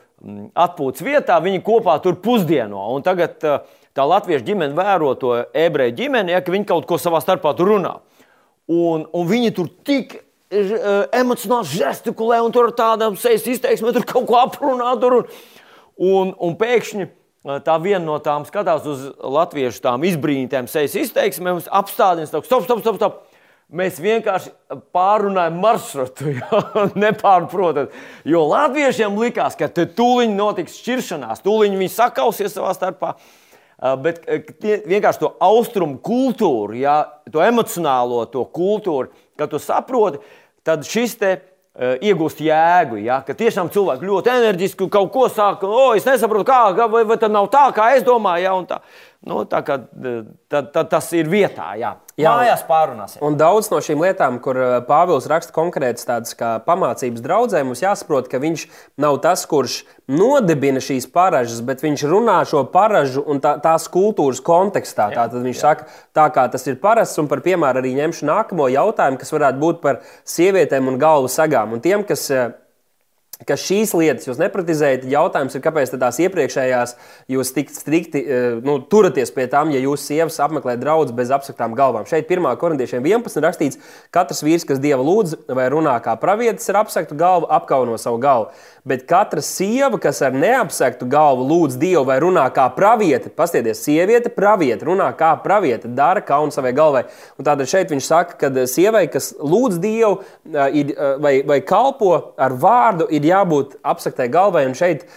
atpūtas 0.54 1.04
vietā, 1.06 1.38
viņi 1.42 1.62
kopā 1.66 1.98
tur 2.04 2.18
pusdieno. 2.22 2.84
Un 2.96 3.06
tagad 3.06 3.42
uh, 3.48 3.62
tā 3.98 4.06
latviešu 4.08 4.46
ģimene 4.48 4.78
vēro 4.78 5.14
to 5.20 5.36
ebreju 5.58 5.98
ģimeni, 5.98 6.36
ja, 6.36 6.42
ka 6.44 6.54
viņi 6.54 6.68
kaut 6.70 6.88
ko 6.90 7.00
savā 7.02 7.22
starpā 7.24 7.54
tur 7.58 7.74
runā. 7.74 7.96
Un, 8.72 9.08
un 9.08 9.30
viņi 9.30 9.54
tur 9.58 9.72
tik 9.88 10.20
uh, 10.20 11.08
emocionāli 11.18 11.72
žestikulē, 11.74 12.42
un 12.46 12.54
tur 12.54 12.70
ar 12.70 12.78
tādām 12.78 13.18
sejas 13.20 13.48
izteiksmēm 13.56 13.98
tur 13.98 14.08
kaut 14.14 14.30
ko 14.30 14.40
aprunā. 14.44 14.94
Tur, 15.02 15.22
un, 15.22 15.34
un, 16.12 16.36
un 16.50 16.56
pēkšņi 16.60 17.08
uh, 17.08 17.58
tā 17.66 17.80
viena 17.82 18.04
no 18.06 18.20
tām 18.24 18.46
skatās 18.48 18.86
uz 18.90 19.10
latviešu 19.18 19.84
tām 19.84 20.06
izbrīnītēm 20.12 20.70
sejas 20.72 21.00
izteiksmēm, 21.08 21.66
apstādina, 21.82 22.30
stop, 22.30 22.46
stop. 22.48 22.70
stop, 22.70 23.02
stop. 23.02 23.22
Mēs 23.72 24.02
vienkārši 24.04 24.50
pārunājam 24.92 25.62
maršrutu, 25.64 26.34
nepārprotat. 27.04 27.94
Jo 28.28 28.44
latviešiem 28.50 29.16
likās, 29.22 29.56
ka 29.56 29.70
te 29.72 29.86
tūlīt 29.88 30.34
notiks 30.36 30.76
šķiršanās, 30.82 31.44
tūlīt 31.46 31.78
viņi 31.78 31.94
sakausies 31.94 32.52
savā 32.58 32.74
starpā. 32.76 33.14
Bet 34.04 34.28
vienkārši 34.62 35.24
to 35.24 35.32
austrumu 35.42 36.02
kultūru, 36.04 36.76
ja, 36.78 36.98
to 37.32 37.42
emocionālo 37.42 38.26
to 38.30 38.44
kultūru, 38.54 39.10
kad 39.40 39.50
tu 39.50 39.62
saproti, 39.64 40.20
tad 40.68 40.84
šis 40.86 41.16
te 41.18 41.32
iegūst 41.80 42.44
jēgu. 42.44 43.00
Ja? 43.06 43.22
Ka 43.26 43.34
tiešām 43.38 43.72
cilvēki 43.72 44.08
ļoti 44.08 44.34
enerģiski 44.34 44.90
kaut 44.92 45.14
ko 45.16 45.30
saka, 45.32 45.66
o, 45.70 45.94
es 45.96 46.06
nesaprotu, 46.06 46.46
kā, 46.52 46.88
vai, 46.92 47.06
vai 47.08 47.18
tas 47.18 47.32
nav 47.32 47.48
tā, 47.54 47.70
kā 47.76 47.94
es 47.96 48.04
domāju. 48.04 48.44
Ja? 48.44 48.82
Nu, 49.22 49.44
tā 49.46 49.60
kā 49.62 49.76
tā, 50.50 50.64
tā, 50.74 50.82
tas 50.90 51.08
ir 51.14 51.28
vietā, 51.30 51.76
jā. 51.78 51.92
Jā, 52.18 52.32
Mājās 52.34 52.64
pārunāsim. 52.66 53.22
Un 53.26 53.36
daudz 53.38 53.68
no 53.70 53.78
šīm 53.84 54.02
lietām, 54.02 54.40
kur 54.42 54.58
eh, 54.58 54.72
Pāvils 54.88 55.28
raksta 55.30 55.54
konkrētas 55.54 56.08
tādas 56.10 56.34
kā 56.38 56.56
pamācības 56.66 57.22
draudzē, 57.22 57.62
mums 57.66 57.84
jāsaprot, 57.84 58.26
ka 58.32 58.42
viņš 58.42 58.66
nav 59.02 59.20
tas, 59.22 59.44
kurš 59.50 59.84
nodibina 60.10 60.82
šīs 60.82 61.06
paražas, 61.14 61.62
bet 61.66 61.86
viņš 61.86 62.06
runā 62.10 62.40
šo 62.50 62.64
paražu 62.74 63.22
un 63.30 63.44
tā, 63.44 63.54
tās 63.62 63.86
kultūras 63.94 64.42
kontekstā. 64.46 65.12
Jā, 65.14 65.22
Tātad 65.22 65.46
viņš 65.46 65.62
jā. 65.62 65.70
saka, 65.70 65.88
tā 66.18 66.26
kā 66.34 66.48
tas 66.50 66.66
ir 66.66 66.82
parasts, 66.82 67.22
un 67.22 67.30
par 67.30 67.46
piemēru 67.46 67.84
arī 67.84 67.94
ņemšu 68.02 68.26
nākamo 68.26 68.72
jautājumu, 68.74 69.22
kas 69.22 69.38
varētu 69.38 69.62
būt 69.62 69.86
par 69.86 70.02
sievietēm 70.34 70.90
un 70.90 70.98
galvu 71.02 71.30
sagām. 71.30 71.78
Un 71.78 71.86
tiem, 71.86 72.08
kas 72.10 72.26
eh, 72.34 72.50
ka 73.48 73.60
šīs 73.60 73.92
lietas 73.98 74.30
jūs 74.30 74.40
nepratizējat. 74.40 75.06
Jautājums 75.12 75.58
ir, 75.58 75.66
kāpēc 75.66 75.92
tās 75.98 76.22
iepriekšējās 76.24 76.96
jūs 77.36 77.54
tik 77.56 77.76
strikti 77.76 78.24
eh, 78.24 78.48
nu, 78.64 78.80
turaties 78.88 79.36
pie 79.36 79.50
tām, 79.52 79.76
ja 79.76 79.84
jūs 79.84 80.08
sievas 80.08 80.40
apmeklē 80.44 80.78
draugus 80.80 81.12
bez 81.16 81.36
apsaktām 81.36 81.76
galvām. 81.76 82.08
Šeit 82.08 82.32
1. 82.32 82.48
korintiešiem 82.62 83.04
11 83.04 83.44
rakstīts, 83.44 83.82
ka 84.10 84.22
katrs 84.22 84.44
vīrs, 84.46 84.66
kas 84.68 84.82
dieva 84.82 85.02
lūdz 85.06 85.50
vai 85.56 85.68
runā 85.74 85.96
kā 86.04 86.14
pravietis 86.22 86.70
ar 86.72 86.84
apsaktu 86.84 87.18
galvu, 87.18 87.50
apkauno 87.52 87.98
savu 88.02 88.22
galvu. 88.22 88.52
Bet 88.88 89.06
katra 89.10 89.44
sieva, 89.46 90.00
kas 90.02 90.22
ar 90.26 90.34
neapsektu 90.34 91.06
galvu 91.10 91.46
lūdz 91.50 91.78
Dievu 91.82 92.04
vai 92.08 92.18
runā 92.22 92.48
kā 92.54 92.66
praviete, 92.74 93.30
pastieties, 93.38 93.84
sieviete, 93.86 94.32
praviete, 94.34 94.88
runā 94.90 95.12
kā 95.18 95.36
praviete, 95.44 95.90
dara 95.98 96.24
kaunu 96.26 96.54
savai 96.54 96.74
galvai. 96.78 97.04
Un 97.38 97.46
tātad 97.46 97.70
šeit 97.70 97.94
viņš 97.94 98.08
saka, 98.10 98.38
ka 98.42 98.66
sievai, 98.70 99.06
kas 99.12 99.32
lūdz 99.38 99.78
Dievu 99.84 100.22
ir, 100.74 100.96
vai, 101.22 101.36
vai 101.46 101.60
kalpo 101.66 102.14
ar 102.42 102.58
vārdu, 102.58 103.06
ir 103.14 103.30
jābūt 103.32 103.78
apsektai 103.88 104.28
galvai. 104.32 104.66
Un 104.70 104.76
šeit 104.78 105.08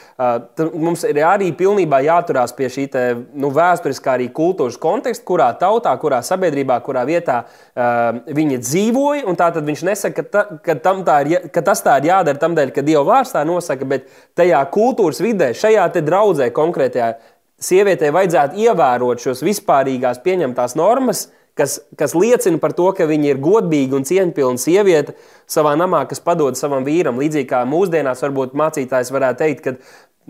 mums 0.72 1.04
ir 1.08 1.20
arī 1.26 1.50
pilnībā 1.56 2.00
jāturās 2.06 2.54
pie 2.56 2.70
šī 2.72 2.86
te, 2.92 3.04
nu, 3.34 3.50
vēsturiskā 3.54 4.16
arī 4.16 4.30
kultūras 4.34 4.78
konteksta, 4.80 5.26
kurā 5.28 5.50
tautā, 5.60 5.92
kurā 6.00 6.22
sabiedrībā, 6.24 6.80
kurā 6.86 7.04
vietā 7.08 7.42
viņi 7.74 8.60
dzīvoja. 8.62 9.26
Un 9.30 9.38
tātad 9.40 9.66
viņš 9.68 9.84
nesaka, 9.90 10.24
ka, 10.24 10.30
ta, 10.30 10.58
ka, 10.64 10.96
tā 11.06 11.20
ir, 11.26 11.48
ka 11.54 11.64
tas 11.66 11.84
tā 11.84 11.98
ir 12.00 12.10
jādara 12.12 12.40
tam 12.40 12.56
dēļ, 12.56 12.74
ka 12.74 12.86
Dieva 12.86 13.04
vārds 13.12 13.34
tā 13.34 13.44
nosaka, 13.46 13.88
bet 13.88 14.10
tajā 14.38 14.64
kultūras 14.74 15.22
vidē, 15.24 15.52
šajā 15.58 15.90
draudzē 15.94 16.50
konkrētajā 16.54 17.12
sievietei 17.60 18.12
vajadzētu 18.14 18.60
ievērot 18.64 19.22
šos 19.22 19.42
vispārīgās 19.46 20.20
pieņemtās 20.24 20.76
normas, 20.78 21.28
kas, 21.58 21.78
kas 21.98 22.14
liecina 22.18 22.58
par 22.62 22.74
to, 22.76 22.88
ka 22.96 23.06
viņa 23.10 23.30
ir 23.30 23.40
godīga 23.42 23.98
un 23.98 24.06
cieņpilna 24.08 24.60
sieviete 24.60 25.14
savā 25.50 25.74
namā, 25.78 26.04
kas 26.10 26.22
padod 26.24 26.58
savam 26.58 26.86
vīram. 26.86 27.20
Līdzīgi 27.20 27.48
kā 27.50 27.62
mūsdienās, 27.68 28.22
varbūt 28.24 28.56
mācītājs 28.58 29.12
varētu 29.14 29.42
teikt, 29.42 29.64
ka 29.64 29.76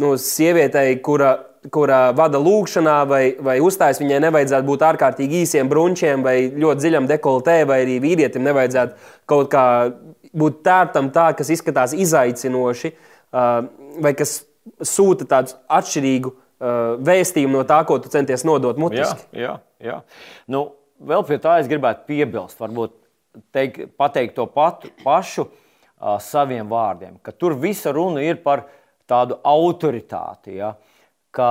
nu, 0.03 0.15
sievietei, 0.21 0.99
kura, 1.05 1.33
kura 1.73 2.01
vada 2.17 2.41
lūkšanā 2.43 2.97
vai, 3.09 3.23
vai 3.41 3.59
uzstājas, 3.65 4.03
viņai 4.03 4.21
nevajadzētu 4.27 4.69
būt 4.69 4.87
ārkārtīgi 4.91 5.45
īsiem 5.45 5.71
brunčiem 5.71 6.25
vai 6.27 6.37
ļoti 6.51 6.85
dziļam 6.85 7.09
dekoltē, 7.11 7.61
vai 7.69 7.83
arī 7.87 8.01
vīrietim 8.05 8.45
nevajadzētu 8.45 9.13
kaut 9.31 9.51
kā 9.55 9.67
būt 10.35 10.63
tērtam 10.67 11.13
tā, 11.15 11.31
kas 11.39 11.53
izskatās 11.55 11.95
izaicinoši, 11.97 12.91
vai 14.03 14.17
kas 14.19 14.41
sūta 14.83 15.29
tādu 15.31 15.55
atšķirīgu 15.79 16.33
vēstījumu 17.05 17.61
no 17.61 17.67
tā, 17.69 17.81
ko 17.87 17.99
tu 18.03 18.11
centies 18.13 18.45
nodot 18.47 18.79
mutiski. 18.81 19.29
Jā, 19.37 19.59
jā, 19.79 19.93
jā. 19.93 20.01
Nu, 20.51 20.67
vēl 21.07 21.25
pie 21.29 21.39
tā 21.43 21.59
es 21.61 21.69
gribētu 21.71 22.07
piebilst, 22.09 22.61
varbūt 22.61 22.97
teik, 23.55 23.81
pateikt 23.99 24.37
to 24.39 24.47
patu, 24.51 24.91
pašu 25.05 25.47
uh, 25.47 26.17
saviem 26.23 26.69
vārdiem, 26.71 27.19
ka 27.23 27.33
tur 27.33 27.57
visa 27.61 27.93
runa 27.95 28.25
ir 28.25 28.41
par 28.45 28.67
tādu 29.11 29.39
autoritāti. 29.45 30.59
Ja? 30.59 30.75
Ka 31.35 31.49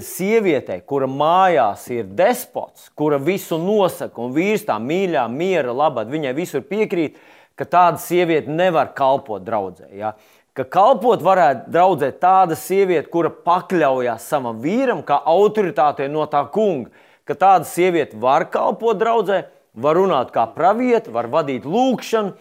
sievietei, 0.00 0.80
kura 0.88 1.08
mājās 1.10 1.86
ir 1.92 2.08
despots, 2.16 2.88
kura 2.96 3.18
visu 3.20 3.58
nosaka, 3.60 4.20
un 4.22 4.34
vīrs 4.36 4.64
tā 4.68 4.78
mīļā, 4.80 5.26
miera, 5.32 5.74
labā, 5.76 6.06
viņai 6.08 6.32
visur 6.36 6.64
piekrīt, 6.66 7.18
ka 7.56 7.68
tāda 7.68 8.00
sieviete 8.00 8.52
nevar 8.52 8.92
kalpot 8.96 9.44
draudzē. 9.44 9.90
Ja? 9.96 10.14
Ka 10.56 10.64
kalpot 10.72 11.20
varētu 11.24 11.72
draudzē 11.72 12.10
tāda 12.20 12.56
sieviete, 12.56 13.10
kura 13.12 13.30
pakļaujas 13.30 14.28
savam 14.30 14.62
vīram, 14.62 15.02
kā 15.04 15.18
autoritātei 15.28 16.08
no 16.12 16.24
tā 16.32 16.46
kunga. 16.52 17.04
Ka 17.26 17.34
tāda 17.34 17.66
sieviete 17.66 18.18
var 18.22 18.46
kalpot 18.52 18.98
draudzē, 19.00 19.44
var 19.74 19.98
runāt 19.98 20.32
kā 20.34 20.46
pravieta, 20.54 21.10
var 21.10 21.26
vadīt 21.30 21.66
lūgšanu, 21.66 22.36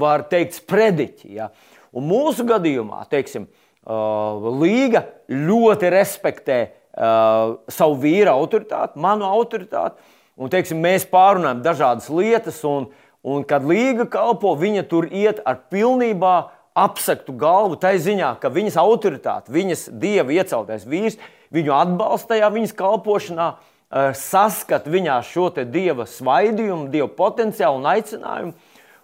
var 0.00 0.24
teikt 0.30 0.56
sprediķi. 0.58 1.32
Ja? 1.36 1.50
Un 1.92 2.06
mūsu 2.08 2.46
gadījumā, 2.48 3.02
teiksim, 3.10 3.48
uh, 3.84 4.48
Līga 4.62 5.04
ļoti 5.28 5.90
respektē 5.92 6.60
uh, 6.66 7.58
savu 7.70 7.98
vīru 8.00 8.32
autoritāti, 8.32 9.00
manu 9.02 9.28
autoritāti. 9.28 10.00
Un, 10.40 10.48
teiksim, 10.48 10.80
mēs 10.80 11.04
pārunājam 11.10 11.60
dažādas 11.64 12.08
lietas, 12.08 12.62
un, 12.64 12.88
un 13.26 13.44
kad 13.44 13.66
Līga 13.68 14.06
kalpo, 14.08 14.54
viņa 14.56 14.86
tur 14.88 15.10
iet 15.10 15.42
ar 15.44 15.66
pilnībā 15.68 16.36
apsektu 16.80 17.34
galvu, 17.36 17.76
tai 17.82 17.98
ziņā, 18.00 18.38
ka 18.40 18.48
viņas 18.54 18.78
autoritāte, 18.80 19.52
viņas 19.52 19.90
dieva 20.00 20.32
ieceltais 20.32 20.86
vīrs, 20.88 21.18
viņu 21.52 21.74
atbalsta 21.76 22.36
tajā 22.38 22.48
viņas 22.54 22.72
kalpošanā, 22.78 23.50
uh, 23.52 23.69
saskat 23.90 24.86
viņā 24.86 25.18
šo 25.26 25.48
dieva 25.66 26.06
svaidījumu, 26.06 26.90
dieva 26.92 27.08
potenciālu 27.08 27.80
un 27.80 27.88
aicinājumu. 27.90 28.52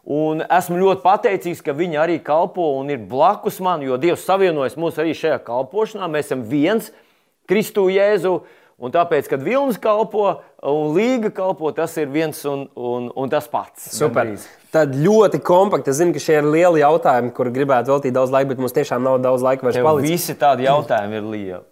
Un 0.06 0.44
esmu 0.46 0.76
ļoti 0.78 1.02
pateicīgs, 1.02 1.64
ka 1.66 1.74
viņi 1.74 1.98
arī 1.98 2.20
kalpo 2.22 2.68
un 2.78 2.92
ir 2.94 3.00
blakus 3.10 3.58
man, 3.58 3.82
jo 3.82 3.96
Dievs 3.98 4.22
savienojas 4.22 4.76
mūs 4.78 5.00
arī 5.02 5.16
šajā 5.18 5.40
kalpošanā. 5.42 6.06
Mēs 6.06 6.28
esam 6.28 6.44
viens 6.46 6.92
Kristu 7.50 7.88
Jēzu. 7.90 8.36
Un 8.76 8.92
tāpēc, 8.92 9.26
kad 9.32 9.40
Vilnis 9.40 9.80
kalpo 9.80 10.28
un 10.60 10.92
Līga 10.94 11.30
kalpo, 11.34 11.70
tas 11.74 11.94
ir 11.96 12.10
viens 12.12 12.38
un, 12.46 12.66
un, 12.76 13.08
un 13.08 13.32
tas 13.32 13.48
pats. 13.48 13.88
Super. 13.96 14.28
Gandrīz. 14.28 14.44
Tad 14.76 14.92
ļoti 15.00 15.40
kompakti. 15.40 15.90
Es 15.90 15.98
zinu, 15.98 16.12
ka 16.14 16.20
šie 16.20 16.36
ir 16.42 16.50
lieli 16.52 16.84
jautājumi, 16.84 17.32
kur 17.34 17.48
gribētu 17.54 17.94
veltīt 17.94 18.14
daudz 18.14 18.34
laika, 18.34 18.52
bet 18.52 18.60
mums 18.60 18.76
tiešām 18.76 19.02
nav 19.02 19.18
daudz 19.24 19.42
laika 19.42 19.66
vairs 19.66 19.80
palikt. 19.80 20.10
Visi 20.12 20.36
tādi 20.38 20.68
jautājumi 20.68 21.18
ir 21.18 21.30
lieli. 21.32 21.62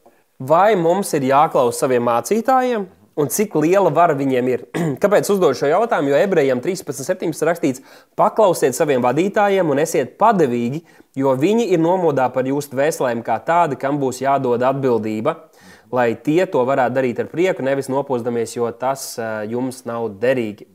Vai 0.42 0.72
mums 0.80 1.12
ir 1.14 1.28
jāklausa 1.28 1.84
saviem 1.84 2.08
mācītājiem? 2.08 2.88
Un 3.16 3.30
cik 3.30 3.54
liela 3.62 3.90
vara 3.94 4.14
viņiem 4.18 4.50
ir. 4.50 4.64
Kāpēc 5.02 5.28
uzdodu 5.32 5.56
šo 5.58 5.70
jautājumu? 5.70 6.12
Jo 6.12 6.20
ebrejiem 6.20 6.62
13.17. 6.64 7.46
rakstīts, 7.46 7.84
paklausiet 8.18 8.76
saviem 8.76 9.04
vadītājiem 9.04 9.70
un 9.70 9.82
esiet 9.82 10.16
padevīgi, 10.20 10.82
jo 11.18 11.34
viņi 11.38 11.68
ir 11.74 11.82
nomodā 11.82 12.28
par 12.34 12.48
jūsu 12.48 12.74
dvēselēm 12.74 13.22
kā 13.26 13.38
tādi, 13.46 13.78
kam 13.80 14.00
būs 14.02 14.22
jādod 14.24 14.62
atbildība, 14.66 15.36
lai 15.94 16.10
tie 16.18 16.42
to 16.50 16.64
varētu 16.66 16.98
darīt 16.98 17.22
ar 17.22 17.30
prieku, 17.30 17.64
nevis 17.66 17.90
nopūstamies, 17.92 18.56
jo 18.56 18.70
tas 18.78 19.14
jums 19.50 19.84
nav 19.88 20.10
derīgi. 20.22 20.66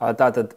Tātad, 0.00 0.56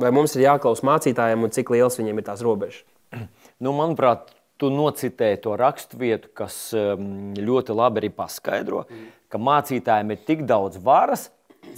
vai 0.00 0.12
mums 0.14 0.36
ir 0.36 0.46
jāklaus 0.46 0.84
mācītājiem 0.86 1.42
un 1.44 1.54
cik 1.54 1.72
liels 1.74 1.98
viņiem 2.00 2.22
ir 2.22 2.30
tās 2.30 2.44
robežas? 2.46 2.84
Nu, 3.60 3.74
manuprāt, 3.76 4.30
tu 4.56 4.70
nocitēji 4.72 5.42
to 5.44 5.52
raksturvietu, 5.60 6.30
kas 6.32 6.54
ļoti 6.72 7.74
labi 7.76 8.00
arī 8.00 8.08
paskaidro. 8.16 8.86
Mm 8.86 9.08
ka 9.30 9.38
mācītājiem 9.38 10.14
ir 10.14 10.24
tik 10.26 10.42
daudz 10.48 10.80
varas, 10.82 11.28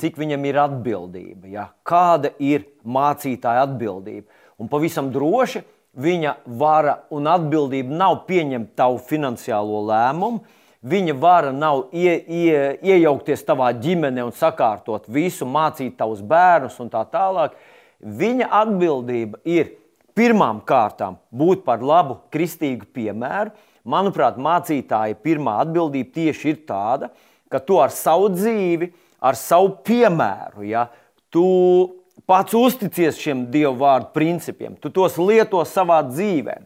cik 0.00 0.16
viņam 0.20 0.46
ir 0.48 0.58
atbildība. 0.62 1.50
Ja? 1.52 1.66
Kāda 1.86 2.32
ir 2.42 2.66
mācītāja 2.84 3.66
atbildība? 3.66 4.28
Un 4.60 4.70
pavisam 4.72 5.10
droši 5.12 5.62
viņa 5.98 6.36
vara 6.58 6.96
un 7.12 7.28
atbildība 7.28 7.92
nav 7.92 8.22
pieņemt 8.28 8.72
tavu 8.78 9.00
finansiālo 9.08 9.84
lēmumu. 9.90 10.42
Viņa 10.82 11.14
vara 11.22 11.52
nav 11.54 11.92
ie, 11.94 12.16
ie, 12.26 12.56
iejaukties 12.82 13.44
tavā 13.46 13.68
ģimenē 13.78 14.24
un 14.26 14.32
sakārtot 14.34 15.04
visu, 15.06 15.46
mācīt 15.46 15.94
tavus 15.98 16.24
bērnus 16.26 16.80
un 16.82 16.90
tā 16.90 17.04
tālāk. 17.12 17.54
Viņa 18.02 18.48
atbildība 18.58 19.38
ir 19.46 19.76
pirmām 20.18 20.58
kārtām 20.66 21.20
būt 21.30 21.62
par 21.66 21.84
labu 21.86 22.18
kristīgu 22.34 22.88
piemēru. 22.96 23.52
Manuprāt, 23.86 24.38
mācītāja 24.42 25.14
pirmā 25.22 25.60
atbildība 25.62 26.10
tieši 26.18 26.50
ir 26.50 26.58
tāda, 26.66 27.12
ka 27.12 27.31
ka 27.52 27.60
tu 27.62 27.78
ar 27.82 27.92
savu 27.94 28.30
dzīvi, 28.32 28.90
ar 29.22 29.38
savu 29.38 29.76
piemēru, 29.86 30.64
ja, 30.66 30.88
tu 31.32 31.44
pats 32.28 32.54
uzticies 32.56 33.20
šiem 33.20 33.46
dievu 33.52 33.76
vārdu 33.82 34.12
principiem, 34.16 34.76
tu 34.80 34.90
tos 34.94 35.18
lieto 35.20 35.62
savā 35.68 36.00
dzīvē, 36.08 36.58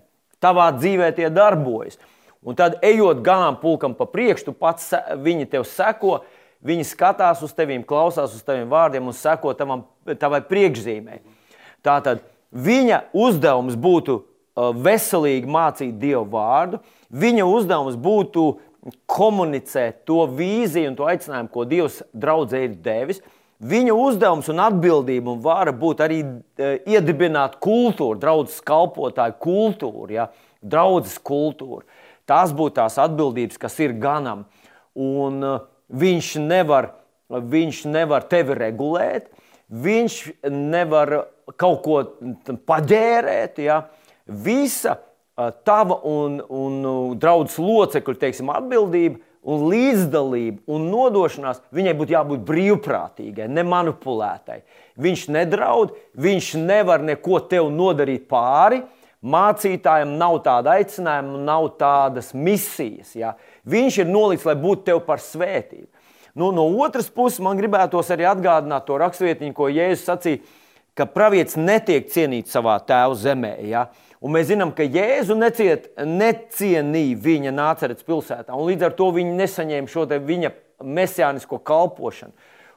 tavā 0.43 0.71
dzīvē 0.77 1.11
tie 1.17 1.31
darbojas. 1.33 1.99
Un 2.47 2.55
tad, 2.55 2.77
ejot 2.87 3.25
ganāmpulkam 3.27 3.97
pa 3.99 4.07
priekšu, 4.07 4.55
pats 4.55 4.93
viņi 5.19 5.49
tev 5.51 5.65
seko, 5.67 6.21
viņi 6.67 6.87
skatās 6.87 7.43
uz 7.43 7.55
tevīm, 7.57 7.83
klausās 7.87 8.37
uz 8.37 8.45
taviem 8.47 8.71
vārdiem 8.71 9.09
un 9.09 9.17
seko 9.17 9.55
tavam, 9.59 9.83
tavai 10.21 10.45
priekšzīmē. 10.47 11.19
Tātad 11.87 12.23
viņa 12.55 13.03
uzdevums 13.17 13.75
būtu 13.75 14.21
veselīgi 14.57 15.51
mācīt 15.51 15.99
dievu 16.01 16.25
vārdu, 16.33 16.81
viņa 17.11 17.49
uzdevums 17.51 17.99
būtu 18.01 18.47
komunicēt 19.11 20.05
to 20.09 20.25
vīziju 20.37 20.93
un 20.93 20.99
to 20.99 21.07
aicinājumu, 21.09 21.51
ko 21.53 21.65
Dievs 21.69 22.01
draudzē 22.15 22.63
ir 22.67 22.77
devis. 22.85 23.23
Viņa 23.67 23.95
uzdevums 23.97 24.51
un 24.53 24.61
atbildība 24.61 25.33
un 25.33 25.41
vara 25.45 25.73
būt 25.73 26.03
arī 26.05 26.19
e, 26.21 26.75
iedibināt 26.93 27.57
kultūru, 27.65 28.19
draudzes 28.21 28.61
kalpotāju 28.67 29.39
kultūru, 29.41 30.11
ja, 30.13 30.29
draudzes 30.61 31.17
kultūru. 31.25 31.87
Tās 32.29 32.53
būtu 32.53 32.77
tās 32.83 32.99
atbildības, 33.01 33.57
kas 33.63 33.79
ir 33.81 33.97
ganam. 34.03 34.45
Un 34.93 35.41
e, 35.41 35.55
viņš 35.89 36.35
nevar, 36.45 36.91
viņš 37.33 37.81
nevar 37.89 38.29
tevi 38.29 38.59
regulēt, 38.61 39.33
viņš 39.73 40.21
nevar 40.53 41.17
kaut 41.57 41.81
ko 41.87 42.03
paģērēt. 42.69 43.63
Ja. 43.65 43.87
Visa 44.27 44.99
tava 45.37 46.01
un, 46.09 46.41
un 46.49 47.17
draudzes 47.21 47.59
locekļu 47.61 48.17
teiksim, 48.21 48.51
atbildība 48.53 49.21
un 49.47 49.67
līdzdalība 49.71 50.65
un 50.73 50.89
nodošanās, 50.91 51.61
viņai 51.75 51.95
būtu 51.99 52.15
jābūt 52.17 52.45
brīvprātīgai, 52.49 53.47
nemanipulētai. 53.53 54.63
Viņš 54.99 55.27
nedraud, 55.37 55.95
viņš 56.19 56.55
nevar 56.59 57.05
neko 57.05 57.41
tev 57.51 57.71
nodarīt 57.75 58.27
pāri. 58.31 58.83
Mācītājiem 59.27 60.17
nav 60.21 60.39
tāda 60.45 60.77
aicinājuma, 60.79 61.39
nav 61.47 61.69
tādas 61.81 62.31
misijas. 62.37 63.15
Ja? 63.17 63.35
Viņš 63.67 64.03
ir 64.03 64.11
nolicis, 64.11 64.47
lai 64.47 64.55
būtu 64.61 64.87
tev 64.91 65.01
par 65.07 65.23
svētību. 65.23 65.89
Nu, 66.37 66.51
no 66.53 66.67
otras 66.85 67.09
puses, 67.09 67.41
man 67.43 67.57
gribētos 67.59 68.11
arī 68.13 68.27
atgādināt 68.29 68.85
to 68.87 68.99
raksturvietiņu, 69.01 69.55
ko 69.57 69.71
Jēzus 69.73 70.05
sacīja, 70.11 70.43
ka 70.97 71.07
pravietis 71.09 71.57
netiek 71.57 72.11
cienīts 72.13 72.53
savā 72.55 72.77
tēva 72.87 73.17
zemē. 73.19 73.55
Ja? 73.67 73.87
Uh, 73.89 74.06
Un 74.25 74.33
mēs 74.33 74.49
zinām, 74.49 74.73
ka 74.73 74.85
Jēzu 74.87 75.37
neciet, 75.37 75.91
necienīja 76.01 77.19
viņa 77.21 77.53
nācerets 77.53 78.07
pilsētā, 78.07 78.55
un 78.57 78.71
līdz 78.71 78.89
ar 78.89 78.95
to 78.97 79.11
viņi 79.13 79.37
nesaņēma 79.37 79.93
šo 79.93 80.07
viņa 80.09 80.53
mesijānisko 80.85 81.61
kalpošanu. 81.67 82.33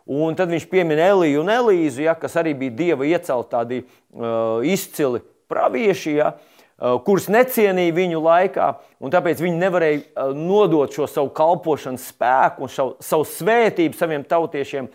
Un 0.10 0.34
tad 0.36 0.50
viņš 0.50 0.66
piemin 0.72 1.00
Eliju 1.00 1.44
un 1.44 1.52
Elīzu, 1.54 2.02
ja, 2.08 2.16
kas 2.18 2.34
arī 2.40 2.56
bija 2.58 2.74
dieva 2.74 3.06
iecelti 3.06 3.52
tādi 3.52 3.82
uh, 3.84 4.64
izcili 4.66 5.22
pravieši, 5.52 6.14
ja, 6.18 6.32
uh, 6.34 6.96
kurus 7.06 7.28
necienīja 7.30 7.94
viņu 7.94 8.22
laikā, 8.26 8.72
un 9.00 9.14
tāpēc 9.14 9.44
viņi 9.46 9.62
nevarēja 9.62 10.00
uh, 10.02 10.32
nodot 10.34 10.96
šo 10.96 11.06
savu 11.08 11.30
kalpošanas 11.38 12.08
spēku 12.10 12.66
un 12.66 12.74
savu, 12.74 12.96
savu 13.06 13.28
svētību 13.30 14.00
saviem 14.00 14.26
tautiešiem, 14.26 14.90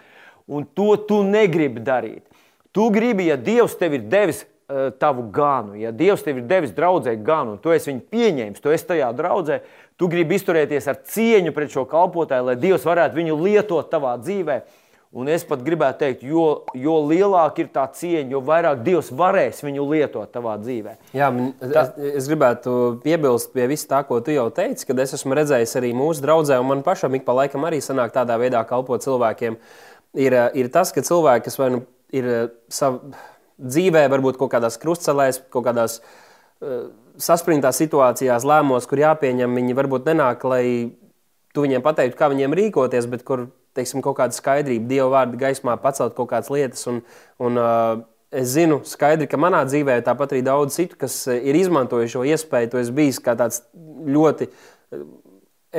un 0.50 0.66
to 0.74 0.90
tu 1.06 1.22
negribi 1.24 1.84
darīt. 1.84 2.26
Tu 2.74 2.88
gribi, 2.90 3.28
ja 3.30 3.38
Dievs 3.38 3.78
tev 3.78 3.94
ir 3.94 4.08
devis 4.10 4.42
Eh, 4.68 4.90
tavu 4.98 5.22
ganu. 5.28 5.74
Ja 5.76 5.90
Dievs 5.92 6.22
tev 6.24 6.38
ir 6.40 6.44
devis 6.48 6.70
draudzē 6.72 7.12
ganu, 7.20 7.52
un 7.52 7.58
tu 7.60 7.68
esi 7.74 7.90
viņu 7.90 8.00
pieņēmis, 8.08 8.62
tu 8.64 8.70
esi 8.72 8.86
tajā 8.88 9.10
draudzē, 9.12 9.58
tu 10.00 10.06
gribi 10.08 10.38
izturēties 10.38 10.86
ar 10.88 11.02
cieņu 11.04 11.50
pret 11.52 11.74
šo 11.74 11.82
kalpotāju, 11.90 12.46
lai 12.46 12.54
Dievs 12.56 12.86
varētu 12.88 13.18
viņu 13.18 13.36
lietot 13.42 13.90
tavā 13.92 14.14
dzīvē. 14.22 14.56
Un 15.20 15.28
es 15.28 15.44
pat 15.44 15.60
gribētu 15.66 16.00
teikt, 16.00 16.22
jo, 16.24 16.46
jo 16.80 16.94
lielāka 17.10 17.60
ir 17.60 17.68
tā 17.74 17.84
cieņa, 17.92 18.32
jo 18.32 18.40
vairāk 18.46 18.80
Dievs 18.86 19.10
varēs 19.12 19.60
viņu 19.66 19.84
lietot 19.90 20.32
tavā 20.32 20.56
dzīvē. 20.62 20.96
Jā, 21.12 21.28
tā... 21.60 21.84
es, 21.84 22.16
es 22.22 22.30
gribētu 22.32 22.78
piebilst 23.04 23.52
pie 23.52 23.68
visa 23.68 23.90
tā, 23.92 24.00
ko 24.08 24.22
tu 24.24 24.32
jau 24.32 24.48
teici, 24.48 24.88
kad 24.88 25.04
es 25.04 25.12
esmu 25.18 25.36
redzējis 25.42 25.76
arī 25.82 25.92
mūsu 25.92 26.24
draugiem, 26.24 26.64
un 26.64 26.72
man 26.72 26.86
pašam 26.88 27.20
ik 27.20 27.28
pa 27.28 27.36
laikam 27.36 27.68
arī 27.68 27.84
sanāk 27.84 28.16
tādā 28.16 28.40
veidā 28.40 28.64
kalpot 28.64 29.04
cilvēkiem. 29.04 29.60
Ir, 30.24 30.40
ir 30.56 30.72
tas, 30.72 30.88
ka 30.96 31.04
cilvēki, 31.04 31.50
kas 31.50 31.60
vai 31.60 31.70
nu 31.76 31.84
ir 32.16 32.32
savā 32.72 33.12
dzīvē, 33.60 34.06
varbūt 34.12 34.38
kaut 34.40 34.52
kādās 34.54 34.78
krustcelēs, 34.82 35.40
kaut 35.54 35.66
kādās 35.68 35.98
uh, 36.00 36.88
saspringtās 37.20 37.78
situācijās, 37.82 38.46
lēmumos, 38.46 38.88
kur 38.90 39.02
jāpieņem, 39.02 39.60
viņi 39.60 39.76
varbūt 39.78 40.08
nenāk, 40.10 40.46
lai 40.48 40.64
tu 41.54 41.64
viņiem 41.64 41.84
pateiktu, 41.84 42.18
kā 42.18 42.30
viņiem 42.32 42.56
rīkoties, 42.58 43.06
bet 43.10 43.22
kur 43.26 43.48
teiksim, 43.74 44.02
kaut 44.04 44.18
kāda 44.18 44.34
skaidrība, 44.34 44.88
Dieva 44.90 45.10
vārda 45.12 45.38
gaismā 45.38 45.76
pacelt 45.82 46.14
kaut 46.18 46.30
kādas 46.30 46.50
lietas. 46.54 46.84
Un, 46.90 47.00
un, 47.42 47.58
uh, 47.58 48.02
es 48.34 48.52
zinu 48.54 48.80
skaidri, 48.86 49.28
ka 49.30 49.38
manā 49.40 49.64
dzīvē 49.66 50.00
tāpat 50.06 50.34
arī 50.34 50.44
daudz 50.46 50.78
citu, 50.78 50.98
kas 51.00 51.24
uh, 51.30 51.38
ir 51.38 51.58
izmantojuši 51.58 52.16
šo 52.16 52.24
iespēju. 52.34 52.72
Tu 52.72 52.82
esi 52.82 52.94
bijis 52.94 53.20
kā 53.22 53.36
tāds 53.38 53.64
ļoti 53.74 54.50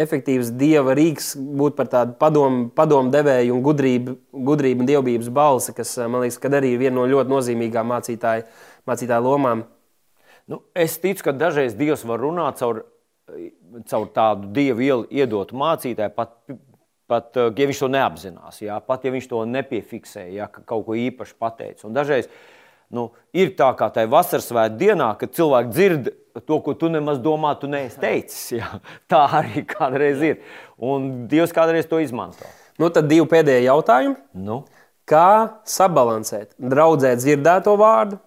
efektīvs 0.04 0.52
dieva 0.60 0.96
rīks, 0.98 1.34
būt 1.36 1.78
par 1.78 1.90
tādu 1.92 2.18
padomu, 2.20 2.68
padomu 2.76 3.14
devēju 3.14 3.56
un 3.56 3.64
gudrību, 3.66 4.18
gudrību 4.50 4.84
un 4.84 4.90
dievbijības 4.90 5.32
balsi, 5.36 5.76
kas 5.78 5.96
uh, 6.00 6.10
man 6.12 6.26
liekas, 6.26 6.42
arī 6.52 6.74
ir 6.76 6.84
viena 6.84 6.98
no 7.00 7.08
ļoti 7.10 7.32
nozīmīgām 7.32 7.90
mācītāju, 7.94 8.46
mācītāju 8.90 9.26
lomām. 9.26 9.66
Nu, 10.52 10.62
es 10.78 11.00
ticu, 11.02 11.26
ka 11.26 11.34
dažreiz 11.34 11.74
Dievs 11.78 12.06
var 12.06 12.22
runāt 12.22 12.60
caur, 12.62 12.84
caur 13.90 14.08
tādu 14.14 14.52
dievu 14.54 15.06
iedotu 15.10 15.58
mācītāju, 15.58 16.14
pat 16.14 16.38
Pat 17.06 17.38
eh, 17.38 17.52
ja 17.54 17.70
viņš 17.70 17.84
to 17.84 17.90
neapzinās, 17.94 18.62
jā, 18.66 18.76
pat 18.82 19.06
ja 19.06 19.14
viņš 19.14 19.30
to 19.30 19.44
nepiefiksē, 19.50 20.26
ja 20.34 20.50
kaut 20.50 20.88
ko 20.88 20.98
īpaši 20.98 21.36
pateicis. 21.38 21.86
Dažreiz 21.94 22.30
nu, 22.94 23.12
ir 23.36 23.54
tā, 23.58 23.72
kā 23.78 23.92
tajā 23.94 24.10
vasaras 24.10 24.50
svētdienā 24.50 24.80
dienā, 24.80 25.10
kad 25.20 25.36
cilvēki 25.38 25.74
dzird 25.74 26.10
to, 26.44 26.60
ko 26.60 26.76
tu 26.76 26.90
nemaz 26.92 27.20
domā, 27.24 27.54
tu 27.60 27.70
neesi 27.72 28.00
teicis. 28.02 28.44
Jā. 28.60 28.80
Tā 29.12 29.24
arī 29.40 29.64
kādreiz 29.68 30.24
ir. 30.26 30.40
Un 30.82 31.26
Dievs 31.32 31.56
kādreiz 31.56 31.88
to 31.90 32.02
izmanto. 32.04 32.48
Nu, 32.82 32.90
tad 32.92 33.08
divi 33.08 33.24
pēdējie 33.32 33.70
jautājumi. 33.70 34.18
Nu? 34.46 34.64
Kā 35.08 35.62
sabalansēt 35.70 36.56
draudzēt 36.58 37.22
dzirdēto 37.22 37.76
vārdu 37.78 38.18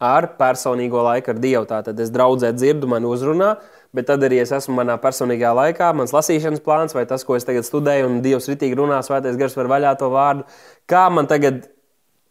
ar 0.00 0.28
personīgo 0.38 1.02
laiku 1.02 1.32
ar 1.32 1.40
Dievu? 1.42 1.66
Tātad 1.68 1.98
es 2.00 2.12
draudzē 2.14 2.52
dzirdu, 2.54 2.88
man 2.88 3.04
uzrunā, 3.08 3.56
bet 3.96 4.08
tad 4.08 4.24
arī 4.24 4.38
es 4.44 4.52
esmu 4.54 4.78
manā 4.78 4.96
personīgajā 5.02 5.52
laikā, 5.60 5.90
mans 5.98 6.14
lasīšanas 6.14 6.62
plāns, 6.64 6.94
vai 6.96 7.04
tas, 7.10 7.26
ko 7.26 7.36
es 7.36 7.48
tagad 7.48 7.66
studēju, 7.66 8.08
un 8.08 8.20
Dievs 8.24 8.48
ritīgi 8.52 8.78
runā, 8.78 9.02
svētais 9.04 9.36
gars 9.40 9.58
var 9.58 9.72
vaļā 9.74 9.96
to 10.00 10.12
vārdu. 10.14 10.46
Kā 10.88 11.08
man 11.12 11.28
tagad, 11.28 11.66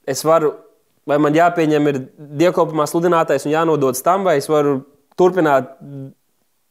es 0.07 0.23
varu, 0.25 0.55
vai 1.05 1.19
man 1.21 1.35
jāpieņem 1.35 1.91
ir 1.91 2.01
dievkalpojumā 2.41 2.87
sludinātais 2.89 3.45
un 3.45 3.53
jānodod 3.53 3.99
tam, 4.07 4.23
vai 4.25 4.39
es 4.39 4.49
varu 4.49 4.79
turpināt 5.19 5.75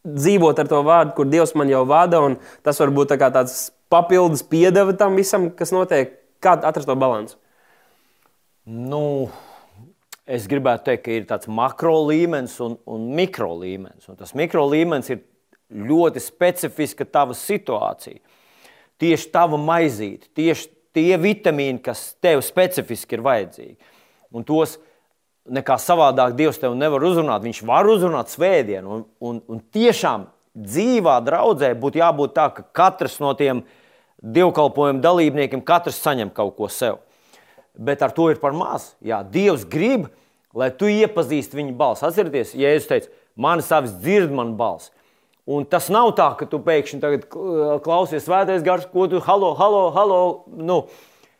dzīvot 0.05 0.61
ar 0.61 0.69
to 0.69 0.83
vārdu, 0.85 1.15
kur 1.17 1.31
Dievs 1.31 1.55
man 1.57 1.71
jau 1.73 1.85
vada, 1.89 2.21
un 2.21 2.37
tas 2.65 2.79
var 2.81 2.93
būt 2.95 3.15
tā 3.15 3.31
tāds 3.33 3.71
papildus 3.93 4.45
piedeva 4.47 4.93
tam 4.99 5.17
visam, 5.19 5.49
kas 5.55 5.73
notiek. 5.75 6.21
Kā 6.45 6.59
atrast 6.61 6.89
to 6.91 6.97
līdzsvaru? 6.99 7.41
Nu, 8.65 9.29
es 10.25 10.47
gribētu 10.49 10.89
teikt, 10.89 11.05
ka 11.05 11.13
ir 11.13 11.27
tāds 11.29 11.49
makro 11.53 11.99
līmenis 12.09 12.57
un, 12.65 12.79
un 12.89 13.11
mikro 13.17 13.51
līmenis. 13.61 14.09
Un 14.09 14.17
tas 14.21 14.33
mikro 14.37 14.65
līmenis 14.69 15.13
ir 15.13 15.23
ļoti 15.75 16.21
specifiska 16.21 17.05
tava 17.09 17.37
situācija. 17.37 18.21
Tieši 19.01 19.31
tava 19.35 19.59
maizīte, 19.61 20.31
tieši 20.37 20.71
tie 20.95 21.19
vitamīni, 21.21 21.83
kas 21.85 22.13
tev 22.23 22.41
specifiski 22.47 23.19
ir 23.19 23.25
vajadzīgi. 23.27 23.77
Un 24.35 24.47
tos 24.47 24.79
nekā 25.51 25.79
savādāk 25.81 26.37
Dievs 26.39 26.61
tev 26.61 26.77
nevar 26.79 27.05
uzrunāt. 27.05 27.45
Viņš 27.45 27.63
var 27.69 27.89
uzrunāt 27.91 28.33
svētdienu. 28.33 28.99
Un, 28.99 29.07
un, 29.21 29.41
un 29.49 29.65
tiešām 29.75 30.29
dzīvā 30.55 31.19
draudzē 31.27 31.75
būtu 31.79 32.01
jābūt 32.01 32.37
tā, 32.37 32.49
ka 32.55 32.65
katrs 32.73 33.19
no 33.21 33.35
tiem 33.39 33.65
dievkalpojumu 34.25 35.03
dalībniekiem 35.05 35.65
saņem 35.93 36.31
kaut 36.33 36.57
ko 36.57 36.69
sev 36.69 37.03
bet 37.75 38.03
ar 38.03 38.13
to 38.15 38.31
ir 38.31 38.41
par 38.41 38.55
maz. 38.55 38.95
Jā, 39.05 39.21
Dievs 39.27 39.67
grib, 39.67 40.09
lai 40.55 40.71
tu 40.71 40.89
iepazīsti 40.91 41.59
viņa 41.59 41.75
balsi. 41.79 42.07
Atcerieties, 42.07 42.55
ja 42.59 42.71
es 42.75 42.87
teicu, 42.89 43.11
man 43.37 43.63
savs 43.63 43.95
dzird 43.99 44.33
man 44.35 44.55
balsi. 44.59 44.93
Un 45.45 45.67
tas 45.69 45.91
nav 45.93 46.15
tā, 46.17 46.31
ka 46.39 46.47
tu 46.49 46.61
pēkšņi 46.65 47.25
klausies 47.85 48.25
svētais 48.25 48.65
gars, 48.65 48.87
ko 48.89 49.05
tu 49.11 49.21
halo, 49.27 49.53
halo, 49.59 49.83
halo, 49.93 50.21
nu, 50.57 50.85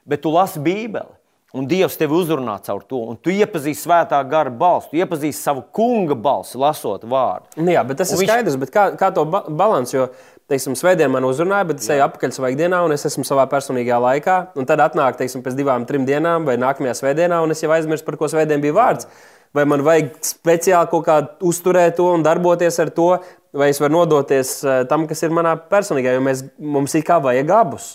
bet 0.05 0.21
tu 0.25 0.33
lasi 0.35 0.61
Bībeli. 0.61 1.15
Un 1.55 1.69
Dievs 1.71 1.95
tevi 1.95 2.17
uzrunā 2.19 2.57
caur 2.67 2.81
to, 2.83 2.99
un 3.13 3.19
tu 3.23 3.31
iepazīsti 3.31 3.87
svētā 3.87 4.19
gara 4.27 4.51
balstu, 4.51 4.91
tu 4.91 4.99
iepazīsti 4.99 5.39
savu 5.39 5.63
kunga 5.75 6.17
balsi, 6.19 6.59
lasot 6.59 7.05
vārdu. 7.07 7.63
Nu 7.63 7.71
jā, 7.71 7.85
bet 7.87 8.01
tas 8.01 8.11
un 8.11 8.19
ir 8.19 8.25
viņš... 8.25 8.33
skaidrs, 8.33 8.57
bet 8.59 8.73
kā, 8.75 8.89
kā 8.99 9.13
to 9.15 9.23
ba 9.31 9.45
balansu? 9.47 9.95
Jo 9.95 10.09
teiksim, 10.51 10.75
svētdien 10.79 11.13
man 11.15 11.25
uzrunāja, 11.29 11.69
bet 11.71 11.81
es 11.81 11.87
eju 11.95 12.05
apakaļ 12.09 12.35
savā 12.35 12.51
ikdienā, 12.53 12.83
un 12.85 12.97
es 12.97 13.07
esmu 13.09 13.23
savā 13.29 13.47
personīgajā 13.53 14.01
laikā. 14.03 14.37
Un 14.59 14.69
tad 14.69 14.83
atnāk, 14.83 15.17
teiksim, 15.21 15.45
pēc 15.47 15.57
divām, 15.59 15.87
trim 15.89 16.05
dienām 16.09 16.49
vai 16.49 16.59
nākamajā 16.61 16.99
svētdienā, 17.01 17.41
un 17.45 17.55
es 17.55 17.63
jau 17.65 17.73
aizmirsu, 17.75 18.07
par 18.07 18.19
ko 18.21 18.29
svētdien 18.33 18.63
bija 18.65 18.77
vārds. 18.77 19.09
Vai 19.55 19.63
man 19.71 19.87
vajag 19.87 20.17
speciāli 20.27 20.91
kaut 20.91 21.07
kā 21.07 21.21
uzturēt 21.47 22.01
to 22.01 22.11
un 22.11 22.27
darboties 22.27 22.81
ar 22.83 22.91
to, 22.95 23.13
vai 23.55 23.71
es 23.71 23.79
varu 23.79 24.01
nodoties 24.01 24.57
eh, 24.67 24.81
tam, 24.91 25.07
kas 25.07 25.23
ir 25.23 25.35
manā 25.35 25.55
personīgajā, 25.71 26.19
jo 26.19 26.25
mēs, 26.27 26.43
mums 26.59 26.99
ir 26.99 27.07
kā 27.07 27.21
vajag 27.23 27.53
abus. 27.55 27.93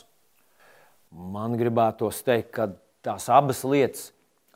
Man 1.12 1.60
gribētos 1.60 2.24
teikt, 2.24 2.54
ka 2.56 2.70
tās 3.06 3.30
abas 3.32 3.64
lietas, 3.68 4.10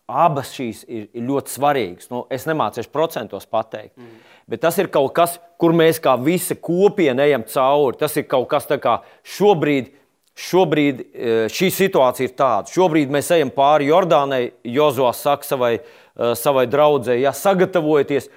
abas 0.08 0.52
šīs 0.56 0.84
ir, 0.88 1.08
ir 1.16 1.28
ļoti 1.30 1.54
svarīgas. 1.54 2.12
Nu, 2.12 2.26
es 2.34 2.48
nemācīšu 2.50 2.92
procentos 2.94 3.50
pateikt. 3.50 3.98
Mm 3.98 4.34
bet 4.48 4.64
tas 4.64 4.78
ir 4.78 4.90
kaut 4.92 5.14
kas, 5.16 5.38
kur 5.60 5.76
mēs 5.76 6.00
kā 6.04 6.16
visa 6.22 6.56
kopiena 6.60 7.26
ejam 7.28 7.46
cauri. 7.50 8.00
Tas 8.00 8.16
ir 8.20 8.28
kaut 8.30 8.50
kas 8.52 8.68
tāds, 8.70 8.84
kā 8.84 9.00
šobrīd. 9.38 9.92
Šobrīd 10.34 11.02
e, 11.04 11.34
šī 11.54 11.68
situācija 11.70 12.26
ir 12.26 12.32
tāda. 12.34 12.72
Šobrīd 12.74 13.12
mēs 13.14 13.28
ejam 13.36 13.52
pāri 13.54 13.92
Jordānai. 13.92 14.48
Jozovs 14.66 15.22
saka 15.22 15.46
savai, 15.46 15.76
e, 15.78 16.32
savai 16.40 16.64
draudzēji, 16.72 17.22
ja 17.28 17.36
sagatavojieties. 17.38 18.32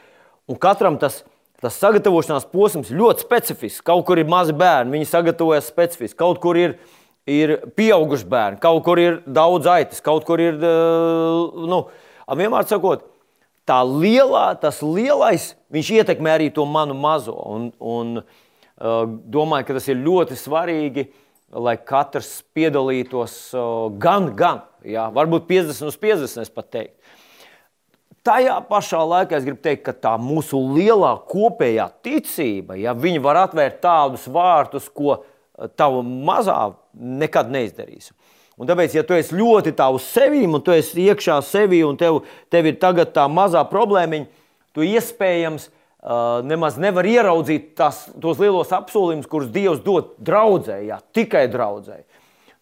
Un 0.52 0.60
katram 0.60 0.98
tas, 1.00 1.22
tas 1.64 1.78
sagatavošanās 1.80 2.44
posms 2.52 2.92
ļoti 2.92 3.24
specifisks. 3.24 3.84
Kaut 3.86 4.04
kur 4.10 4.20
ir 4.20 4.28
mazi 4.28 4.52
bērni, 4.52 4.92
viņi 4.98 5.08
sagatavojas 5.08 5.72
specifiski. 5.72 6.18
Kaut 6.20 6.42
kur 6.44 6.60
ir, 6.60 6.76
ir 7.26 7.56
pieauguši 7.76 8.28
bērni, 8.30 8.60
kaut 8.62 8.84
kur 8.86 9.00
ir 9.02 9.20
daudz 9.26 9.68
aitas, 9.70 10.00
kaut 10.04 10.26
kur 10.28 10.40
ir. 10.42 10.56
Nu, 10.56 11.82
vienmēr 12.38 12.66
sakot, 12.70 13.04
tā 13.66 13.80
lielā, 13.86 14.48
tas 14.62 14.80
lielais, 14.84 15.52
viņš 15.74 15.92
ietekmē 16.00 16.36
arī 16.36 16.50
to 16.54 16.66
manu 16.70 16.96
mazo. 16.98 17.34
Un, 17.34 17.70
un, 17.82 18.18
domāju, 18.76 19.68
ka 19.68 19.78
tas 19.78 19.88
ir 19.90 20.02
ļoti 20.04 20.38
svarīgi, 20.38 21.08
lai 21.56 21.76
katrs 21.78 22.40
piedalītos 22.56 23.36
gan, 24.02 24.32
gan, 24.36 24.64
jā, 24.84 25.06
varbūt 25.14 25.46
50 25.48 25.90
uz 25.90 25.96
50, 26.02 26.42
es 26.42 26.52
pat 26.52 26.70
teiktu. 26.74 26.94
Tajā 28.26 28.56
pašā 28.66 28.98
laikā 29.06 29.36
es 29.38 29.44
gribu 29.46 29.60
teikt, 29.62 29.84
ka 29.86 29.92
tā 29.94 30.16
mūsu 30.18 30.58
lielā 30.74 31.12
kopējā 31.30 31.86
ticība, 32.02 32.74
ja 32.74 32.90
viņi 32.98 33.20
var 33.22 33.38
atvērt 33.44 33.78
tādus 33.84 34.24
vārtus, 34.26 34.88
ko 34.90 35.20
tava 35.78 36.02
mazā 36.02 36.58
nekad 36.96 37.52
neizdarīs. 37.52 38.12
Un 38.56 38.68
tāpēc, 38.68 38.94
ja 38.96 39.04
tu 39.04 39.16
esi 39.16 39.36
ļoti 39.36 39.74
tālu 39.76 40.00
sevi, 40.00 40.46
un 40.48 40.62
tu 40.64 40.72
esi 40.72 41.04
iekšā 41.10 41.38
sevi, 41.44 41.82
un 41.84 41.98
tev, 42.00 42.22
tev 42.52 42.70
ir 42.70 42.78
tagad 42.80 43.12
tā 43.16 43.26
mazā 43.28 43.60
problēma, 43.68 44.22
tu 44.72 44.84
iespējams 44.86 45.68
uh, 45.68 46.40
nemaz 46.46 46.78
nevar 46.80 47.08
ieraudzīt 47.08 47.74
tās, 47.76 48.06
tos 48.22 48.40
lielos 48.40 48.72
apsolījumus, 48.72 49.28
kurus 49.28 49.52
Dievs 49.52 49.82
dod 49.84 50.14
draudzē, 50.24 50.80
jā, 50.88 51.02
tikai 51.16 51.44
draudzē. 51.52 52.00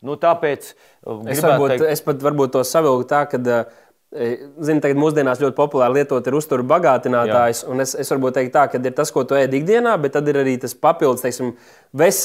Nu, 0.04 0.18
tāpēc 0.20 0.66
uh, 0.74 1.22
es, 1.30 1.38
varbūt, 1.40 1.76
teikt... 1.76 1.86
es 1.94 2.04
pat 2.04 2.26
varbūt 2.26 2.56
to 2.58 2.66
savilku 2.66 3.08
tā, 3.10 3.24
ka. 3.30 3.40
Uh, 3.40 3.80
Zinu, 4.14 4.78
tagad 4.78 4.98
mūsdienās 5.00 5.40
ļoti 5.42 5.56
populāri 5.58 5.98
lietot 5.98 6.28
ir 6.30 6.36
uzturu 6.38 6.62
bagātinātājs. 6.70 7.64
Es, 7.82 7.94
es 7.98 8.12
varu 8.12 8.30
teikt, 8.36 8.52
tā, 8.54 8.68
ka 8.70 8.78
ir 8.78 8.94
tas, 8.94 9.10
ko 9.10 9.24
tu 9.26 9.34
ēd 9.34 9.56
ikdienā, 9.58 9.96
bet 9.98 10.14
tad 10.14 10.28
ir 10.30 10.38
arī 10.38 10.52
tas 10.62 10.76
papildus, 10.78 11.24
teiksim, 11.24 11.50
ves, 11.98 12.20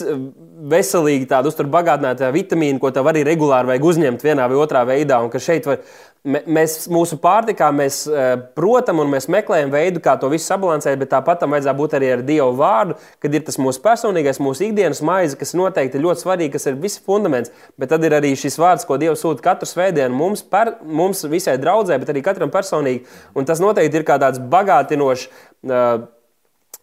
veselīgi 0.70 1.26
tādu 1.32 1.50
uzturu 1.50 1.72
bagātinātāju 1.74 2.36
vitamīnu, 2.36 2.78
ko 2.84 2.92
tev 2.94 3.10
arī 3.10 3.24
regulāri 3.26 3.72
vajag 3.72 3.88
uzņemt 3.90 4.26
vienā 4.28 4.46
vai 4.52 4.60
otrā 4.62 4.84
veidā. 4.86 5.18
Un 5.26 5.34
ka 5.34 5.42
šeit 5.42 5.66
var, 5.66 5.82
mēs 6.28 6.88
mūsu 6.92 7.18
pārtikā 7.22 7.70
mēs, 7.76 8.02
e, 8.08 8.26
protam 8.58 9.00
un 9.00 9.10
mēs 9.12 9.30
meklējam 9.32 9.72
veidu, 9.72 10.02
kā 10.04 10.18
to 10.20 10.30
visu 10.32 10.50
sabalansēt, 10.50 10.98
bet 11.00 11.12
tāpat 11.14 11.40
tam 11.40 11.56
vajadzētu 11.56 11.80
būt 11.80 11.96
arī 11.96 12.12
ar 12.14 12.24
Dievu 12.28 12.52
vārdu, 12.60 12.98
kad 13.24 13.34
ir 13.36 13.46
tas 13.48 13.60
mūsu 13.62 13.82
personīgais, 13.84 14.42
mūsu 14.44 14.68
ikdienas 14.68 15.02
maize, 15.06 15.38
kas 15.40 15.56
noteikti 15.56 15.98
ir 15.98 16.06
ļoti 16.06 16.26
svarīgi, 16.26 16.54
kas 16.58 16.68
ir 16.68 16.80
viss 16.82 17.00
fundaments. 17.00 17.54
Bet 17.80 17.94
tad 17.94 18.04
ir 18.04 18.18
arī 18.20 18.36
šis 18.36 18.60
vārds, 18.60 18.86
ko 18.86 19.00
Dievs 19.00 19.24
sūta 19.24 19.46
katru 19.46 19.70
svētdienu 19.70 20.16
mums, 20.16 20.44
per, 20.44 20.76
mums 20.84 21.24
visai 21.32 21.58
draudzē, 21.62 22.00
bet 22.02 22.12
arī 22.12 22.24
katram 22.26 22.52
personīgi. 22.52 23.06
Un 23.36 23.48
tas 23.48 23.64
noteikti 23.64 24.02
ir 24.02 24.08
kā 24.08 24.20
tāds 24.22 24.44
bagātinošs. 24.52 25.30
Uh, 25.64 26.08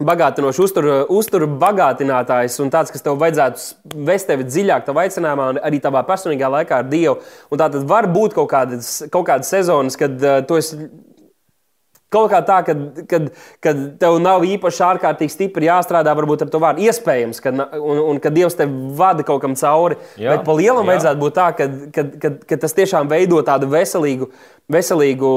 bagātinošs, 0.05 0.61
uzturu, 0.61 0.97
uzturu 1.17 1.49
bagātinātājs 1.61 2.59
un 2.61 2.71
tāds, 2.73 2.93
kas 2.93 3.05
tev 3.05 3.17
vajadzētu 3.21 3.97
vest 4.05 4.29
tevi 4.29 4.45
dziļāk 4.45 4.85
tavā 4.89 5.07
aicinājumā 5.07 5.49
arī 5.65 5.81
tavā 5.81 6.05
personīgā 6.09 6.51
laikā 6.53 6.83
ar 6.83 6.91
Dievu. 6.91 7.17
Un 7.51 7.63
tā 7.63 7.71
tad 7.73 7.89
var 7.89 8.09
būt 8.13 8.37
kaut 8.37 8.51
kādas, 8.53 8.91
kaut 9.13 9.27
kādas 9.31 9.53
sezonas, 9.53 9.97
kad 9.97 10.21
uh, 10.21 10.41
tu 10.47 10.61
esi 10.61 10.89
Kaut 12.07 12.29
kā 12.31 12.39
tā, 12.47 12.61
ka 12.63 12.75
kad, 13.11 13.25
kad 13.65 13.79
tev 13.99 14.21
nav 14.23 14.45
īpaši 14.47 14.83
ārkārtīgi 14.87 15.33
stipri 15.33 15.67
jāstrādā, 15.67 16.13
varbūt 16.15 16.45
ar 16.45 16.53
to 16.53 16.61
vārdu 16.63 16.85
iespējams, 16.87 17.41
kad, 17.43 17.59
un, 17.59 17.99
un 18.13 18.21
kad 18.23 18.37
Dievs 18.37 18.55
tev 18.55 18.71
vada 18.97 19.27
kaut 19.27 19.43
kam 19.43 19.57
cauri. 19.59 19.99
Jā, 20.15 20.37
Bet 20.37 20.45
pa 20.47 20.55
lielam 20.55 20.87
jā. 20.87 20.93
vajadzētu 20.93 21.21
būt 21.25 21.35
tā, 21.35 21.49
ka, 21.59 21.67
ka, 21.97 22.05
ka, 22.23 22.31
ka 22.47 22.61
tas 22.63 22.77
tiešām 22.79 23.11
veido 23.11 23.43
tādu 23.45 23.67
veselīgu, 23.75 24.31
veselīgu 24.71 25.33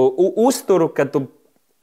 uzturu, 0.46 0.92
ka 0.94 1.10
tu 1.10 1.26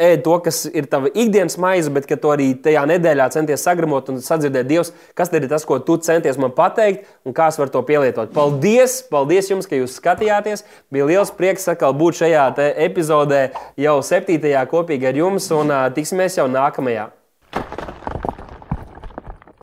ēd 0.03 0.22
to, 0.26 0.36
kas 0.44 0.64
ir 0.68 0.88
tava 0.92 1.09
ikdienas 1.09 1.57
maize, 1.61 1.90
bet 1.92 2.07
ka 2.09 2.18
tu 2.20 2.30
arī 2.32 2.51
tajā 2.62 2.82
nedēļā 2.90 3.28
centies 3.32 3.64
sagramot 3.64 4.11
un 4.12 4.20
sadzirdēt 4.24 4.68
Dievs, 4.68 4.92
kas 5.16 5.32
ir 5.32 5.49
tas, 5.49 5.64
ko 5.64 5.78
tu 5.80 5.97
centies 5.97 6.36
man 6.40 6.53
pateikt 6.57 7.07
un 7.24 7.36
kā 7.36 7.49
es 7.53 7.59
varu 7.61 7.72
to 7.72 7.82
pielietot. 7.88 8.32
Paldies! 8.36 9.01
Paldies 9.11 9.51
jums, 9.51 9.68
ka 9.68 9.78
jūs 9.78 9.97
skatījāties! 10.01 10.66
Bija 10.92 11.09
liels 11.09 11.32
prieks 11.32 11.68
atkal 11.72 11.97
būt 11.97 12.20
šajā 12.20 12.49
epizodē 12.88 13.47
jau 13.80 13.99
septītajā 14.05 14.66
kopīgi 14.70 15.09
ar 15.09 15.22
jums 15.24 15.49
un 15.57 15.72
uh, 15.72 15.86
tiksimies 15.97 16.36
jau 16.36 16.49
nākamajā. 16.51 17.09